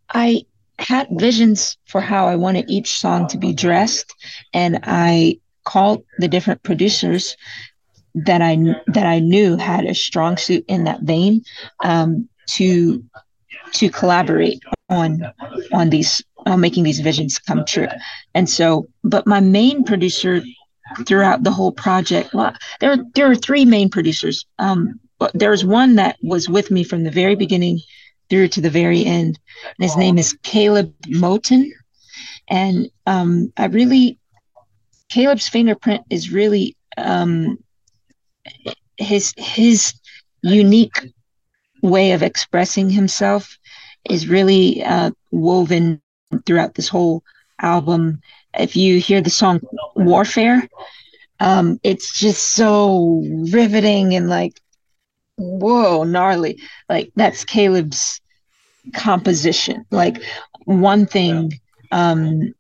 I 0.10 0.46
had 0.78 1.08
visions 1.12 1.78
for 1.86 2.02
how 2.02 2.28
I 2.28 2.36
wanted 2.36 2.70
each 2.70 3.00
song 3.00 3.28
to 3.30 3.38
be 3.38 3.54
dressed, 3.54 4.14
and 4.54 4.80
I 4.84 5.40
called 5.66 6.04
the 6.18 6.28
different 6.28 6.64
producers 6.64 7.38
that 8.16 8.42
I 8.42 8.58
that 8.88 9.06
I 9.06 9.20
knew 9.20 9.58
had 9.58 9.86
a 9.86 9.94
strong 9.94 10.38
suit 10.38 10.66
in 10.68 10.84
that 10.86 11.02
vein 11.02 11.44
um, 11.84 12.28
to 12.48 13.04
to 13.74 13.90
collaborate 13.90 14.62
on 14.90 15.22
on 15.72 15.90
these 15.90 16.24
on 16.46 16.60
making 16.60 16.84
these 16.84 17.00
visions 17.00 17.40
come 17.40 17.66
true. 17.66 17.88
And 18.34 18.50
so, 18.50 18.88
but 19.04 19.28
my 19.28 19.40
main 19.40 19.84
producer 19.84 20.42
throughout 21.06 21.44
the 21.44 21.52
whole 21.52 21.72
project, 21.72 22.34
well, 22.34 22.54
there 22.80 22.98
there 23.16 23.30
are 23.30 23.36
three 23.36 23.66
main 23.66 23.90
producers. 23.90 24.46
Um, 24.58 25.00
but 25.20 25.32
there's 25.34 25.66
one 25.66 25.96
that 25.96 26.18
was 26.24 26.48
with 26.50 26.72
me 26.72 26.84
from 26.84 27.04
the 27.04 27.12
very 27.12 27.36
beginning 27.36 27.80
through 28.30 28.48
to 28.50 28.62
the 28.62 28.70
very 28.70 29.06
end. 29.06 29.38
And 29.66 29.84
his 29.84 29.98
name 29.98 30.18
is 30.18 30.38
Caleb 30.44 30.94
Moten. 31.08 31.70
And 32.48 32.90
um, 33.06 33.52
I 33.58 33.66
really, 33.66 34.18
Caleb's 35.10 35.50
fingerprint 35.50 36.04
is 36.10 36.32
really 36.32 36.76
um, 36.98 37.58
his 38.98 39.34
his 39.38 39.94
unique 40.42 41.00
way 41.82 42.12
of 42.12 42.22
expressing 42.24 42.90
himself 42.90 43.58
is 44.10 44.28
really 44.28 44.84
uh, 44.84 45.12
woven 45.32 46.02
throughout 46.10 46.32
this 46.32 46.50
whole 46.50 46.82
album. 47.16 48.20
If 48.24 48.76
you 48.76 49.00
hear 49.00 49.22
the 49.22 49.30
song 49.30 49.36
Warfare, 49.96 50.48
um, 51.40 51.80
it's 51.84 52.18
just 52.18 52.54
so 52.54 53.24
riveting 53.52 54.14
and 54.16 54.30
like, 54.30 54.54
whoa, 55.38 56.04
gnarly. 56.04 56.58
Like 56.90 57.12
that's 57.16 57.44
Caleb's 57.46 58.20
composition. 58.94 59.86
Like 59.92 60.22
one 60.66 61.06
thing, 61.06 61.54
um, 61.92 62.54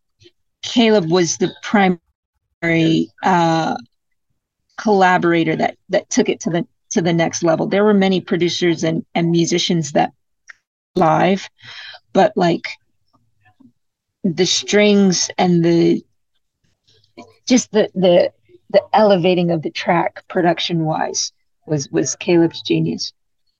Caleb 0.63 1.11
was 1.11 1.37
the 1.37 1.51
primary 1.63 3.07
uh, 3.23 3.75
collaborator 4.79 5.55
that 5.55 5.77
that 5.89 6.09
took 6.09 6.29
it 6.29 6.39
to 6.41 6.49
the 6.49 6.67
to 6.91 7.01
the 7.01 7.13
next 7.13 7.43
level. 7.43 7.67
There 7.67 7.83
were 7.83 7.93
many 7.93 8.21
producers 8.21 8.83
and, 8.83 9.05
and 9.13 9.31
musicians 9.31 9.91
that 9.91 10.11
live, 10.95 11.49
but 12.13 12.33
like 12.35 12.67
the 14.23 14.45
strings 14.45 15.29
and 15.37 15.63
the 15.63 16.03
just 17.47 17.71
the 17.71 17.89
the 17.93 18.31
the 18.71 18.83
elevating 18.93 19.51
of 19.51 19.61
the 19.61 19.71
track 19.71 20.27
production 20.27 20.85
wise 20.85 21.31
was 21.65 21.89
was 21.89 22.15
Caleb's 22.15 22.61
genius. 22.61 23.13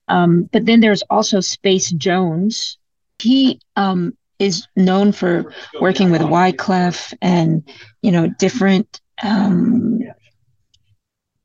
Um, 0.08 0.50
but 0.52 0.66
then 0.66 0.80
there's 0.80 1.04
also 1.10 1.40
Space 1.40 1.92
Jones. 1.92 2.78
He 3.20 3.60
um, 3.76 4.18
is 4.40 4.68
known 4.76 5.12
for 5.12 5.54
working 5.80 6.10
with 6.10 6.22
Wyclef 6.22 7.14
and 7.22 7.64
you 8.02 8.12
know 8.12 8.28
different 8.40 9.02
um, 9.22 10.00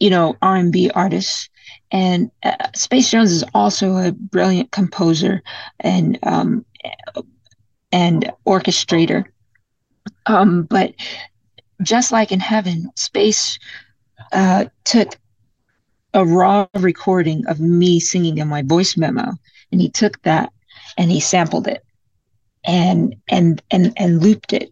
you 0.05 0.11
know 0.11 0.37
R&B 0.43 0.91
artists. 0.91 1.49
And 1.91 2.31
uh, 2.43 2.57
Space 2.75 3.11
Jones 3.11 3.33
is 3.33 3.43
also 3.55 3.97
a 3.97 4.13
brilliant 4.13 4.71
composer 4.71 5.43
and 5.81 6.19
um, 6.23 6.67
and 7.91 8.31
orchestrator. 8.47 9.25
Um, 10.27 10.65
but 10.65 10.93
just 11.83 12.13
like 12.13 12.33
in 12.33 12.41
heaven, 12.41 12.91
Space 12.97 13.59
uh, 14.33 14.67
took 14.85 15.17
a 16.13 16.27
raw 16.27 16.67
recording 16.75 17.47
of 17.47 17.59
me 17.59 17.99
singing 17.99 18.37
in 18.37 18.49
my 18.49 18.61
voice 18.61 18.99
memo, 18.99 19.33
and 19.73 19.81
he 19.81 19.89
took 19.89 20.21
that 20.23 20.53
and 20.99 21.11
he 21.11 21.19
sampled 21.19 21.67
it 21.67 21.83
and 22.67 23.17
and 23.31 23.63
and 23.71 23.95
and 23.97 24.23
looped 24.23 24.53
it 24.53 24.71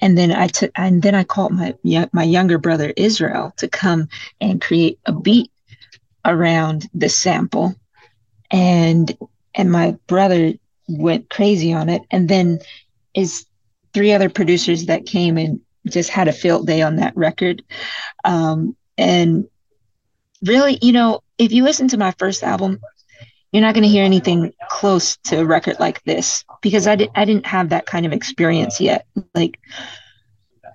and 0.00 0.18
then 0.18 0.32
I 0.32 0.48
took 0.48 0.70
and 0.76 1.02
then 1.02 1.14
I 1.14 1.24
called 1.24 1.52
my 1.52 1.74
my 2.12 2.24
younger 2.24 2.58
brother 2.58 2.92
Israel 2.96 3.52
to 3.58 3.68
come 3.68 4.08
and 4.40 4.60
create 4.60 4.98
a 5.06 5.12
beat 5.12 5.50
around 6.24 6.88
the 6.94 7.08
sample. 7.08 7.74
And 8.50 9.16
and 9.54 9.70
my 9.70 9.96
brother 10.06 10.54
went 10.88 11.30
crazy 11.30 11.72
on 11.72 11.88
it. 11.88 12.02
And 12.10 12.28
then 12.28 12.58
is 13.14 13.46
three 13.92 14.12
other 14.12 14.28
producers 14.28 14.86
that 14.86 15.06
came 15.06 15.38
and 15.38 15.60
just 15.88 16.10
had 16.10 16.28
a 16.28 16.32
field 16.32 16.66
day 16.66 16.82
on 16.82 16.96
that 16.96 17.16
record. 17.16 17.62
Um, 18.24 18.76
and 18.98 19.46
really 20.42 20.78
you 20.82 20.92
know 20.92 21.20
if 21.38 21.52
you 21.52 21.64
listen 21.64 21.88
to 21.88 21.96
my 21.96 22.12
first 22.18 22.42
album 22.42 22.80
you're 23.54 23.62
not 23.62 23.72
going 23.72 23.84
to 23.84 23.88
hear 23.88 24.04
anything 24.04 24.52
close 24.68 25.16
to 25.18 25.38
a 25.38 25.44
record 25.44 25.78
like 25.78 26.02
this 26.02 26.44
because 26.60 26.88
I, 26.88 26.96
di- 26.96 27.10
I 27.14 27.24
didn't 27.24 27.46
have 27.46 27.68
that 27.68 27.86
kind 27.86 28.04
of 28.04 28.12
experience 28.12 28.80
yet. 28.80 29.06
Like, 29.32 29.60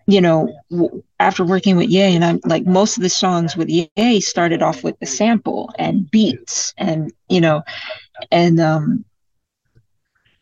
you 0.08 0.22
know, 0.22 0.58
w- 0.72 1.04
after 1.20 1.44
working 1.44 1.76
with 1.76 1.90
Ye, 1.90 2.16
and 2.16 2.24
I'm 2.24 2.40
like 2.46 2.66
most 2.66 2.96
of 2.96 3.04
the 3.04 3.10
songs 3.10 3.58
with 3.58 3.68
Ye 3.68 4.22
started 4.22 4.62
off 4.62 4.82
with 4.82 4.98
the 5.00 5.06
sample 5.06 5.74
and 5.78 6.10
beats, 6.10 6.74
and 6.78 7.12
you 7.28 7.42
know, 7.42 7.64
and 8.32 8.62
um, 8.62 9.04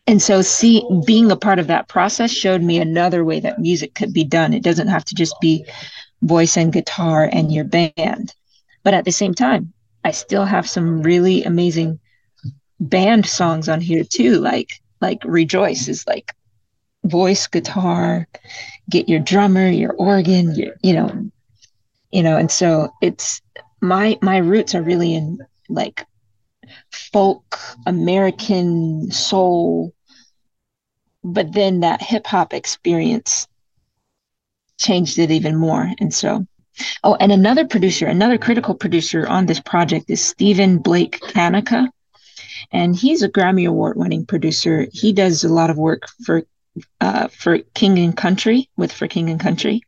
and 0.06 0.22
so 0.22 0.40
see 0.40 0.88
being 1.04 1.32
a 1.32 1.36
part 1.36 1.58
of 1.58 1.66
that 1.66 1.88
process 1.88 2.30
showed 2.30 2.62
me 2.62 2.78
another 2.78 3.24
way 3.24 3.40
that 3.40 3.58
music 3.58 3.96
could 3.96 4.12
be 4.12 4.22
done. 4.22 4.54
It 4.54 4.62
doesn't 4.62 4.86
have 4.86 5.04
to 5.06 5.14
just 5.16 5.34
be 5.40 5.66
voice 6.22 6.56
and 6.56 6.72
guitar 6.72 7.28
and 7.32 7.52
your 7.52 7.64
band, 7.64 8.32
but 8.84 8.94
at 8.94 9.04
the 9.04 9.10
same 9.10 9.34
time, 9.34 9.72
I 10.04 10.12
still 10.12 10.44
have 10.44 10.68
some 10.68 11.02
really 11.02 11.42
amazing 11.42 11.98
band 12.80 13.26
songs 13.26 13.68
on 13.68 13.80
here 13.80 14.04
too 14.04 14.38
like 14.38 14.80
like 15.00 15.18
rejoice 15.24 15.88
is 15.88 16.06
like 16.06 16.32
voice 17.04 17.46
guitar 17.46 18.26
get 18.88 19.08
your 19.08 19.20
drummer 19.20 19.68
your 19.68 19.92
organ 19.94 20.54
your 20.54 20.74
you 20.82 20.92
know 20.92 21.30
you 22.12 22.22
know 22.22 22.36
and 22.36 22.50
so 22.50 22.92
it's 23.02 23.40
my 23.80 24.18
my 24.22 24.38
roots 24.38 24.74
are 24.74 24.82
really 24.82 25.14
in 25.14 25.38
like 25.68 26.06
folk 26.90 27.58
american 27.86 29.10
soul 29.10 29.92
but 31.24 31.52
then 31.52 31.80
that 31.80 32.02
hip 32.02 32.26
hop 32.26 32.52
experience 32.52 33.48
changed 34.78 35.18
it 35.18 35.30
even 35.30 35.56
more 35.56 35.90
and 35.98 36.14
so 36.14 36.46
oh 37.02 37.16
and 37.16 37.32
another 37.32 37.66
producer 37.66 38.06
another 38.06 38.38
critical 38.38 38.74
producer 38.74 39.26
on 39.26 39.46
this 39.46 39.60
project 39.60 40.08
is 40.08 40.24
stephen 40.24 40.78
blake 40.78 41.20
kanika 41.20 41.88
and 42.72 42.96
he's 42.96 43.22
a 43.22 43.28
Grammy 43.28 43.68
Award 43.68 43.96
winning 43.96 44.26
producer. 44.26 44.86
He 44.92 45.12
does 45.12 45.44
a 45.44 45.52
lot 45.52 45.70
of 45.70 45.78
work 45.78 46.02
for 46.24 46.42
uh, 47.00 47.28
for 47.28 47.58
King 47.74 47.98
and 47.98 48.16
Country 48.16 48.68
with 48.76 48.92
For 48.92 49.08
King 49.08 49.30
and 49.30 49.40
Country, 49.40 49.82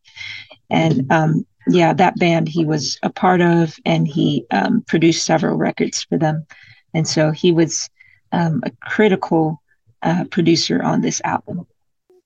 and 0.71 1.11
um, 1.13 1.47
yeah, 1.69 1.93
that 1.93 2.17
band 2.19 2.49
he 2.49 2.65
was 2.65 2.99
a 3.03 3.11
part 3.11 3.41
of, 3.41 3.77
and 3.85 4.09
he 4.09 4.45
um, 4.51 4.83
produced 4.87 5.25
several 5.25 5.57
records 5.57 6.03
for 6.05 6.19
them, 6.19 6.47
and 6.95 7.07
so 7.07 7.31
he 7.31 7.53
was 7.53 7.89
um, 8.33 8.61
a 8.65 8.71
critical 8.89 9.63
uh, 10.03 10.25
producer 10.31 10.83
on 10.83 11.01
this 11.01 11.21
album. 11.25 11.67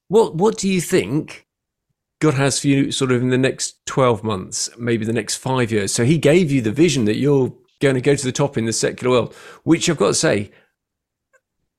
What 0.08 0.36
What 0.36 0.58
do 0.58 0.68
you 0.68 0.80
think 0.80 1.46
God 2.20 2.34
has 2.34 2.60
for 2.60 2.68
you, 2.68 2.92
sort 2.92 3.12
of 3.12 3.20
in 3.20 3.30
the 3.30 3.38
next 3.38 3.84
twelve 3.86 4.22
months, 4.22 4.70
maybe 4.78 5.04
the 5.04 5.12
next 5.12 5.36
five 5.36 5.70
years? 5.72 5.92
So 5.92 6.04
He 6.04 6.18
gave 6.18 6.50
you 6.50 6.62
the 6.62 6.72
vision 6.72 7.04
that 7.04 7.16
you're 7.16 7.52
going 7.80 7.94
to 7.94 8.00
go 8.00 8.14
to 8.14 8.24
the 8.24 8.32
top 8.32 8.56
in 8.56 8.66
the 8.66 8.72
secular 8.72 9.10
world, 9.10 9.34
which 9.64 9.88
I've 9.88 9.96
got 9.96 10.08
to 10.08 10.14
say, 10.14 10.50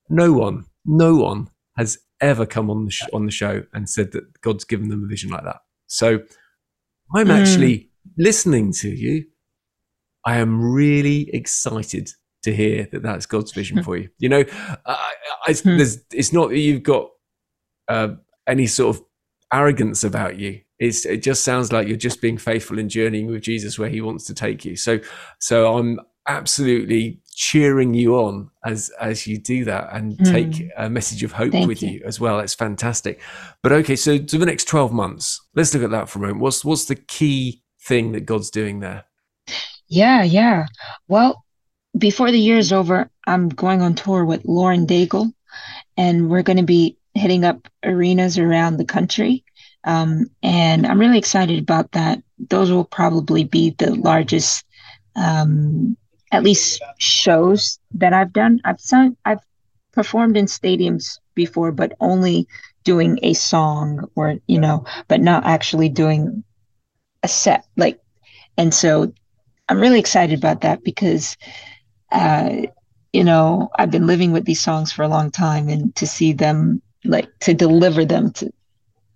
no 0.10 0.32
one, 0.34 0.66
no 0.86 1.16
one 1.16 1.50
has 1.78 1.98
ever 2.22 2.46
come 2.46 2.70
on 2.70 2.86
the 2.86 2.91
sh- 2.91 3.04
on 3.14 3.26
the 3.26 3.32
show 3.32 3.64
and 3.74 3.89
said 3.89 4.12
that 4.14 4.41
God's 4.41 4.64
given 4.64 4.89
them 4.89 5.04
a 5.04 5.08
vision 5.08 5.32
like 5.32 5.43
that. 5.43 5.58
So 5.88 6.20
I'm 7.14 7.28
mm. 7.28 7.39
actually 7.39 7.91
listening 8.18 8.72
to 8.74 8.89
you. 8.89 9.26
I 10.26 10.38
am 10.38 10.62
really 10.62 11.30
excited 11.34 12.10
to 12.43 12.56
hear 12.56 12.88
that 12.91 13.04
that's 13.04 13.26
God's 13.26 13.52
vision 13.52 13.84
for 13.84 13.98
you. 13.98 14.10
You 14.18 14.30
know, 14.30 14.43
I, 14.86 15.14
I, 15.48 15.54
hmm. 15.54 15.80
it's 16.12 16.34
not 16.34 16.50
that 16.50 16.58
you've 16.58 16.84
got 16.84 17.10
uh, 17.88 18.10
any 18.48 18.68
sort 18.68 18.96
of 18.96 19.04
arrogance 19.54 20.04
about 20.04 20.39
you. 20.39 20.62
It's, 20.88 21.05
it 21.05 21.23
just 21.23 21.43
sounds 21.43 21.71
like 21.71 21.88
you're 21.88 21.97
just 21.97 22.21
being 22.21 22.38
faithful 22.38 22.79
in 22.79 22.89
journeying 22.89 23.27
with 23.27 23.43
Jesus 23.43 23.79
where 23.79 23.89
He 23.89 24.01
wants 24.01 24.25
to 24.25 24.33
take 24.33 24.65
you. 24.65 24.75
So, 24.75 24.99
so 25.39 25.77
I'm 25.77 25.99
absolutely 26.27 27.19
cheering 27.36 27.93
you 27.93 28.15
on 28.15 28.49
as 28.65 28.89
as 28.99 29.27
you 29.27 29.38
do 29.38 29.65
that 29.65 29.89
and 29.91 30.17
mm. 30.17 30.31
take 30.31 30.69
a 30.77 30.89
message 30.89 31.21
of 31.21 31.31
hope 31.31 31.51
Thank 31.51 31.67
with 31.67 31.81
you. 31.81 31.89
you. 31.89 32.01
as 32.05 32.19
well. 32.19 32.39
It's 32.39 32.53
fantastic. 32.53 33.21
But 33.61 33.71
okay, 33.73 33.95
so 33.95 34.17
to 34.17 34.38
the 34.38 34.45
next 34.45 34.67
twelve 34.67 34.91
months, 34.91 35.41
let's 35.53 35.73
look 35.73 35.83
at 35.83 35.91
that 35.91 36.09
for 36.09 36.19
a 36.19 36.21
moment. 36.21 36.39
What's 36.39 36.63
what's 36.63 36.86
the 36.86 36.95
key 36.95 37.63
thing 37.81 38.13
that 38.13 38.21
God's 38.21 38.49
doing 38.49 38.79
there? 38.79 39.05
Yeah, 39.88 40.23
yeah. 40.23 40.65
Well, 41.07 41.43
before 41.97 42.31
the 42.31 42.39
year 42.39 42.57
is 42.57 42.73
over, 42.73 43.09
I'm 43.27 43.49
going 43.49 43.81
on 43.81 43.95
tour 43.95 44.25
with 44.25 44.45
Lauren 44.45 44.88
Daigle, 44.88 45.31
and 45.97 46.29
we're 46.29 46.43
going 46.43 46.57
to 46.57 46.63
be 46.63 46.97
hitting 47.13 47.45
up 47.45 47.67
arenas 47.83 48.38
around 48.38 48.77
the 48.77 48.86
country 48.86 49.45
um, 49.86 50.25
and 50.43 50.86
I'm 50.86 50.99
really 50.99 51.17
excited 51.17 51.59
about 51.59 51.91
that. 51.93 52.21
Those 52.49 52.71
will 52.71 52.86
probably 52.86 53.43
be 53.43 53.69
the 53.77 53.95
largest, 53.95 54.65
um, 55.15 55.95
at 56.31 56.43
least 56.43 56.81
shows 56.97 57.79
that 57.93 58.11
I've 58.11 58.33
done. 58.33 58.59
I've 58.65 58.81
sung, 58.81 59.15
I've 59.25 59.39
performed 59.93 60.36
in 60.36 60.45
stadiums 60.45 61.19
before, 61.36 61.71
but 61.71 61.93
only 61.99 62.47
doing 62.83 63.19
a 63.23 63.33
song 63.33 64.09
or, 64.15 64.36
you 64.47 64.59
know, 64.59 64.86
but 65.07 65.21
not 65.21 65.45
actually 65.45 65.89
doing 65.89 66.43
a 67.23 67.27
set. 67.27 67.65
Like, 67.77 67.99
and 68.57 68.73
so 68.73 69.13
I'm 69.69 69.79
really 69.79 69.99
excited 69.99 70.38
about 70.38 70.61
that 70.61 70.83
because, 70.83 71.38
uh, 72.11 72.63
you 73.13 73.23
know, 73.23 73.69
I've 73.77 73.91
been 73.91 74.07
living 74.07 74.31
with 74.31 74.45
these 74.45 74.61
songs 74.61 74.91
for 74.91 75.03
a 75.03 75.07
long 75.07 75.31
time 75.31 75.69
and 75.69 75.95
to 75.95 76.05
see 76.05 76.33
them, 76.33 76.81
like, 77.03 77.29
to 77.39 77.53
deliver 77.53 78.03
them 78.03 78.31
to, 78.33 78.51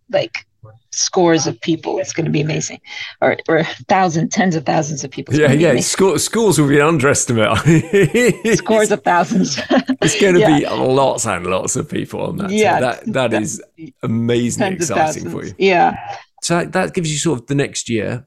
like, 0.09 0.45
scores 0.91 1.47
of 1.47 1.59
people. 1.61 1.99
It's 1.99 2.13
going 2.13 2.25
to 2.25 2.31
be 2.31 2.41
amazing, 2.41 2.81
or 3.21 3.37
or 3.47 3.63
thousands, 3.87 4.33
tens 4.33 4.55
of 4.55 4.65
thousands 4.65 5.03
of 5.03 5.11
people. 5.11 5.35
yeah, 5.35 5.51
yeah. 5.51 5.79
School, 5.79 6.17
schools 6.19 6.59
will 6.59 6.67
be 6.67 6.79
an 6.79 6.85
underestimate. 6.85 7.57
scores 8.57 8.91
of 8.91 9.03
thousands. 9.03 9.59
it's 10.01 10.19
going 10.19 10.35
to 10.35 10.39
yeah. 10.39 10.59
be 10.59 10.65
lots 10.65 11.25
and 11.25 11.45
lots 11.45 11.75
of 11.75 11.89
people 11.89 12.21
on 12.21 12.37
that. 12.37 12.49
Yeah, 12.49 12.79
so 12.79 12.85
that 12.85 13.13
that 13.13 13.33
is 13.33 13.63
amazing, 14.03 14.73
exciting 14.73 15.29
for 15.29 15.45
you. 15.45 15.53
Yeah. 15.57 16.17
So 16.41 16.65
that 16.65 16.93
gives 16.93 17.11
you 17.11 17.17
sort 17.17 17.41
of 17.41 17.47
the 17.47 17.55
next 17.55 17.89
year. 17.89 18.25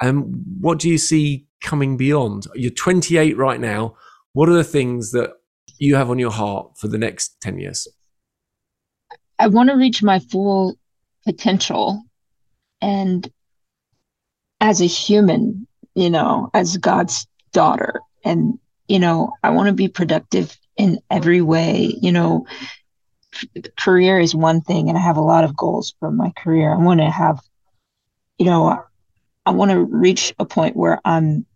And 0.00 0.18
um, 0.18 0.44
what 0.60 0.78
do 0.78 0.88
you 0.88 0.98
see 0.98 1.46
coming 1.60 1.96
beyond? 1.96 2.46
You're 2.54 2.72
28 2.72 3.36
right 3.36 3.60
now. 3.60 3.94
What 4.32 4.48
are 4.48 4.54
the 4.54 4.64
things 4.64 5.12
that 5.12 5.34
you 5.78 5.94
have 5.96 6.10
on 6.10 6.18
your 6.18 6.30
heart 6.30 6.76
for 6.76 6.88
the 6.88 6.98
next 6.98 7.40
10 7.40 7.58
years? 7.58 7.86
I 9.38 9.48
want 9.48 9.70
to 9.70 9.76
reach 9.76 10.02
my 10.02 10.18
full 10.18 10.76
potential. 11.24 12.02
And 12.80 13.30
as 14.62 14.80
a 14.80 14.86
human 14.86 15.66
you 15.94 16.08
know 16.08 16.48
as 16.54 16.76
god's 16.78 17.26
daughter 17.52 18.00
and 18.24 18.58
you 18.88 18.98
know 18.98 19.32
i 19.42 19.50
want 19.50 19.66
to 19.66 19.74
be 19.74 19.88
productive 19.88 20.56
in 20.78 20.98
every 21.10 21.42
way 21.42 21.94
you 22.00 22.12
know. 22.12 22.46
Career 23.78 24.20
is 24.20 24.34
one 24.34 24.60
thing 24.60 24.90
and 24.90 24.98
i 24.98 25.00
have 25.00 25.16
a 25.16 25.22
lot 25.22 25.44
of 25.44 25.56
goals 25.56 25.94
for 25.98 26.10
my 26.10 26.32
career. 26.36 26.70
I 26.70 26.76
want 26.76 27.00
to 27.00 27.10
have 27.10 27.40
you 28.38 28.44
know 28.44 28.78
i 29.46 29.50
want 29.50 29.70
to 29.70 29.82
reach 29.82 30.34
a 30.38 30.44
point 30.44 30.76
where 30.76 31.00
i'm 31.02 31.46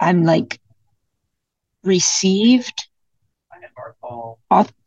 i'm 0.00 0.24
like 0.24 0.58
received 1.84 2.88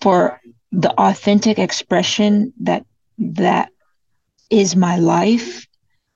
for 0.01 0.41
the 0.71 0.91
authentic 0.99 1.59
expression 1.59 2.53
that 2.61 2.85
that 3.19 3.69
is 4.49 4.75
my 4.75 4.97
life 4.97 5.65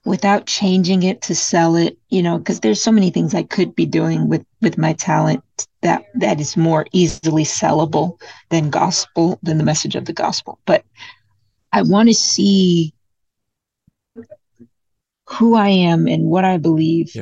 without 0.05 0.45
changing 0.45 1.03
it 1.03 1.21
to 1.23 1.36
sell 1.36 1.75
it, 1.75 1.97
you 2.09 2.23
know, 2.23 2.38
because 2.38 2.59
there's 2.59 2.82
so 2.82 2.91
many 2.91 3.09
things 3.09 3.36
I 3.36 3.43
could 3.43 3.75
be 3.75 3.86
doing 3.86 4.30
with 4.30 4.45
with 4.61 4.77
my 4.77 4.93
talent 4.93 5.43
that 5.82 6.05
that 6.15 6.39
is 6.39 6.57
more 6.57 6.86
easily 6.91 7.43
sellable 7.43 8.19
than 8.49 8.69
gospel 8.69 9.39
than 9.43 9.57
the 9.57 9.63
message 9.63 9.95
of 9.95 10.05
the 10.05 10.13
gospel. 10.13 10.59
But 10.65 10.84
I 11.71 11.84
want 11.84 12.09
to 12.09 12.15
see 12.15 12.93
who 15.27 15.55
I 15.55 15.69
am 15.69 16.07
and 16.07 16.25
what 16.25 16.43
I 16.45 16.57
believe 16.57 17.15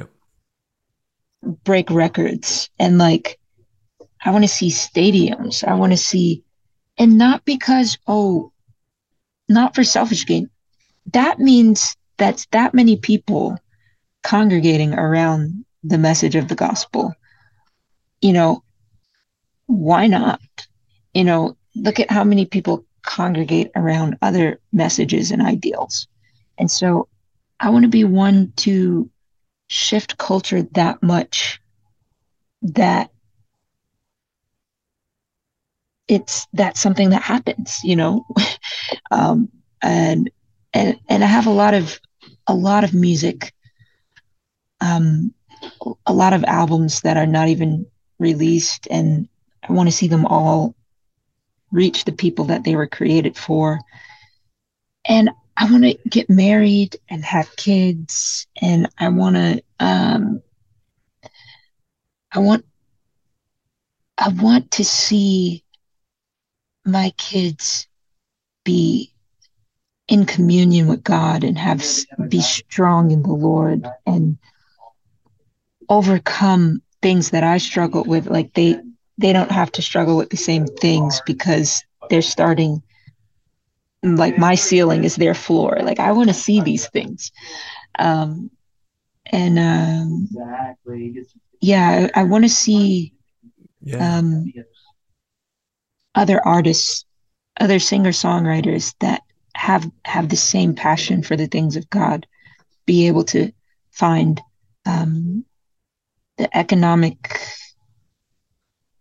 break 1.63 1.89
records 1.89 2.69
and 2.79 2.97
like 2.97 3.39
I 4.23 4.31
want 4.31 4.43
to 4.43 4.49
see 4.49 4.69
stadiums. 4.69 5.63
I 5.63 5.75
want 5.75 5.91
to 5.93 5.97
see 5.97 6.43
and 6.97 7.17
not 7.17 7.45
because 7.45 7.97
oh 8.07 8.51
not 9.49 9.75
for 9.75 9.83
selfish 9.83 10.25
gain. 10.25 10.49
That 11.13 11.39
means 11.39 11.95
that's 12.17 12.45
that 12.51 12.73
many 12.73 12.97
people 12.97 13.57
congregating 14.23 14.93
around 14.93 15.65
the 15.83 15.97
message 15.97 16.35
of 16.35 16.47
the 16.47 16.55
gospel. 16.55 17.13
You 18.21 18.33
know, 18.33 18.63
why 19.67 20.07
not? 20.07 20.41
You 21.13 21.23
know, 21.23 21.57
look 21.75 21.99
at 21.99 22.11
how 22.11 22.23
many 22.23 22.45
people 22.45 22.85
congregate 23.03 23.71
around 23.75 24.17
other 24.21 24.59
messages 24.73 25.31
and 25.31 25.41
ideals. 25.41 26.07
And 26.57 26.69
so 26.69 27.07
I 27.59 27.69
want 27.69 27.83
to 27.83 27.89
be 27.89 28.03
one 28.03 28.51
to 28.57 29.09
shift 29.67 30.17
culture 30.17 30.63
that 30.73 31.01
much 31.01 31.61
that 32.61 33.11
it's 36.07 36.47
that's 36.53 36.81
something 36.81 37.09
that 37.09 37.21
happens, 37.21 37.79
you 37.83 37.95
know. 37.95 38.25
um, 39.11 39.49
and 39.81 40.29
and 40.77 40.99
and 41.09 41.23
I 41.23 41.27
have 41.27 41.47
a 41.47 41.51
lot 41.51 41.73
of 41.73 41.99
a 42.45 42.53
lot 42.53 42.83
of 42.83 42.93
music, 42.93 43.51
um, 44.79 45.33
a 46.05 46.13
lot 46.13 46.33
of 46.33 46.43
albums 46.43 47.01
that 47.01 47.17
are 47.17 47.25
not 47.25 47.47
even 47.47 47.87
released, 48.19 48.87
and 48.91 49.27
I 49.67 49.73
want 49.73 49.89
to 49.89 49.95
see 49.95 50.07
them 50.07 50.25
all 50.25 50.75
reach 51.71 52.05
the 52.05 52.11
people 52.11 52.45
that 52.45 52.63
they 52.63 52.75
were 52.75 52.87
created 52.87 53.35
for. 53.35 53.79
And 55.09 55.31
I 55.57 55.69
want 55.71 55.83
to 55.83 55.97
get 56.09 56.29
married 56.29 56.95
and 57.09 57.25
have 57.25 57.55
kids, 57.55 58.45
and 58.61 58.87
I 58.99 59.09
want 59.09 59.35
to 59.35 59.63
um, 59.79 60.41
I 62.31 62.39
want 62.39 62.65
I 64.19 64.29
want 64.29 64.71
to 64.71 64.85
see 64.85 65.63
my 66.85 67.11
kids 67.17 67.87
be 68.63 69.11
in 70.07 70.25
communion 70.25 70.87
with 70.87 71.03
God 71.03 71.43
and 71.43 71.57
have 71.57 71.83
be 72.29 72.41
strong 72.41 73.11
in 73.11 73.23
the 73.23 73.33
Lord 73.33 73.87
and 74.05 74.37
overcome 75.89 76.81
things 77.01 77.31
that 77.31 77.43
I 77.43 77.57
struggle 77.57 78.03
with 78.03 78.27
like 78.27 78.53
they 78.53 78.79
they 79.17 79.33
don't 79.33 79.51
have 79.51 79.71
to 79.73 79.81
struggle 79.81 80.17
with 80.17 80.29
the 80.29 80.37
same 80.37 80.65
things 80.65 81.21
because 81.25 81.83
they're 82.09 82.21
starting 82.21 82.81
like 84.03 84.37
my 84.37 84.55
ceiling 84.55 85.03
is 85.03 85.15
their 85.15 85.33
floor. 85.33 85.79
Like 85.81 85.99
I 85.99 86.11
want 86.11 86.29
to 86.29 86.33
see 86.33 86.61
these 86.61 86.87
things. 86.87 87.31
Um 87.99 88.51
and 89.25 89.59
um 89.59 90.27
yeah 91.59 92.09
I, 92.15 92.21
I 92.21 92.23
want 92.23 92.45
to 92.45 92.49
see 92.49 93.13
um 93.99 94.53
other 96.15 96.45
artists 96.45 97.05
other 97.59 97.79
singer 97.79 98.11
songwriters 98.11 98.93
that 98.99 99.21
have 99.57 99.89
have 100.05 100.29
the 100.29 100.35
same 100.35 100.75
passion 100.75 101.23
for 101.23 101.35
the 101.35 101.47
things 101.47 101.75
of 101.75 101.89
God 101.89 102.27
be 102.85 103.07
able 103.07 103.23
to 103.23 103.51
find 103.91 104.39
um, 104.85 105.43
the 106.37 106.55
economic 106.55 107.41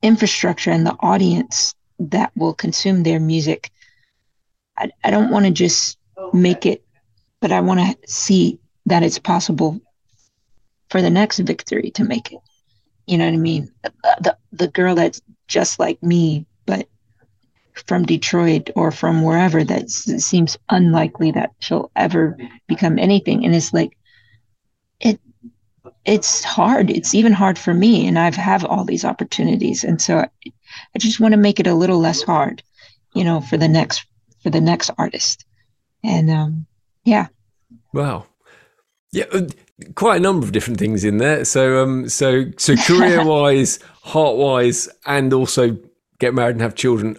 infrastructure 0.03 0.71
and 0.71 0.87
the 0.87 0.97
audience 1.01 1.75
that 1.99 2.33
will 2.35 2.55
consume 2.55 3.03
their 3.03 3.21
music. 3.21 3.71
I, 4.79 4.91
I 5.05 5.11
don't 5.11 5.31
want 5.31 5.45
to 5.45 5.53
just 5.53 5.99
make 6.33 6.65
it, 6.65 6.83
but 7.41 7.53
I 7.53 7.61
want 7.61 7.81
to 7.81 8.11
see 8.11 8.59
that 8.87 9.03
it's 9.03 9.19
possible 9.19 9.79
for 10.89 11.03
the 11.03 11.11
next 11.11 11.39
victory 11.41 11.91
to 11.93 12.05
make 12.05 12.33
it. 12.33 12.41
You 13.07 13.19
know 13.19 13.27
what 13.27 13.35
I 13.35 13.39
mean? 13.39 13.71
The, 13.83 13.93
the, 14.21 14.37
the 14.53 14.69
girl 14.69 14.95
that's 14.95 15.21
just 15.49 15.79
like 15.79 16.03
me, 16.03 16.47
but 16.65 16.89
from 17.87 18.05
Detroit 18.05 18.71
or 18.75 18.91
from 18.91 19.23
wherever 19.23 19.63
that 19.65 19.91
seems 19.91 20.57
unlikely 20.71 21.31
that 21.33 21.53
she'll 21.61 21.91
ever 21.97 22.37
become 22.67 22.99
anything. 22.99 23.45
And 23.45 23.55
it's 23.55 23.73
like, 23.73 23.97
it, 25.01 25.21
it's 26.05 26.43
hard. 26.43 26.91
It's 26.91 27.15
even 27.15 27.33
hard 27.33 27.59
for 27.59 27.75
me. 27.75 28.07
And 28.07 28.19
I've 28.19 28.37
have 28.37 28.65
all 28.65 28.85
these 28.85 29.05
opportunities. 29.05 29.85
And 29.85 30.01
so 30.01 30.19
I, 30.19 30.29
I 30.95 30.99
just 30.99 31.21
want 31.21 31.33
to 31.33 31.39
make 31.39 31.61
it 31.61 31.67
a 31.67 31.75
little 31.75 31.99
less 31.99 32.23
hard, 32.23 32.63
you 33.15 33.25
know, 33.25 33.41
for 33.41 33.57
the 33.57 33.69
next, 33.69 34.07
for 34.43 34.51
the 34.51 34.61
next 34.61 34.91
artist. 34.97 35.45
And, 36.03 36.31
um, 36.31 36.67
yeah. 37.05 37.29
Wow. 37.93 38.27
Yeah, 39.13 39.25
uh, 39.33 39.43
quite 39.95 40.17
a 40.17 40.21
number 40.21 40.47
of 40.47 40.53
different 40.53 40.79
things 40.79 41.05
in 41.05 41.19
there. 41.19 41.45
So, 41.45 41.83
um, 41.83 42.09
so, 42.09 42.47
so 42.57 42.77
career-wise, 42.77 43.79
heart-wise, 44.03 44.89
and 45.07 45.33
also 45.33 45.79
get 46.19 46.35
married 46.35 46.57
and 46.57 46.63
have 46.63 46.75
children. 46.75 47.17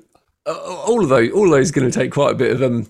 Uh, 0.47 0.53
all 0.87 1.03
of 1.03 1.09
those, 1.09 1.31
all 1.33 1.45
of 1.45 1.51
those, 1.51 1.71
going 1.71 1.89
to 1.89 1.99
take 1.99 2.11
quite 2.11 2.31
a 2.31 2.35
bit 2.35 2.51
of 2.53 2.61
um, 2.63 2.87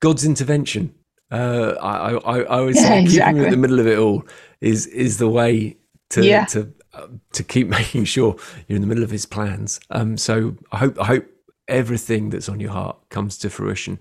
God's 0.00 0.24
intervention. 0.24 0.92
Uh, 1.30 1.74
I, 1.80 2.14
I, 2.16 2.40
I 2.42 2.60
would 2.60 2.74
say 2.76 2.82
Yeah, 2.82 2.88
keeping 3.00 3.06
you 3.06 3.10
exactly. 3.18 3.44
in 3.46 3.50
the 3.50 3.56
middle 3.56 3.80
of 3.80 3.86
it 3.86 3.98
all 3.98 4.24
is 4.60 4.86
is 4.86 5.18
the 5.18 5.28
way 5.28 5.76
to 6.10 6.24
Yeah. 6.24 6.44
to 6.46 6.72
uh, 6.94 7.06
to 7.32 7.42
keep 7.42 7.68
making 7.80 8.04
sure 8.04 8.36
you're 8.68 8.76
in 8.76 8.82
the 8.82 8.88
middle 8.88 9.04
of 9.04 9.10
His 9.10 9.26
plans. 9.26 9.80
Um, 9.90 10.16
so 10.16 10.56
I 10.72 10.78
hope 10.78 11.00
I 11.00 11.04
hope 11.04 11.26
everything 11.68 12.30
that's 12.30 12.48
on 12.48 12.60
your 12.60 12.70
heart 12.70 12.96
comes 13.10 13.38
to 13.38 13.50
fruition. 13.50 14.00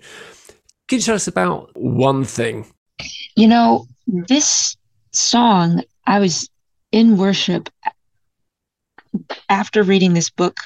Can 0.88 1.00
you 1.00 1.04
tell 1.04 1.16
us 1.16 1.28
about 1.28 1.76
one 1.76 2.24
thing? 2.24 2.66
You 3.36 3.48
know, 3.48 3.88
this 4.08 4.78
song, 5.12 5.82
I 6.06 6.20
was 6.20 6.48
in 6.92 7.18
worship 7.18 7.70
after 9.50 9.82
reading 9.84 10.14
this 10.14 10.30
book 10.30 10.58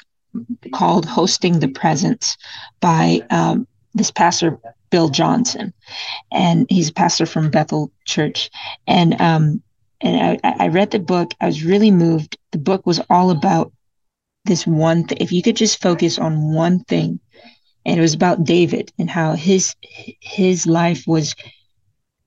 called 0.72 1.06
Hosting 1.06 1.58
the 1.58 1.68
Presence 1.68 2.36
by 2.80 3.20
um, 3.30 3.66
this 3.94 4.10
pastor, 4.10 4.58
Bill 4.90 5.08
Johnson. 5.08 5.72
And 6.32 6.66
he's 6.68 6.90
a 6.90 6.94
pastor 6.94 7.26
from 7.26 7.50
Bethel 7.50 7.92
Church. 8.04 8.50
And 8.86 9.20
um, 9.20 9.62
and 10.00 10.40
I, 10.42 10.64
I 10.64 10.68
read 10.68 10.90
the 10.90 10.98
book. 10.98 11.32
I 11.40 11.46
was 11.46 11.64
really 11.64 11.90
moved. 11.90 12.38
The 12.52 12.58
book 12.58 12.86
was 12.86 13.00
all 13.10 13.30
about 13.30 13.72
this 14.44 14.66
one 14.66 15.04
thing. 15.04 15.18
If 15.20 15.32
you 15.32 15.42
could 15.42 15.56
just 15.56 15.82
focus 15.82 16.18
on 16.18 16.54
one 16.54 16.84
thing, 16.84 17.20
and 17.84 17.98
it 17.98 18.02
was 18.02 18.14
about 18.14 18.44
David 18.44 18.92
and 18.98 19.10
how 19.10 19.34
his 19.34 19.74
his 19.82 20.66
life 20.66 21.04
was 21.06 21.34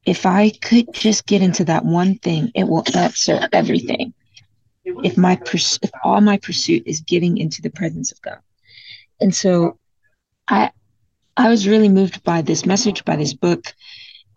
if 0.06 0.26
I 0.26 0.49
could 0.49 0.93
just 0.93 1.26
get 1.26 1.41
into 1.41 1.66
that 1.66 1.86
one 1.86 2.16
thing, 2.16 2.51
it 2.56 2.66
will 2.66 2.84
answer 2.95 3.47
everything. 3.51 4.14
If 4.86 5.18
my 5.18 5.40
if 5.46 5.92
all 6.04 6.22
my 6.22 6.38
pursuit 6.38 6.84
is 6.86 7.02
getting 7.02 7.38
into 7.38 7.62
the 7.62 7.70
presence 7.70 8.12
of 8.12 8.22
God, 8.22 8.40
and 9.22 9.34
so 9.34 9.80
I 10.48 10.72
I 11.38 11.50
was 11.50 11.68
really 11.68 11.90
moved 11.90 12.24
by 12.24 12.42
this 12.42 12.66
message, 12.66 13.06
by 13.06 13.16
this 13.16 13.34
book, 13.34 13.74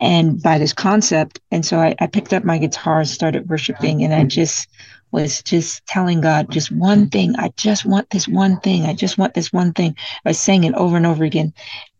and 0.01 0.43
by 0.43 0.59
this 0.59 0.73
concept. 0.73 1.41
And 1.51 1.65
so 1.65 1.79
I, 1.79 1.95
I 2.01 2.07
picked 2.07 2.33
up 2.33 2.45
my 2.45 2.59
guitar, 2.59 3.05
started 3.05 3.49
worshiping, 3.49 4.05
and 4.05 4.15
I 4.15 4.25
just 4.25 4.69
was 5.13 5.43
just 5.43 5.87
telling 5.87 6.21
God 6.21 6.51
just 6.51 6.71
one 6.71 7.09
thing. 7.09 7.37
I 7.37 7.49
just 7.57 7.85
want 7.85 8.11
this 8.11 8.29
one 8.29 8.61
thing. 8.61 8.85
I 8.85 8.95
just 8.95 9.19
want 9.19 9.35
this 9.35 9.53
one 9.53 9.73
thing. 9.73 9.97
I 10.25 10.31
was 10.31 10.39
saying 10.39 10.65
it 10.65 10.75
over 10.75 10.97
and 10.97 11.07
over 11.07 11.25
again. 11.25 11.55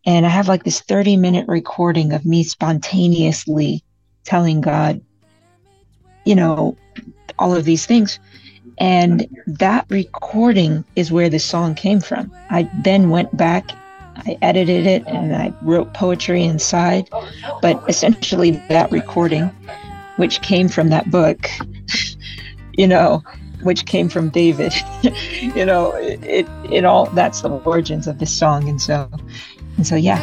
And 0.05 0.25
I 0.25 0.29
have 0.29 0.47
like 0.47 0.63
this 0.63 0.81
30 0.81 1.17
minute 1.17 1.45
recording 1.47 2.13
of 2.13 2.25
me 2.25 2.43
spontaneously 2.43 3.83
telling 4.23 4.61
God, 4.61 5.01
you 6.25 6.35
know, 6.35 6.77
all 7.39 7.55
of 7.55 7.65
these 7.65 7.85
things. 7.85 8.19
And 8.79 9.27
that 9.47 9.85
recording 9.89 10.83
is 10.95 11.11
where 11.11 11.29
the 11.29 11.39
song 11.39 11.73
came 11.73 11.99
from. 11.99 12.31
I 12.49 12.69
then 12.83 13.09
went 13.09 13.35
back, 13.35 13.71
I 14.17 14.37
edited 14.41 14.85
it, 14.85 15.03
and 15.07 15.35
I 15.35 15.53
wrote 15.61 15.93
poetry 15.93 16.43
inside. 16.43 17.09
But 17.61 17.83
essentially, 17.87 18.51
that 18.69 18.91
recording, 18.91 19.45
which 20.17 20.41
came 20.41 20.67
from 20.67 20.89
that 20.89 21.09
book, 21.09 21.49
you 22.73 22.87
know, 22.87 23.23
which 23.63 23.85
came 23.85 24.09
from 24.09 24.29
David, 24.29 24.73
you 25.41 25.65
know, 25.65 25.91
it, 25.95 26.23
it, 26.23 26.47
it 26.71 26.85
all, 26.85 27.07
that's 27.07 27.41
the 27.41 27.49
origins 27.49 28.05
of 28.07 28.19
this 28.19 28.31
song. 28.31 28.69
And 28.69 28.81
so, 28.81 29.09
and 29.77 29.87
so, 29.87 29.95
yeah. 29.95 30.19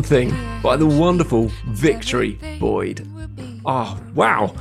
By 0.00 0.74
the 0.74 0.86
wonderful 0.86 1.50
Victory 1.66 2.38
Boyd. 2.58 3.06
Oh, 3.66 4.00
wow. 4.14 4.54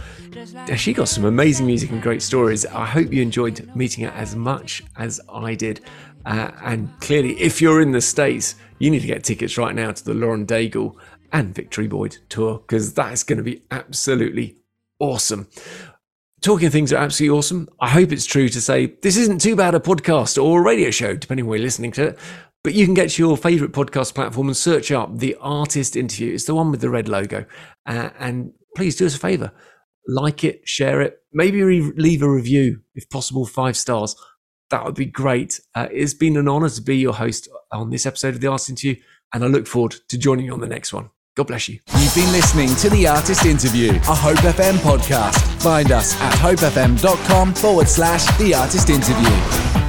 She 0.75 0.91
got 0.91 1.07
some 1.07 1.23
amazing 1.23 1.65
music 1.65 1.89
and 1.91 2.01
great 2.01 2.21
stories. 2.21 2.65
I 2.65 2.85
hope 2.85 3.13
you 3.13 3.21
enjoyed 3.21 3.73
meeting 3.73 4.03
her 4.03 4.11
as 4.11 4.35
much 4.35 4.83
as 4.97 5.21
I 5.31 5.55
did. 5.55 5.79
Uh, 6.25 6.51
and 6.63 6.91
clearly, 6.99 7.39
if 7.39 7.61
you're 7.61 7.81
in 7.81 7.91
the 7.91 8.01
States, 8.01 8.55
you 8.79 8.91
need 8.91 8.99
to 8.99 9.07
get 9.07 9.23
tickets 9.23 9.57
right 9.57 9.73
now 9.73 9.93
to 9.93 10.03
the 10.03 10.13
Lauren 10.13 10.45
Daigle 10.45 10.97
and 11.31 11.55
Victory 11.55 11.87
Boyd 11.87 12.17
tour 12.27 12.57
because 12.57 12.93
that's 12.93 13.23
going 13.23 13.37
to 13.37 13.43
be 13.43 13.61
absolutely 13.71 14.57
awesome. 14.99 15.47
Talking 16.41 16.67
of 16.67 16.73
things 16.73 16.89
that 16.89 16.97
are 16.97 17.03
absolutely 17.03 17.37
awesome, 17.37 17.69
I 17.79 17.87
hope 17.87 18.11
it's 18.11 18.25
true 18.25 18.49
to 18.49 18.59
say 18.59 18.87
this 19.01 19.15
isn't 19.15 19.39
too 19.39 19.55
bad 19.55 19.75
a 19.75 19.79
podcast 19.79 20.43
or 20.43 20.59
a 20.59 20.63
radio 20.63 20.91
show, 20.91 21.15
depending 21.15 21.45
where 21.45 21.57
you're 21.57 21.63
listening 21.65 21.93
to 21.93 22.07
it. 22.09 22.19
But 22.63 22.73
you 22.75 22.85
can 22.85 22.93
get 22.93 23.09
to 23.11 23.21
your 23.23 23.37
favorite 23.37 23.71
podcast 23.71 24.13
platform 24.13 24.47
and 24.47 24.57
search 24.57 24.91
up 24.91 25.17
the 25.17 25.35
artist 25.41 25.95
interview. 25.95 26.33
It's 26.33 26.45
the 26.45 26.55
one 26.55 26.69
with 26.69 26.81
the 26.81 26.89
red 26.89 27.09
logo. 27.09 27.45
Uh, 27.87 28.09
and 28.19 28.53
please 28.75 28.95
do 28.95 29.05
us 29.05 29.15
a 29.15 29.19
favor 29.19 29.51
like 30.07 30.43
it, 30.43 30.67
share 30.67 31.01
it, 31.01 31.19
maybe 31.33 31.61
re- 31.61 31.93
leave 31.95 32.21
a 32.21 32.29
review 32.29 32.81
if 32.95 33.09
possible, 33.09 33.45
five 33.45 33.77
stars. 33.77 34.15
That 34.69 34.85
would 34.85 34.95
be 34.95 35.05
great. 35.05 35.59
Uh, 35.75 35.87
it's 35.91 36.13
been 36.13 36.37
an 36.37 36.47
honor 36.47 36.69
to 36.69 36.81
be 36.81 36.97
your 36.97 37.13
host 37.13 37.49
on 37.71 37.89
this 37.89 38.05
episode 38.05 38.35
of 38.35 38.41
the 38.41 38.47
Artist 38.47 38.69
Interview, 38.69 38.95
and 39.33 39.43
I 39.43 39.47
look 39.47 39.67
forward 39.67 39.95
to 40.09 40.17
joining 40.17 40.45
you 40.45 40.53
on 40.53 40.61
the 40.61 40.67
next 40.67 40.93
one. 40.93 41.09
God 41.35 41.47
bless 41.47 41.69
you. 41.69 41.79
You've 41.97 42.15
been 42.15 42.31
listening 42.31 42.75
to 42.75 42.89
The 42.89 43.07
Artist 43.07 43.45
Interview, 43.45 43.91
a 43.91 44.15
Hope 44.15 44.37
FM 44.39 44.75
podcast. 44.77 45.37
Find 45.61 45.91
us 45.91 46.19
at 46.21 46.33
hopefm.com 46.33 47.53
forward 47.53 47.87
slash 47.87 48.25
The 48.37 48.53
Artist 48.53 48.89
Interview. 48.89 49.80